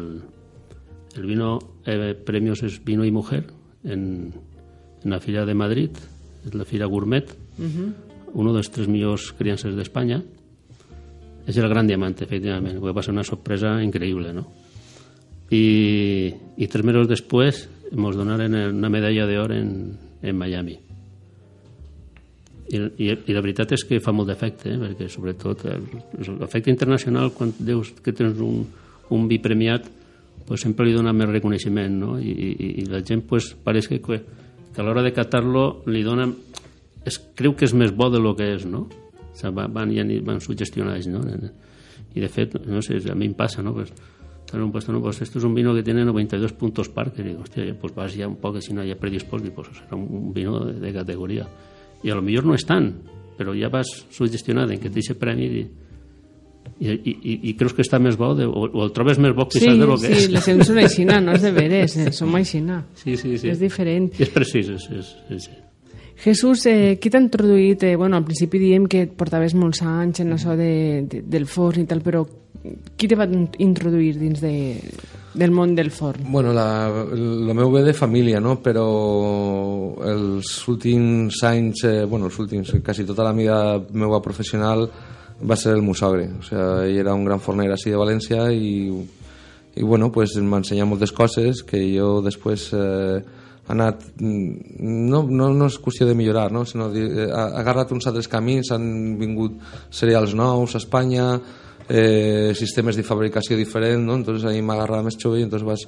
el 1.15 1.25
vino 1.25 1.59
eh, 1.85 2.15
premios 2.15 2.63
es 2.63 2.83
vino 2.83 3.05
y 3.05 3.11
mujer 3.11 3.45
en, 3.83 4.33
en 5.03 5.11
la 5.11 5.19
Fira 5.19 5.45
de 5.45 5.53
Madrid, 5.53 5.91
és 6.45 6.55
la 6.55 6.65
Fira 6.65 6.87
Gourmet, 6.89 7.29
uh 7.29 7.63
-huh. 7.63 7.93
uno 8.33 8.53
dels 8.53 8.71
tres 8.71 8.87
millors 8.87 9.33
criances 9.37 9.75
d'Espanya. 9.75 10.23
És 11.45 11.57
el 11.57 11.69
gran 11.69 11.87
diamante, 11.87 12.23
efectivament. 12.23 12.79
Va 12.79 13.03
ser 13.03 13.13
una 13.13 13.23
sorpresa 13.23 13.81
increïble, 13.83 14.33
no? 14.33 14.47
I, 15.49 16.33
i 16.57 16.67
tres 16.67 16.85
mesos 16.85 17.07
després 17.07 17.69
ens 17.91 18.15
donaren 18.15 18.53
una 18.53 18.89
medalla 18.89 19.25
d'or 19.25 19.51
en, 19.51 19.97
en 20.21 20.37
Miami. 20.37 20.88
I, 22.69 22.77
i, 23.01 23.07
I 23.27 23.33
la 23.33 23.41
veritat 23.41 23.71
és 23.73 23.83
que 23.87 23.97
fa 24.03 24.11
molt 24.13 24.29
d'efecte, 24.29 24.69
eh? 24.73 24.77
perquè 24.77 25.07
sobretot 25.09 25.63
el- 25.65 25.87
l'efecte 26.39 26.69
internacional, 26.69 27.31
quan 27.33 27.53
dius 27.57 27.93
que 28.03 28.13
tens 28.13 28.37
un, 28.45 28.65
un 29.09 29.27
vi 29.27 29.39
premiat, 29.41 29.87
pues 30.45 30.61
sempre 30.61 30.85
li 30.85 30.93
dona 30.93 31.13
més 31.13 31.29
reconeixement, 31.29 31.95
no? 31.99 32.17
I, 32.19 32.29
i, 32.29 32.69
i 32.81 32.85
la 32.89 33.01
gent 33.05 33.23
pues, 33.29 33.51
pareix 33.63 33.87
que, 33.89 33.99
que, 34.01 34.21
que 34.73 34.81
a 34.81 34.85
l'hora 34.85 35.03
de 35.05 35.13
catar-lo 35.13 35.83
li 35.89 36.03
dona... 36.05 36.29
Es, 37.05 37.17
creu 37.35 37.55
que 37.55 37.65
és 37.65 37.73
més 37.73 37.93
bo 37.95 38.09
de 38.13 38.19
lo 38.21 38.35
que 38.37 38.51
és, 38.55 38.65
no? 38.69 38.85
O 38.89 39.35
sigui, 39.39 39.65
van, 39.73 39.93
ja 39.95 40.05
van 40.25 40.41
sugestionats, 40.43 41.07
no? 41.09 41.21
I 42.15 42.21
de 42.21 42.29
fet, 42.29 42.55
no 42.65 42.81
sé, 42.85 42.97
a 43.09 43.15
mi 43.15 43.29
em 43.29 43.35
passa, 43.37 43.63
no? 43.65 43.73
Pues, 43.73 43.93
Claro, 44.49 44.71
pues, 44.71 44.89
no, 44.89 44.99
pues 44.99 45.21
esto 45.21 45.37
es 45.37 45.45
un 45.45 45.53
vino 45.53 45.75
que 45.75 45.83
tiene 45.83 46.03
92 46.03 46.53
puntos 46.53 46.89
par, 46.89 47.11
que 47.13 47.21
digo, 47.21 47.41
hostia, 47.41 47.71
pues 47.79 47.93
vas 47.93 48.15
ya 48.15 48.27
un 48.27 48.37
poco, 48.37 48.59
si 48.59 48.73
no 48.73 48.81
haya 48.81 48.97
predispuesto, 48.97 49.47
y 49.47 49.51
pues 49.51 49.67
será 49.67 49.95
un 49.95 50.33
vino 50.33 50.65
de, 50.65 50.73
de 50.79 50.91
categoría. 50.91 51.47
Y 52.03 52.09
a 52.09 52.15
lo 52.15 52.21
mejor 52.21 52.45
no 52.45 52.55
es 52.55 52.65
tan, 52.65 53.01
pero 53.37 53.53
ja 53.53 53.69
vas 53.69 53.87
sugestionat 54.09 54.71
en 54.71 54.79
que 54.79 54.89
té 54.89 54.99
aquest 55.03 55.19
premi 55.19 55.45
i, 55.47 55.61
i, 56.79 56.91
i, 56.91 57.13
i, 57.13 57.33
i 57.49 57.53
creus 57.59 57.73
que 57.75 57.83
està 57.83 57.99
més 57.99 58.17
bo 58.19 58.33
de, 58.35 58.45
o, 58.47 58.67
o 58.67 58.83
el 58.85 58.91
trobes 58.95 59.19
més 59.19 59.33
bo 59.35 59.45
Sí, 59.49 59.59
quizás 59.59 59.79
de 59.79 59.87
lo 59.87 59.97
que 59.99 60.07
sí, 60.07 60.25
és. 60.25 60.29
les 60.31 60.45
gens 60.47 60.67
són 60.67 60.79
aixina, 60.79 61.19
no 61.23 61.35
és 61.35 61.43
de 61.43 61.51
veres, 61.55 61.97
eh, 61.99 62.11
som 62.15 62.35
aixina. 62.39 62.81
Sí, 62.99 63.17
sí, 63.19 63.37
sí. 63.37 63.51
És 63.51 63.59
diferent. 63.59 64.11
I 64.19 64.27
és 64.27 64.31
precís, 64.35 64.69
és, 64.75 64.87
és, 64.95 65.11
és, 65.35 65.49
sí. 65.49 65.57
Jesús, 66.19 66.65
eh, 66.67 66.97
qui 66.99 67.11
t'ha 67.11 67.21
introduït? 67.23 67.83
Eh, 67.87 67.95
bueno, 67.95 68.19
al 68.19 68.25
principi 68.27 68.59
diem 68.59 68.87
que 68.91 69.05
portaves 69.07 69.55
molts 69.55 69.83
anys 69.87 70.19
en 70.23 70.35
això 70.35 70.55
de, 70.59 70.71
de, 71.07 71.23
del 71.23 71.47
forn 71.47 71.85
i 71.85 71.87
tal, 71.87 72.03
però 72.03 72.25
qui 72.99 73.07
te 73.07 73.15
va 73.15 73.27
introduir 73.63 74.17
dins 74.19 74.43
de, 74.43 74.55
del 75.39 75.53
món 75.55 75.73
del 75.75 75.89
forn? 75.95 76.27
Bueno, 76.29 76.51
la, 76.53 76.89
el 77.15 77.53
meu 77.55 77.71
ve 77.71 77.85
de 77.87 77.95
família, 77.95 78.41
no? 78.43 78.57
però 78.61 78.85
els 80.05 80.51
últims 80.67 81.39
anys, 81.47 81.85
eh, 81.87 82.03
bueno, 82.03 82.27
els 82.27 82.39
últims, 82.43 82.73
quasi 82.83 83.07
tota 83.07 83.25
la 83.25 83.33
vida 83.33 83.79
meva 83.93 84.21
professional 84.21 84.85
va 85.39 85.55
ser 85.55 85.77
el 85.77 85.83
meu 85.85 85.95
sogre. 85.95 86.27
O 86.39 86.43
sea, 86.43 86.83
ell 86.85 86.99
era 86.99 87.15
un 87.15 87.25
gran 87.25 87.39
forner 87.39 87.69
així 87.71 87.93
de 87.93 87.99
València 87.99 88.49
i, 88.51 88.89
i 89.79 89.83
bueno, 89.83 90.11
pues, 90.11 90.35
m'ha 90.43 90.59
ensenyat 90.61 90.89
moltes 90.89 91.15
coses 91.15 91.63
que 91.63 91.81
jo 91.93 92.19
després 92.25 92.69
eh, 92.75 93.21
ha 93.69 93.73
anat... 93.77 94.03
No, 94.19 95.23
no, 95.23 95.53
no 95.53 95.69
és 95.69 95.79
qüestió 95.79 96.07
de 96.09 96.17
millorar, 96.17 96.49
no? 96.51 96.65
sinó 96.65 96.89
eh, 96.91 97.29
ha 97.31 97.49
agarrat 97.61 97.93
uns 97.95 98.09
altres 98.09 98.27
camins, 98.27 98.73
han 98.75 99.17
vingut 99.21 99.59
cereals 99.93 100.35
nous 100.35 100.75
a 100.75 100.83
Espanya, 100.83 101.31
eh, 101.89 102.53
sistemes 102.55 102.95
de 102.95 103.03
fabricació 103.03 103.57
diferent, 103.57 104.05
no? 104.05 104.15
entonces 104.15 104.45
ahí 104.45 104.61
m'agarrava 104.61 105.03
més 105.09 105.17
jove 105.19 105.41
i 105.41 105.43
entonces 105.47 105.67
vas 105.67 105.85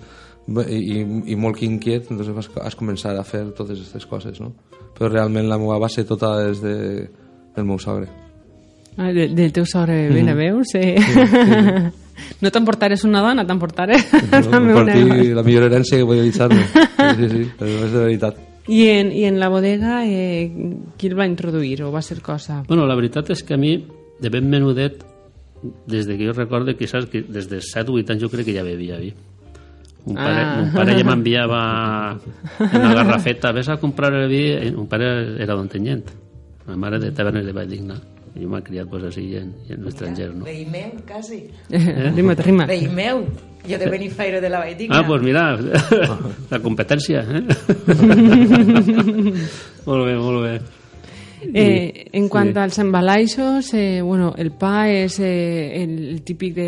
i, 0.68 1.02
i 1.32 1.38
molt 1.38 1.62
inquiet, 1.64 2.10
entonces 2.10 2.34
vas, 2.36 2.50
has 2.66 2.76
començar 2.76 3.14
a 3.18 3.24
fer 3.24 3.46
totes 3.54 3.78
aquestes 3.78 4.08
coses, 4.10 4.42
no? 4.42 4.52
Però 4.98 5.10
realment 5.12 5.48
la 5.50 5.60
meva 5.62 5.78
base 5.80 6.04
tota 6.10 6.34
és 6.50 6.62
de, 6.64 6.76
del 7.56 7.68
meu 7.68 7.80
sogre. 7.80 8.10
Ah, 8.98 9.12
de, 9.14 9.30
del 9.32 9.54
teu 9.54 9.66
sogre 9.70 10.10
ben 10.12 10.30
a 10.30 10.36
veus? 10.36 10.74
Eh? 10.76 10.98
no 12.42 12.52
t'emportares 12.52 13.06
una 13.08 13.22
dona, 13.24 13.46
t'emportares 13.48 14.08
No, 14.12 14.42
també 14.50 14.74
una... 14.74 14.94
compartir 14.94 15.36
la 15.38 15.46
millor 15.46 15.70
herència 15.70 16.02
que 16.02 16.08
podia 16.10 16.26
deixar-me. 16.26 16.66
Sí, 16.66 17.14
sí, 17.18 17.30
sí, 17.30 17.46
és 17.62 17.94
de 17.94 18.00
veritat. 18.02 18.42
I 18.72 18.82
en, 18.92 19.10
I 19.16 19.26
en 19.26 19.40
la 19.42 19.50
bodega, 19.50 20.04
eh, 20.06 20.52
qui 20.98 21.10
el 21.10 21.18
va 21.18 21.26
introduir 21.30 21.82
o 21.86 21.92
va 21.94 22.04
ser 22.06 22.20
cosa? 22.22 22.62
Bueno, 22.68 22.86
la 22.86 22.98
veritat 22.98 23.32
és 23.34 23.42
que 23.46 23.56
a 23.56 23.62
mi, 23.62 23.74
de 24.22 24.30
ben 24.30 24.50
menudet, 24.50 25.02
des 25.88 26.08
de 26.08 26.18
que 26.18 26.26
jo 26.26 26.34
recorde 26.34 26.76
que, 26.76 26.88
saps, 26.88 27.06
que 27.12 27.22
des 27.22 27.48
de 27.50 27.62
7 27.62 27.90
o 27.92 27.96
8 28.00 28.10
anys 28.16 28.22
jo 28.24 28.30
crec 28.30 28.46
que 28.46 28.54
ja 28.56 28.64
bevia 28.64 28.98
vi. 28.98 29.14
Un 30.06 30.16
pare, 30.16 30.42
Ah. 30.42 30.56
mon 30.58 30.72
pare 30.74 30.96
ja 30.98 31.04
m'enviava 31.06 32.18
en 32.60 32.82
una 32.82 32.94
garrafeta, 32.96 33.52
ves 33.54 33.70
a 33.70 33.78
comprar 33.78 34.14
el 34.14 34.28
vi, 34.30 34.50
Eh, 34.52 34.74
un 34.76 34.88
pare 34.88 35.38
era 35.42 35.54
d'Ontenyent, 35.54 36.04
la 36.68 36.76
mare 36.76 36.98
de 37.00 37.12
Tavernes 37.12 37.46
de 37.46 37.52
Valldigna, 37.54 37.96
i 38.36 38.42
jo 38.42 38.50
m'ha 38.50 38.62
criat 38.64 38.88
pues, 38.90 39.04
així 39.04 39.36
en, 39.38 39.54
en 39.70 39.84
l'estranger, 39.86 40.34
no? 40.34 40.44
Veí 40.46 40.66
meu, 40.66 40.92
quasi. 41.06 41.44
Rima, 41.70 42.34
rima. 42.34 42.66
Veí 42.66 42.88
meu. 42.88 43.26
Jo 43.62 43.78
de 43.78 43.86
Benifairo 43.92 44.42
de 44.42 44.50
la 44.50 44.58
Valldigna. 44.64 44.98
Ah, 44.98 45.04
pues 45.06 45.22
mira, 45.22 45.56
la 46.50 46.60
competència, 46.60 47.22
eh? 47.22 47.44
molt 49.86 50.06
bé, 50.08 50.16
molt 50.18 50.42
bé. 50.42 50.60
Eh, 51.42 52.08
en 52.14 52.28
quant 52.30 52.54
als 52.58 52.78
embalaixos, 52.80 53.74
eh, 53.74 54.02
bueno, 54.02 54.34
el 54.38 54.52
pa 54.54 54.86
és 54.92 55.18
eh, 55.20 55.82
el, 55.82 55.94
el 56.14 56.22
típic 56.22 56.54
de... 56.56 56.68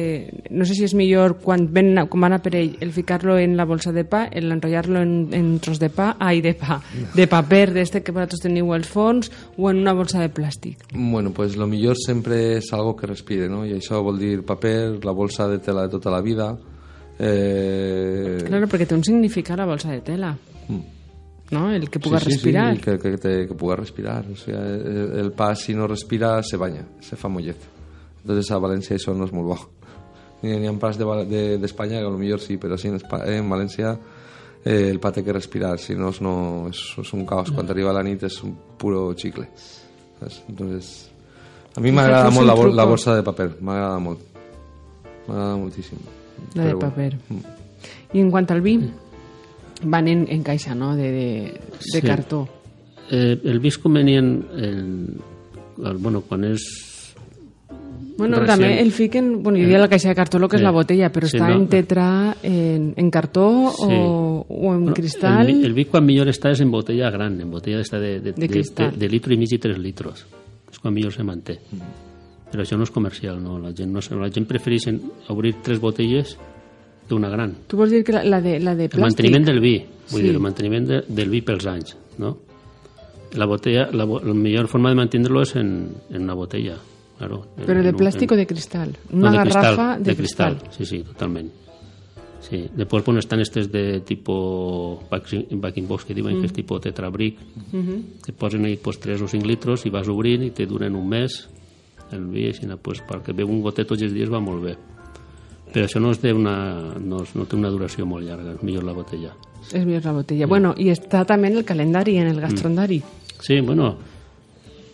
No 0.49 0.65
sé 0.65 0.74
si 0.74 0.86
és 0.88 0.95
millor 0.97 1.38
quan, 1.43 1.67
ven, 1.74 1.93
quan 2.09 2.26
van 2.26 2.38
a 2.38 2.41
per 2.43 2.55
ell 2.57 2.74
el 2.82 2.93
ficar-lo 2.95 3.38
en 3.38 3.55
la 3.57 3.67
bolsa 3.69 3.93
de 3.93 4.05
pa, 4.09 4.26
el 4.32 4.51
enrotllar-lo 4.51 5.03
en, 5.05 5.13
en 5.34 5.51
tros 5.63 5.80
de 5.80 5.91
pa, 5.93 6.13
ai, 6.19 6.41
de 6.41 6.55
pa, 6.57 6.80
de 7.13 7.28
paper 7.30 7.67
d'este 7.78 8.01
que 8.03 8.15
vosaltres 8.15 8.43
teniu 8.43 8.74
als 8.74 8.89
forns 8.89 9.32
o 9.57 9.69
en 9.69 9.84
una 9.84 9.93
bolsa 9.93 10.21
de 10.24 10.32
plàstic. 10.34 10.88
Bueno, 10.93 11.32
pues 11.32 11.57
lo 11.57 11.67
millor 11.67 11.97
sempre 12.01 12.57
és 12.57 12.71
algo 12.74 12.95
que 12.97 13.07
respire, 13.07 13.49
no? 13.49 13.63
I 13.67 13.78
això 13.78 14.01
vol 14.03 14.17
dir 14.19 14.41
paper, 14.47 15.03
la 15.05 15.13
bolsa 15.13 15.47
de 15.51 15.61
tela 15.61 15.86
de 15.86 15.93
tota 15.93 16.11
la 16.13 16.21
vida. 16.21 16.53
Eh... 17.19 18.41
Claro, 18.47 18.67
perquè 18.67 18.89
té 18.89 18.97
un 18.97 19.05
significat 19.05 19.59
la 19.59 19.69
bolsa 19.69 19.93
de 19.93 20.01
tela. 20.01 20.34
No? 21.54 21.68
El 21.72 21.89
que 21.89 21.99
puga 22.01 22.20
sí, 22.20 22.26
sí, 22.26 22.32
respirar. 22.32 22.76
Sí, 22.76 22.82
que, 22.82 22.97
que, 22.99 23.18
te- 23.18 23.47
que 23.47 23.54
puga 23.54 23.76
respirar. 23.78 24.26
O 24.32 24.36
sea, 24.36 24.60
el, 24.66 25.14
el 25.22 25.32
pa, 25.32 25.54
si 25.56 25.76
no 25.78 25.88
respira, 25.88 26.41
se 26.43 26.58
baña, 26.58 26.86
se 26.99 27.16
fa 27.16 27.30
mollet. 27.30 27.62
Entonces 28.24 28.49
a 28.56 28.60
València 28.64 28.95
això 28.97 29.14
no 29.14 29.28
és 29.28 29.34
molt 29.36 29.49
bo. 29.51 29.58
N'hi 30.43 30.58
ni 30.60 30.68
ha 30.68 30.74
pas 30.80 30.97
d'Espanya 30.99 31.99
de, 31.99 32.04
de, 32.04 32.10
que 32.10 32.18
millor 32.20 32.41
sí, 32.43 32.58
però 32.58 32.78
sí 32.80 32.89
en, 32.89 32.95
Espa 32.99 33.22
en 33.32 33.47
València 33.51 33.93
eh, 34.66 34.89
el 34.89 34.99
pa 34.99 35.12
té 35.12 35.24
que 35.24 35.36
respirar, 35.36 35.78
si 35.80 35.95
no, 35.95 36.10
no 36.24 36.34
és, 36.72 36.82
és 36.99 37.14
un 37.16 37.26
caos. 37.28 37.51
Quan 37.51 37.70
arriba 37.70 37.93
la 37.95 38.04
nit 38.04 38.24
és 38.24 38.41
un 38.43 38.56
puro 38.80 39.14
chicle. 39.16 39.47
Saps? 40.20 40.41
Entonces, 40.49 40.89
a 41.76 41.84
mi 41.84 41.91
m'agrada 41.91 42.32
molt 42.32 42.47
la, 42.47 42.56
la 42.82 42.88
bolsa 42.88 43.16
de 43.16 43.24
paper, 43.24 43.49
m'agrada 43.62 43.99
molt. 43.99 44.24
M'agrada 45.28 45.56
moltíssim. 45.60 45.99
La 46.56 46.66
de 46.66 46.74
Però 46.74 46.80
paper. 46.88 47.12
I 48.14 48.20
en 48.24 48.32
quant 48.32 48.49
al 48.51 48.62
vi, 48.64 48.78
van 49.86 50.07
en, 50.07 50.25
en 50.29 50.43
caixa, 50.43 50.75
no?, 50.75 50.95
de, 50.95 51.11
de, 51.11 51.31
de 51.53 51.59
Sí. 51.79 52.01
cartó. 52.01 52.47
Eh, 53.11 53.39
el 53.43 53.59
vi 53.59 53.67
és 53.67 53.77
convenient, 53.77 54.45
el, 54.55 55.17
el, 55.84 55.97
bueno, 55.97 56.21
quan 56.21 56.43
és 56.45 56.61
Bueno, 58.15 58.38
Recient. 58.38 58.59
també 58.61 58.79
el 58.79 58.91
fiquen, 58.93 59.41
bueno, 59.41 59.57
hi 59.57 59.63
havia 59.65 59.79
la 59.79 59.88
caixa 59.89 60.09
de 60.09 60.15
cartó, 60.15 60.38
lo 60.38 60.47
que 60.47 60.57
és 60.57 60.61
la 60.61 60.69
botella, 60.71 61.09
però 61.11 61.25
Sí, 61.25 61.36
està 61.39 61.47
no. 61.49 61.55
en 61.55 61.67
tetra, 61.67 62.36
en, 62.43 62.93
en 62.95 63.09
cartó 63.09 63.71
Sí. 63.75 63.88
o, 63.89 64.45
o 64.47 64.73
en 64.75 64.81
Bueno, 64.84 64.93
cristal. 64.93 65.49
El, 65.49 65.65
el 65.65 65.73
vi 65.73 65.86
quan 65.86 66.05
millor 66.05 66.27
està 66.29 66.51
és 66.51 66.61
en 66.61 66.69
botella 66.69 67.09
gran, 67.09 67.39
en 67.41 67.49
botella 67.49 67.77
d'esta 67.81 67.97
de, 67.99 68.19
de, 68.19 68.34
De 68.34 68.47
cristal. 68.47 68.91
de, 68.91 68.97
de 68.99 69.09
litro 69.09 69.34
i 69.34 69.38
mig 69.38 69.51
i 69.51 69.57
3 69.57 69.79
litros. 69.79 70.27
És 70.71 70.77
quan 70.79 70.93
millor 70.93 71.11
se 71.11 71.23
manté. 71.23 71.57
Però 72.51 72.61
això 72.61 72.77
no 72.77 72.84
és 72.86 72.91
comercial, 72.91 73.41
no. 73.41 73.57
La 73.57 73.73
gent, 73.73 73.89
no, 73.91 73.99
la 74.21 74.29
gent 74.29 74.45
prefereix 74.45 74.86
en- 74.93 75.01
obrir 75.29 75.55
tres 75.63 75.79
botelles 75.81 76.38
que 77.08 77.14
una 77.16 77.30
gran. 77.30 77.56
Tu 77.68 77.78
vols 77.78 77.91
dir 77.91 78.04
que 78.04 78.14
la, 78.14 78.24
la, 78.24 78.41
de, 78.41 78.60
la 78.60 78.76
de 78.76 78.86
El 78.86 78.89
plàstic... 78.89 79.01
manteniment 79.08 79.45
del 79.45 79.60
vi, 79.60 79.78
vull 80.12 80.22
Sí. 80.22 80.24
dir, 80.28 80.32
el 80.36 80.39
manteniment 80.39 80.88
de, 80.88 81.01
del 81.08 81.30
vi 81.30 81.41
pels 81.41 81.66
anys, 81.68 81.95
no? 82.18 82.38
La 83.34 83.45
botella, 83.49 83.88
la, 83.91 84.06
la 84.06 84.34
millor 84.34 84.68
forma 84.68 84.89
de 84.89 84.95
mantenir-lo 84.95 85.41
és 85.41 85.56
en, 85.58 85.89
en 86.12 86.22
una 86.22 86.36
botella, 86.38 86.76
claro. 87.18 87.47
En- 87.58 87.66
Però 87.66 87.82
de 87.82 87.89
en 87.89 87.97
plàstic 87.97 88.30
en- 88.30 88.36
o 88.36 88.38
de 88.38 88.45
cristal? 88.47 88.95
No, 89.10 89.18
Una 89.28 89.32
de 89.32 89.38
garrafa 89.38 89.64
cristal, 89.95 90.04
de, 90.04 90.16
cristal. 90.16 90.58
Sí, 90.78 90.86
sí, 90.86 91.04
totalment. 91.04 91.51
Sí. 92.43 92.60
Després 92.76 93.06
bueno, 93.06 93.20
estan 93.24 93.39
estes 93.39 93.72
de 93.72 94.01
tipo 94.01 95.01
backing 95.10 95.88
box 95.88 96.04
que 96.06 96.14
diuen 96.14 96.41
que 96.41 96.45
és 96.49 96.54
tipo 96.54 96.76
tetrabric 96.80 97.38
que 98.26 98.34
posen 98.34 98.66
ahí 98.66 98.76
pues, 98.76 98.99
3 98.99 99.22
o 99.24 99.28
5 99.32 99.47
litros 99.47 99.86
i 99.88 99.89
vas 99.89 100.10
obrint 100.12 100.43
i 100.43 100.49
te 100.51 100.66
duren 100.68 100.93
un 100.93 101.08
mes 101.08 101.47
el 102.12 102.26
vi, 102.28 102.49
així, 102.51 102.68
pues, 102.84 102.99
perquè 103.08 103.34
beu 103.34 103.47
un 103.49 103.62
gotet 103.64 103.88
tots 103.88 104.04
els 104.04 104.12
dies 104.14 104.30
va 104.30 104.41
molt 104.43 104.62
bé 104.62 104.76
però 105.74 105.88
això 105.88 105.99
no, 105.99 106.13
és 106.13 106.21
de 106.21 106.34
una, 106.38 106.55
no, 107.01 107.24
no 107.34 107.45
té 107.49 107.57
una 107.57 107.71
duració 107.74 108.05
molt 108.05 108.28
llarga, 108.28 108.53
és 108.53 108.63
millor 108.63 108.86
la 108.86 108.93
botella 108.93 109.34
És 109.71 109.86
millor 109.86 110.03
la 110.05 110.13
botella. 110.13 110.47
Bueno, 110.47 110.74
i 110.78 110.89
està 110.91 111.24
també 111.26 111.49
en 111.49 111.57
el 111.57 111.65
calendari, 111.65 112.17
en 112.19 112.28
el 112.28 112.41
gastrondari. 112.43 112.99
Sí, 113.41 113.61
bueno, 113.63 113.93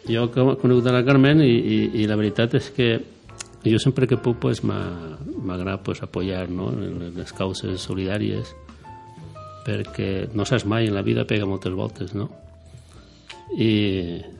jo 0.08 0.28
que 0.32 0.46
conegut 0.62 0.90
la 0.90 1.04
Carmen 1.06 1.42
i, 1.42 1.50
i, 1.50 1.80
i 2.02 2.08
la 2.10 2.18
veritat 2.20 2.56
és 2.60 2.70
que 2.74 2.90
jo 3.66 3.80
sempre 3.82 4.08
que 4.08 4.18
puc 4.18 4.40
pues, 4.40 4.64
m'agrada 4.64 5.80
pues, 5.84 6.02
apoyar 6.04 6.48
no? 6.50 6.72
en 6.72 7.12
les 7.18 7.34
causes 7.36 7.82
solidàries 7.82 8.54
perquè 9.66 10.30
no 10.34 10.46
saps 10.48 10.66
mai, 10.66 10.88
en 10.88 10.96
la 10.96 11.04
vida 11.06 11.28
pega 11.30 11.46
moltes 11.46 11.76
voltes, 11.76 12.16
no? 12.16 12.30
I, 13.50 13.70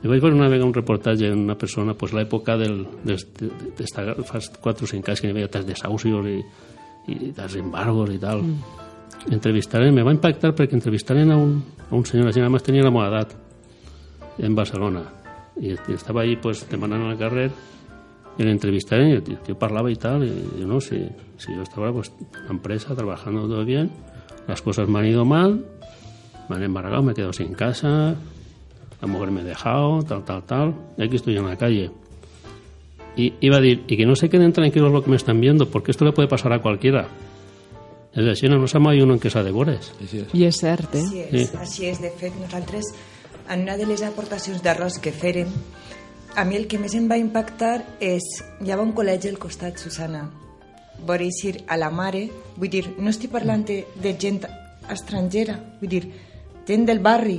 i 0.02 0.06
vaig 0.06 0.20
veure 0.22 0.36
una 0.36 0.48
vegada 0.48 0.68
un 0.68 0.74
reportatge 0.74 1.30
d'una 1.32 1.56
persona, 1.58 1.94
pues, 1.98 2.12
l'època 2.14 2.54
d'esta- 2.56 4.14
fa 4.24 4.38
4 4.60 4.84
o 4.84 4.88
5 4.88 5.10
anys 5.10 5.20
que 5.20 5.26
hi 5.26 5.30
havia 5.34 5.48
tants 5.50 5.66
desaucios 5.66 6.26
i, 6.30 6.38
i 7.10 7.32
tants 7.34 7.56
embargos 7.58 8.12
i 8.14 8.18
tal. 8.22 8.42
Mm. 8.44 9.32
Entrevistaren, 9.34 9.92
me 9.94 10.04
va 10.06 10.14
impactar 10.14 10.54
perquè 10.56 10.78
entrevistaren 10.78 11.30
a 11.32 11.36
un, 11.36 11.58
a 11.90 11.94
un 11.96 12.06
senyor, 12.06 12.30
gent 12.32 12.46
més 12.52 12.62
tenia 12.64 12.84
la 12.86 12.92
meva 12.94 13.08
edat, 13.10 13.34
en 14.38 14.54
Barcelona. 14.54 15.02
I, 15.60 15.74
i 15.74 15.92
estava 15.96 16.22
ahí 16.22 16.36
pues, 16.40 16.62
demanant 16.70 17.02
al 17.10 17.18
carrer 17.18 17.50
y 18.38 18.44
le 18.44 18.52
entrevistaron 18.52 19.08
y 19.08 19.12
el 19.12 19.22
tío, 19.22 19.36
tío 19.38 19.58
parlaba 19.58 19.90
y 19.90 19.96
tal, 19.96 20.24
y 20.24 20.60
yo 20.60 20.66
no, 20.66 20.80
si, 20.80 21.04
si 21.36 21.52
yo 21.54 21.62
estaba 21.62 21.92
pues 21.92 22.12
en 22.20 22.44
la 22.44 22.50
empresa 22.50 22.94
trabajando 22.94 23.46
todo 23.48 23.64
bien, 23.64 23.90
las 24.46 24.62
cosas 24.62 24.88
me 24.88 25.00
han 25.00 25.06
ido 25.06 25.24
mal, 25.26 25.66
me 26.48 26.56
han 26.56 26.62
embargado, 26.62 27.02
me 27.02 27.12
he 27.12 27.14
quedado 27.14 27.34
sin 27.34 27.52
casa, 27.52 28.14
la 29.00 29.08
mujer 29.08 29.30
me 29.30 29.40
ha 29.40 29.44
dejado, 29.44 30.02
tal, 30.02 30.24
tal, 30.24 30.42
tal, 30.44 30.74
y 30.98 31.04
aquí 31.04 31.16
estoy 31.16 31.36
en 31.36 31.46
la 31.46 31.56
calle. 31.56 31.90
Y 33.16 33.34
iba 33.40 33.56
a 33.56 33.60
decir, 33.60 33.84
y 33.88 33.96
que 33.96 34.06
no 34.06 34.14
se 34.14 34.28
queden 34.28 34.52
tranquilos 34.52 34.92
lo 34.92 35.02
que 35.02 35.10
me 35.10 35.16
están 35.16 35.40
viendo, 35.40 35.68
porque 35.68 35.90
esto 35.90 36.04
le 36.04 36.12
puede 36.12 36.28
pasar 36.28 36.52
a 36.52 36.60
cualquiera. 36.60 37.08
És 38.10 38.26
així, 38.26 38.48
no 38.50 38.66
se 38.66 38.80
mai 38.82 38.98
uno 38.98 39.14
en 39.14 39.20
que 39.22 39.30
s'adevores. 39.30 39.92
Així 40.02 40.18
és. 40.24 40.32
I 40.34 40.40
és 40.48 40.56
cert, 40.58 40.96
eh? 40.98 41.02
Així 41.04 41.20
és, 41.20 41.50
Sí. 41.50 41.56
així 41.62 41.84
és. 41.86 42.00
De 42.02 42.10
fet, 42.10 42.34
nosaltres, 42.40 42.88
en 43.48 43.62
una 43.62 43.76
de 43.78 43.86
les 43.86 44.02
aportacions 44.02 44.64
d'arròs 44.64 44.98
que 44.98 45.12
feren, 45.14 45.46
a 46.34 46.44
mi 46.44 46.56
el 46.58 46.66
que 46.66 46.78
més 46.82 46.94
em 46.98 47.06
va 47.10 47.18
impactar 47.22 47.84
és... 48.00 48.26
Hi 48.60 48.72
havia 48.72 48.82
un 48.82 48.90
col·legi 48.98 49.30
al 49.30 49.38
costat, 49.38 49.78
Susana. 49.78 50.24
Veure 51.06 51.28
dir 51.30 51.62
a 51.68 51.76
la 51.78 51.90
mare... 51.90 52.28
Vull 52.56 52.68
dir, 52.70 52.96
no 52.98 53.10
estic 53.14 53.30
parlant 53.30 53.62
de, 53.64 53.84
de 53.94 54.16
gent 54.18 54.42
estrangera, 54.90 55.54
vull 55.80 55.88
dir, 55.94 56.02
gent 56.66 56.86
del 56.90 56.98
barri, 56.98 57.38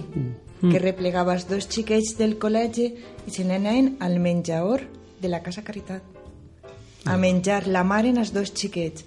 que 0.61 0.79
replegava 0.79 1.33
els 1.33 1.47
dos 1.49 1.65
xiquets 1.67 2.15
del 2.19 2.37
col·legi 2.37 2.91
i 3.25 3.31
se 3.33 3.43
n'anaven 3.43 3.95
al 3.99 4.19
menjador 4.21 4.83
de 5.21 5.29
la 5.29 5.41
Casa 5.41 5.63
Caritat 5.63 6.03
a 7.05 7.17
menjar 7.17 7.65
la 7.67 7.83
mare 7.83 8.09
en 8.13 8.17
els 8.21 8.29
dos 8.33 8.53
xiquets. 8.53 9.05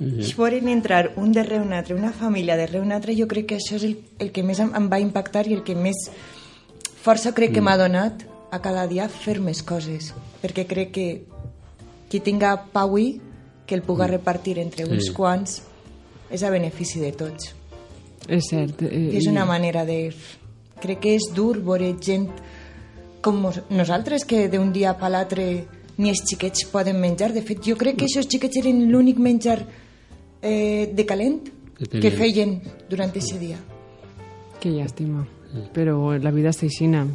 Si 0.00 0.32
poden 0.34 0.66
entrar 0.72 1.12
un 1.20 1.30
darrere 1.32 1.60
un 1.62 1.72
altre, 1.76 1.94
una 1.94 2.10
família 2.12 2.56
darrere 2.56 2.80
un 2.80 2.90
altre, 2.90 3.14
jo 3.14 3.28
crec 3.28 3.46
que 3.52 3.58
això 3.60 3.76
és 3.76 3.84
el, 3.84 3.98
el 4.18 4.32
que 4.32 4.42
més 4.42 4.58
em, 4.58 4.72
em 4.74 4.88
va 4.90 4.98
impactar 4.98 5.44
i 5.46 5.54
el 5.54 5.62
que 5.62 5.76
més 5.76 6.08
força 7.04 7.34
crec 7.36 7.52
que 7.54 7.60
m'ha 7.62 7.76
donat 7.76 8.24
a 8.50 8.58
cada 8.64 8.86
dia 8.88 9.08
fer 9.12 9.38
més 9.40 9.62
coses. 9.62 10.14
Perquè 10.42 10.64
crec 10.66 10.90
que 10.96 11.06
qui 12.10 12.18
tinga 12.24 12.56
pa 12.72 12.82
avui, 12.88 13.20
que 13.66 13.76
el 13.76 13.82
puga 13.86 14.08
repartir 14.10 14.58
entre 14.58 14.88
uns 14.88 15.06
Sí. 15.06 15.12
quants, 15.14 15.60
és 16.30 16.42
a 16.42 16.50
benefici 16.50 16.98
de 16.98 17.12
tots. 17.12 17.54
És 18.26 18.48
cert. 18.50 18.82
Eh, 18.82 19.10
és 19.16 19.26
una 19.30 19.44
manera 19.44 19.84
de... 19.84 20.12
Crec 20.80 21.00
que 21.04 21.14
és 21.18 21.28
dur 21.36 21.58
veure 21.60 21.92
gent 22.00 22.28
com 23.20 23.42
nosaltres, 23.68 24.24
que 24.24 24.48
d'un 24.48 24.72
dia 24.72 24.94
per 24.96 25.10
l'altre 25.12 25.46
ni 26.00 26.08
els 26.08 26.22
xiquets 26.24 26.64
poden 26.72 27.00
menjar. 27.00 27.32
De 27.36 27.42
fet, 27.44 27.60
jo 27.64 27.76
crec 27.76 27.98
que 28.00 28.08
aquests 28.08 28.30
xiquets 28.32 28.62
eren 28.62 28.86
l'únic 28.90 29.18
menjar 29.20 29.58
eh, 30.42 30.88
de 30.92 31.06
calent 31.06 31.40
Que 31.80 32.10
feien 32.12 32.58
durant 32.90 33.08
aquest 33.08 33.38
dia. 33.40 33.56
Que 34.60 34.68
llàstima. 34.68 35.24
Però 35.72 36.12
la 36.20 36.32
vida 36.34 36.52
està 36.52 36.66
aixina. 36.66 37.06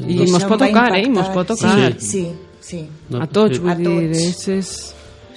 I 0.00 0.16
mos 0.24 0.42
em 0.42 0.48
pot 0.48 0.62
tocar, 0.62 0.86
eh? 0.96 1.04
Mos 1.12 1.28
impactar. 1.28 1.34
pot 1.34 1.50
tocar. 1.52 1.92
Sí, 2.00 2.06
sí, 2.08 2.22
sí. 2.60 2.80
No, 3.10 3.20
A 3.20 3.26
tots, 3.28 3.60
vull 3.60 3.70
A 3.70 3.76
dir, 3.76 3.84
tots. 3.84 4.22
és, 4.22 4.48
és... 4.48 4.70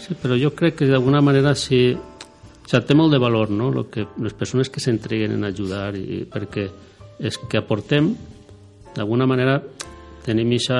Sí, 0.06 0.16
però 0.22 0.38
jo 0.40 0.54
crec 0.56 0.78
que 0.80 0.88
d'alguna 0.88 1.20
manera 1.22 1.52
sí... 1.56 1.82
O 1.98 2.70
sigui, 2.70 2.84
té 2.88 2.96
molt 2.96 3.12
de 3.12 3.20
valor, 3.20 3.52
no?, 3.52 3.70
Lo 3.72 3.90
que, 3.92 4.08
les 4.24 4.34
persones 4.34 4.70
que 4.72 4.80
s'entreguen 4.84 5.36
en 5.36 5.44
ajudar, 5.48 5.92
i, 6.00 6.24
perquè 6.32 6.70
és 7.20 7.38
que 7.50 7.60
aportem, 7.60 8.12
d'alguna 8.96 9.28
manera, 9.30 9.60
tenim 10.26 10.52
ixa, 10.58 10.80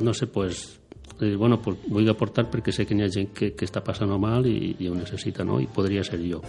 no 0.00 0.14
sé, 0.14 0.26
pues, 0.26 0.80
dir, 1.20 1.36
bueno, 1.36 1.60
pues 1.60 1.78
vull 1.88 2.08
aportar 2.08 2.46
perquè 2.50 2.72
sé 2.72 2.86
que 2.88 2.96
hi 2.96 3.04
ha 3.04 3.10
gent 3.12 3.32
que, 3.36 3.52
que 3.54 3.68
està 3.68 3.82
passant 3.84 4.10
mal 4.20 4.46
i, 4.48 4.74
i 4.80 4.88
ho 4.88 4.96
necessita, 4.96 5.44
no?, 5.44 5.60
i 5.60 5.68
podria 5.68 6.04
ser 6.06 6.20
jo. 6.24 6.40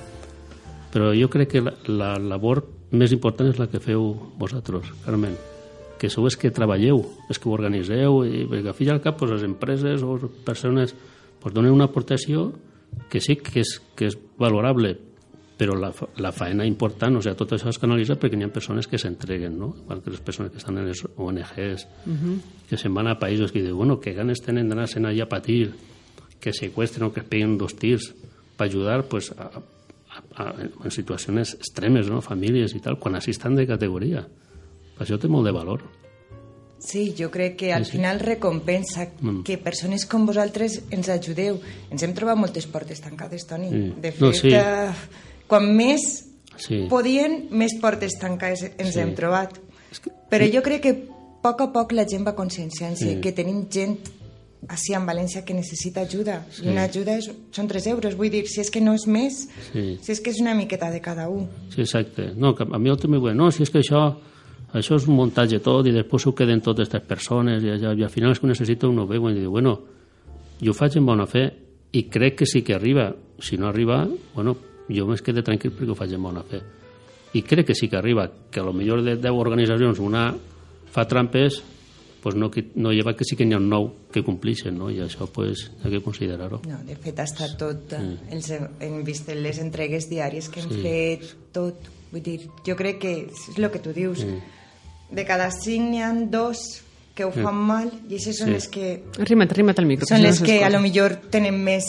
Però 0.91 1.11
jo 1.15 1.29
crec 1.31 1.55
que 1.55 1.63
la, 1.63 1.75
la 1.87 2.11
labor 2.19 2.63
més 2.91 3.11
important 3.15 3.49
és 3.51 3.59
la 3.59 3.69
que 3.71 3.83
feu 3.83 4.11
vosaltres, 4.39 4.89
Carmen, 5.05 5.37
que 6.01 6.09
sou 6.09 6.25
els 6.25 6.35
que 6.39 6.51
treballeu, 6.51 7.03
els 7.29 7.39
que 7.39 7.47
ho 7.47 7.53
organiseu, 7.53 8.23
i 8.25 8.45
perquè 8.49 8.71
al 8.71 8.77
fi 8.77 8.87
i 8.87 8.91
al 8.91 9.03
cap 9.03 9.19
pues, 9.19 9.35
les 9.35 9.45
empreses 9.47 10.03
o 10.03 10.17
les 10.17 10.41
persones 10.47 10.95
pues, 11.39 11.53
donen 11.53 11.71
una 11.71 11.87
aportació 11.91 12.49
que 13.11 13.21
sí 13.23 13.37
que 13.39 13.61
és, 13.61 13.77
que 13.95 14.09
és 14.09 14.17
valorable, 14.39 14.95
però 15.61 15.75
la, 15.77 15.91
la 16.17 16.31
faena 16.33 16.65
important, 16.65 17.19
o 17.19 17.21
sigui, 17.21 17.35
tot 17.37 17.51
això 17.53 17.69
es 17.69 17.77
canalitza 17.77 18.15
perquè 18.17 18.39
hi 18.39 18.47
ha 18.47 18.49
persones 18.49 18.87
que 18.89 18.97
s'entreguen, 18.97 19.59
no? 19.59 19.67
Igual 19.83 19.99
que 20.01 20.09
les 20.15 20.21
persones 20.25 20.49
que 20.51 20.57
estan 20.57 20.79
en 20.81 20.87
les 20.89 21.03
ONGs, 21.05 21.83
que 22.69 22.77
se'n 22.81 22.95
van 22.97 23.11
a 23.11 23.19
països 23.21 23.51
que 23.53 23.61
diuen, 23.61 23.77
bueno, 23.77 23.99
que 24.01 24.15
ganes 24.17 24.41
tenen 24.41 24.71
d'anar-se'n 24.71 25.05
allà 25.05 25.27
a 25.27 25.29
patir, 25.29 25.69
que 26.41 26.49
seqüestren 26.57 27.05
o 27.05 27.13
que 27.13 27.21
es 27.21 27.27
peguen 27.29 27.59
dos 27.61 27.75
tirs 27.77 28.09
per 28.57 28.65
ajudar 28.71 29.03
pues, 29.05 29.29
a, 29.37 29.51
a, 30.09 30.23
a, 30.41 30.49
en 30.83 30.89
situacions 30.89 31.53
extremes, 31.59 32.09
no? 32.09 32.23
famílies 32.25 32.73
i 32.73 32.81
tal, 32.81 32.97
quan 32.97 33.15
així 33.21 33.29
estan 33.37 33.53
de 33.55 33.67
categoria. 33.69 34.25
Això 34.97 35.21
té 35.21 35.29
molt 35.29 35.45
de 35.45 35.53
valor. 35.53 35.85
Sí, 36.81 37.11
jo 37.13 37.29
crec 37.29 37.59
que 37.59 37.73
al 37.73 37.85
Sí, 37.85 37.91
sí. 37.91 37.97
final 37.99 38.17
recompensa 38.19 39.11
Mm. 39.21 39.43
que 39.45 39.59
persones 39.61 40.07
com 40.09 40.25
vosaltres 40.25 40.81
ens 40.89 41.09
ajudeu. 41.13 41.59
Ens 41.93 42.01
hem 42.01 42.13
trobat 42.17 42.37
moltes 42.41 42.65
portes 42.65 42.99
tancades, 43.05 43.45
Toni. 43.45 43.69
Sí. 43.69 43.93
De 44.01 44.11
fet, 44.11 44.21
No, 44.21 44.33
sí. 44.33 44.49
eh, 44.49 44.89
quan 45.51 45.67
més 45.75 46.05
Sí. 46.61 46.85
podien, 46.89 47.47
més 47.51 47.73
portes 47.81 48.15
tancades 48.19 48.63
ens 48.77 48.93
Sí. 48.93 48.99
hem 49.01 49.13
trobat. 49.17 49.57
Però 50.31 50.47
jo 50.53 50.61
crec 50.63 50.81
que 50.81 50.89
a 50.91 51.41
poc 51.41 51.61
a 51.61 51.71
poc 51.73 51.91
la 51.91 52.05
gent 52.07 52.25
va 52.27 52.35
conscienciant-se 52.35 53.19
que 53.19 53.31
tenim 53.35 53.65
gent 53.69 53.97
així 54.69 54.93
en 54.93 55.07
València 55.07 55.43
que 55.43 55.55
necessita 55.57 56.01
ajuda. 56.05 56.45
I 56.63 56.67
una 56.69 56.83
ajuda 56.85 57.15
és, 57.17 57.31
són 57.51 57.67
3 57.67 57.87
euros. 57.87 58.15
Vull 58.15 58.29
dir, 58.29 58.45
si 58.47 58.61
és 58.61 58.69
que 58.69 58.79
no 58.79 58.93
és 58.93 59.07
més, 59.07 59.47
Sí. 59.73 59.97
si 60.01 60.11
és 60.11 60.21
que 60.21 60.29
és 60.29 60.39
una 60.39 60.53
miqueta 60.53 60.91
de 60.91 61.01
cada 61.01 61.27
un. 61.29 61.47
Sí, 61.73 61.81
exacte. 61.81 62.31
No, 62.37 62.53
que 62.55 62.63
a 62.63 62.77
mi 62.79 62.89
el 62.89 62.97
també 62.97 63.17
diuen, 63.17 63.35
no, 63.35 63.49
si 63.51 63.63
és 63.63 63.69
que 63.71 63.79
això, 63.79 64.15
això 64.73 64.95
és 64.95 65.07
un 65.07 65.15
muntatge 65.15 65.59
tot 65.59 65.87
i 65.87 65.91
després 65.91 66.27
ho 66.27 66.35
queden 66.35 66.61
totes 66.61 66.87
aquestes 66.87 67.07
persones 67.07 67.63
i, 67.63 67.67
allà, 67.73 67.97
i 67.97 68.03
al 68.03 68.09
final 68.09 68.31
és 68.31 68.39
que 68.39 68.45
ho 68.45 68.49
necessita 68.49 68.87
un 68.87 68.99
ho 68.99 69.07
veuen 69.07 69.35
i 69.35 69.39
diu, 69.39 69.49
bueno, 69.51 69.79
jo 70.61 70.71
ho 70.71 70.73
faig 70.75 70.95
en 70.97 71.05
bona 71.05 71.25
fe 71.25 71.51
i 71.91 72.03
crec 72.03 72.35
que 72.37 72.45
sí 72.45 72.61
que 72.61 72.75
arriba. 72.75 73.15
Si 73.39 73.57
no 73.57 73.67
arriba, 73.67 74.07
bueno, 74.35 74.55
jo 74.89 75.05
més 75.07 75.21
quede 75.21 75.43
tranquil 75.43 75.71
perquè 75.71 75.91
ho 75.91 75.95
faig 75.95 76.13
en 76.17 76.23
bona 76.23 76.43
fe. 76.43 76.61
I 77.33 77.41
crec 77.43 77.67
que 77.67 77.75
sí 77.75 77.87
que 77.87 77.95
arriba, 77.97 78.29
que 78.51 78.59
a 78.59 78.63
lo 78.63 78.73
millor 78.73 79.03
de 79.03 79.15
10 79.15 79.31
organitzacions 79.31 79.99
una 79.99 80.33
fa 80.91 81.05
trampes, 81.07 81.61
pues 82.21 82.35
no, 82.35 82.51
que- 82.51 82.71
no 82.75 82.91
lleva 82.91 83.15
que 83.15 83.23
sí 83.25 83.35
que 83.35 83.45
n'hi 83.45 83.53
ha 83.55 83.57
un 83.57 83.69
nou 83.69 83.87
que 84.11 84.21
complixen, 84.23 84.77
no? 84.77 84.91
i 84.91 84.99
això 84.99 85.25
pues, 85.31 85.71
hi 85.81 85.87
ha 85.87 85.89
que 85.89 86.01
considerar-ho. 86.03 86.59
No, 86.67 86.77
de 86.85 86.95
fet, 86.95 87.17
està 87.23 87.47
tot... 87.57 87.95
Mm. 87.97 88.31
Els, 88.35 88.51
hem 88.51 88.99
vist 89.07 89.29
les 89.33 89.57
entregues 89.63 90.09
diàries 90.09 90.49
que 90.49 90.59
hem 90.61 90.69
sí. 90.69 90.81
fet, 90.83 91.31
tot. 91.55 91.87
Vull 92.11 92.21
dir, 92.21 92.41
jo 92.67 92.75
crec 92.75 92.99
que 92.99 93.11
és 93.31 93.57
el 93.57 93.69
que 93.71 93.79
tu 93.79 93.93
dius. 93.95 94.25
Mm. 94.27 95.15
De 95.15 95.25
cada 95.25 95.49
cinc 95.55 95.89
n'hi 95.89 96.01
ha 96.03 96.11
dos 96.13 96.59
que 97.15 97.25
ho 97.25 97.31
fan 97.31 97.55
mal 97.55 97.87
i 98.09 98.15
aquestes 98.19 98.37
són 98.43 98.47
Sí. 98.47 98.53
les 98.53 98.67
que 98.71 99.03
Arrima't, 99.19 99.51
arrima't 99.51 99.79
al 99.79 99.85
micro. 99.87 100.05
són 100.07 100.21
les 100.21 100.39
no 100.41 100.45
que 100.45 100.63
a 100.63 100.69
lo 100.69 100.79
millor 100.79 101.15
tenen 101.31 101.57
més 101.63 101.87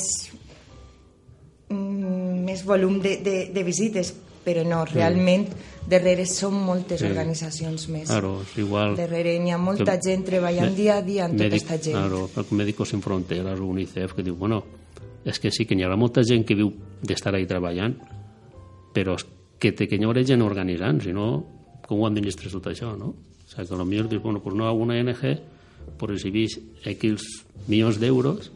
més 2.62 2.66
volum 2.66 3.00
de, 3.02 3.16
de, 3.22 3.50
de 3.52 3.62
visites 3.64 4.14
però 4.44 4.64
no, 4.66 4.84
realment 4.86 5.46
darrere 5.88 6.24
són 6.26 6.54
moltes 6.66 7.00
Sí. 7.00 7.06
organitzacions 7.06 7.88
més 7.88 8.08
Claro, 8.08 8.40
és 8.42 8.56
igual. 8.58 8.96
darrere 8.96 9.38
n'hi 9.38 9.50
ha 9.52 9.58
molta 9.58 9.96
Que- 9.98 10.10
gent 10.10 10.24
treballant 10.26 10.70
Me- 10.70 10.76
dia 10.76 10.96
a 10.98 11.02
dia 11.02 11.24
amb 11.26 11.36
tota 11.36 11.46
aquesta 11.48 11.78
gent 11.78 11.96
Claro, 11.96 12.28
perquè 12.34 12.52
Médicos 12.52 12.88
Sin 12.88 13.02
Fronteras 13.02 13.58
o 13.60 13.66
UNICEF 13.66 14.14
que 14.14 14.22
diu, 14.22 14.34
bueno, 14.36 14.64
és 15.24 15.38
que 15.38 15.50
sí 15.50 15.64
que 15.66 15.74
n'hi 15.76 15.84
haurà 15.84 15.96
molta 15.96 16.22
gent 16.24 16.44
que 16.44 16.54
viu 16.54 16.72
d'estar 17.02 17.34
ahí 17.34 17.46
treballant, 17.46 17.94
però 18.94 19.14
és 19.16 19.26
que 19.58 19.70
té 19.72 19.86
que 19.88 19.98
n'hi 19.98 20.04
haurà 20.06 20.24
gent 20.26 20.42
organitzant, 20.42 21.00
si 21.02 21.12
no, 21.12 21.44
com 21.86 22.00
ho 22.00 22.06
administres 22.06 22.52
tot 22.52 22.66
això, 22.66 22.96
no? 22.98 23.14
O 23.14 23.54
sigui, 23.54 23.68
que 23.68 23.76
potser 23.76 24.08
dius, 24.08 24.22
bueno, 24.22 24.40
pues 24.42 24.56
no 24.56 24.66
hago 24.66 24.78
una 24.82 24.94
ONG, 24.98 25.38
pues 25.98 26.10
recibís 26.10 26.58
X 26.84 27.44
milions 27.68 27.98
d'euros 28.00 28.50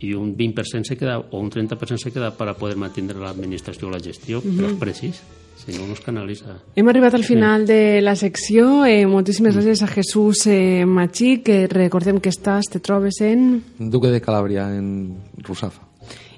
i 0.00 0.14
un 0.14 0.36
20% 0.36 0.84
se 0.84 0.96
queda, 0.96 1.18
o 1.18 1.40
un 1.40 1.50
30% 1.50 1.98
se 1.98 2.12
queda 2.12 2.30
para 2.36 2.54
poder 2.54 2.76
mantenir 2.76 3.16
l'administració 3.16 3.88
o 3.88 3.90
la 3.90 4.00
gestió, 4.00 4.40
però 4.42 4.70
és 4.70 4.78
precís, 4.78 5.20
si 5.58 5.74
no, 5.74 5.86
no 5.86 5.96
es 5.96 6.00
canalitza. 6.04 6.54
Hem 6.78 6.88
arribat 6.88 7.16
al 7.18 7.24
final 7.26 7.66
de 7.66 8.00
la 8.02 8.14
secció. 8.16 8.86
Eh, 8.86 9.06
moltíssimes 9.10 9.56
gràcies 9.58 9.82
a 9.82 9.90
Jesús 9.90 10.46
eh, 10.46 10.86
Machí, 10.86 11.38
que 11.42 11.66
recordem 11.66 12.22
que 12.22 12.30
estàs, 12.30 12.70
te 12.70 12.80
trobes 12.80 13.20
en... 13.26 13.62
Duque 13.78 14.12
de 14.14 14.22
Calabria, 14.22 14.68
en 14.74 15.16
Rusafa. 15.42 15.82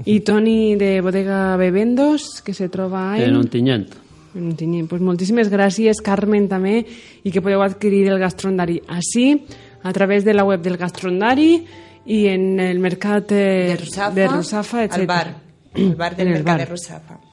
I 0.09 0.21
Toni 0.25 0.77
de 0.81 1.01
Bodega 1.05 1.57
Bebendos, 1.61 2.41
que 2.41 2.55
se 2.55 2.71
troba 2.73 3.19
En 3.19 3.29
en... 3.29 3.37
Ontinyent, 3.37 3.91
en 4.35 4.47
Ontinyent. 4.55 4.89
Pues 4.89 5.03
moltíssimes 5.05 5.51
gràcies, 5.53 6.01
Carmen, 6.03 6.49
també, 6.49 6.87
i 7.23 7.31
que 7.31 7.45
podeu 7.45 7.61
adquirir 7.63 8.07
el 8.09 8.19
gastrondari 8.19 8.81
així, 8.89 9.35
a 9.83 9.93
través 9.93 10.25
de 10.25 10.35
la 10.35 10.45
web 10.45 10.63
del 10.65 10.77
gastrondari 10.77 11.61
i 12.07 12.27
en 12.29 12.61
el 12.61 12.79
mercat 12.79 13.33
eh, 13.33 13.37
de 13.69 13.77
Rusafa, 13.77 14.15
de 14.15 14.29
Rusafa 14.29 14.85
etc. 14.85 14.95
al 14.95 15.07
bar, 15.07 15.35
al 15.75 15.95
bar 15.97 16.17
del 16.17 16.29
mercat 16.29 16.47
bar. 16.47 16.59
de 16.59 16.65
Rusafa 16.67 17.21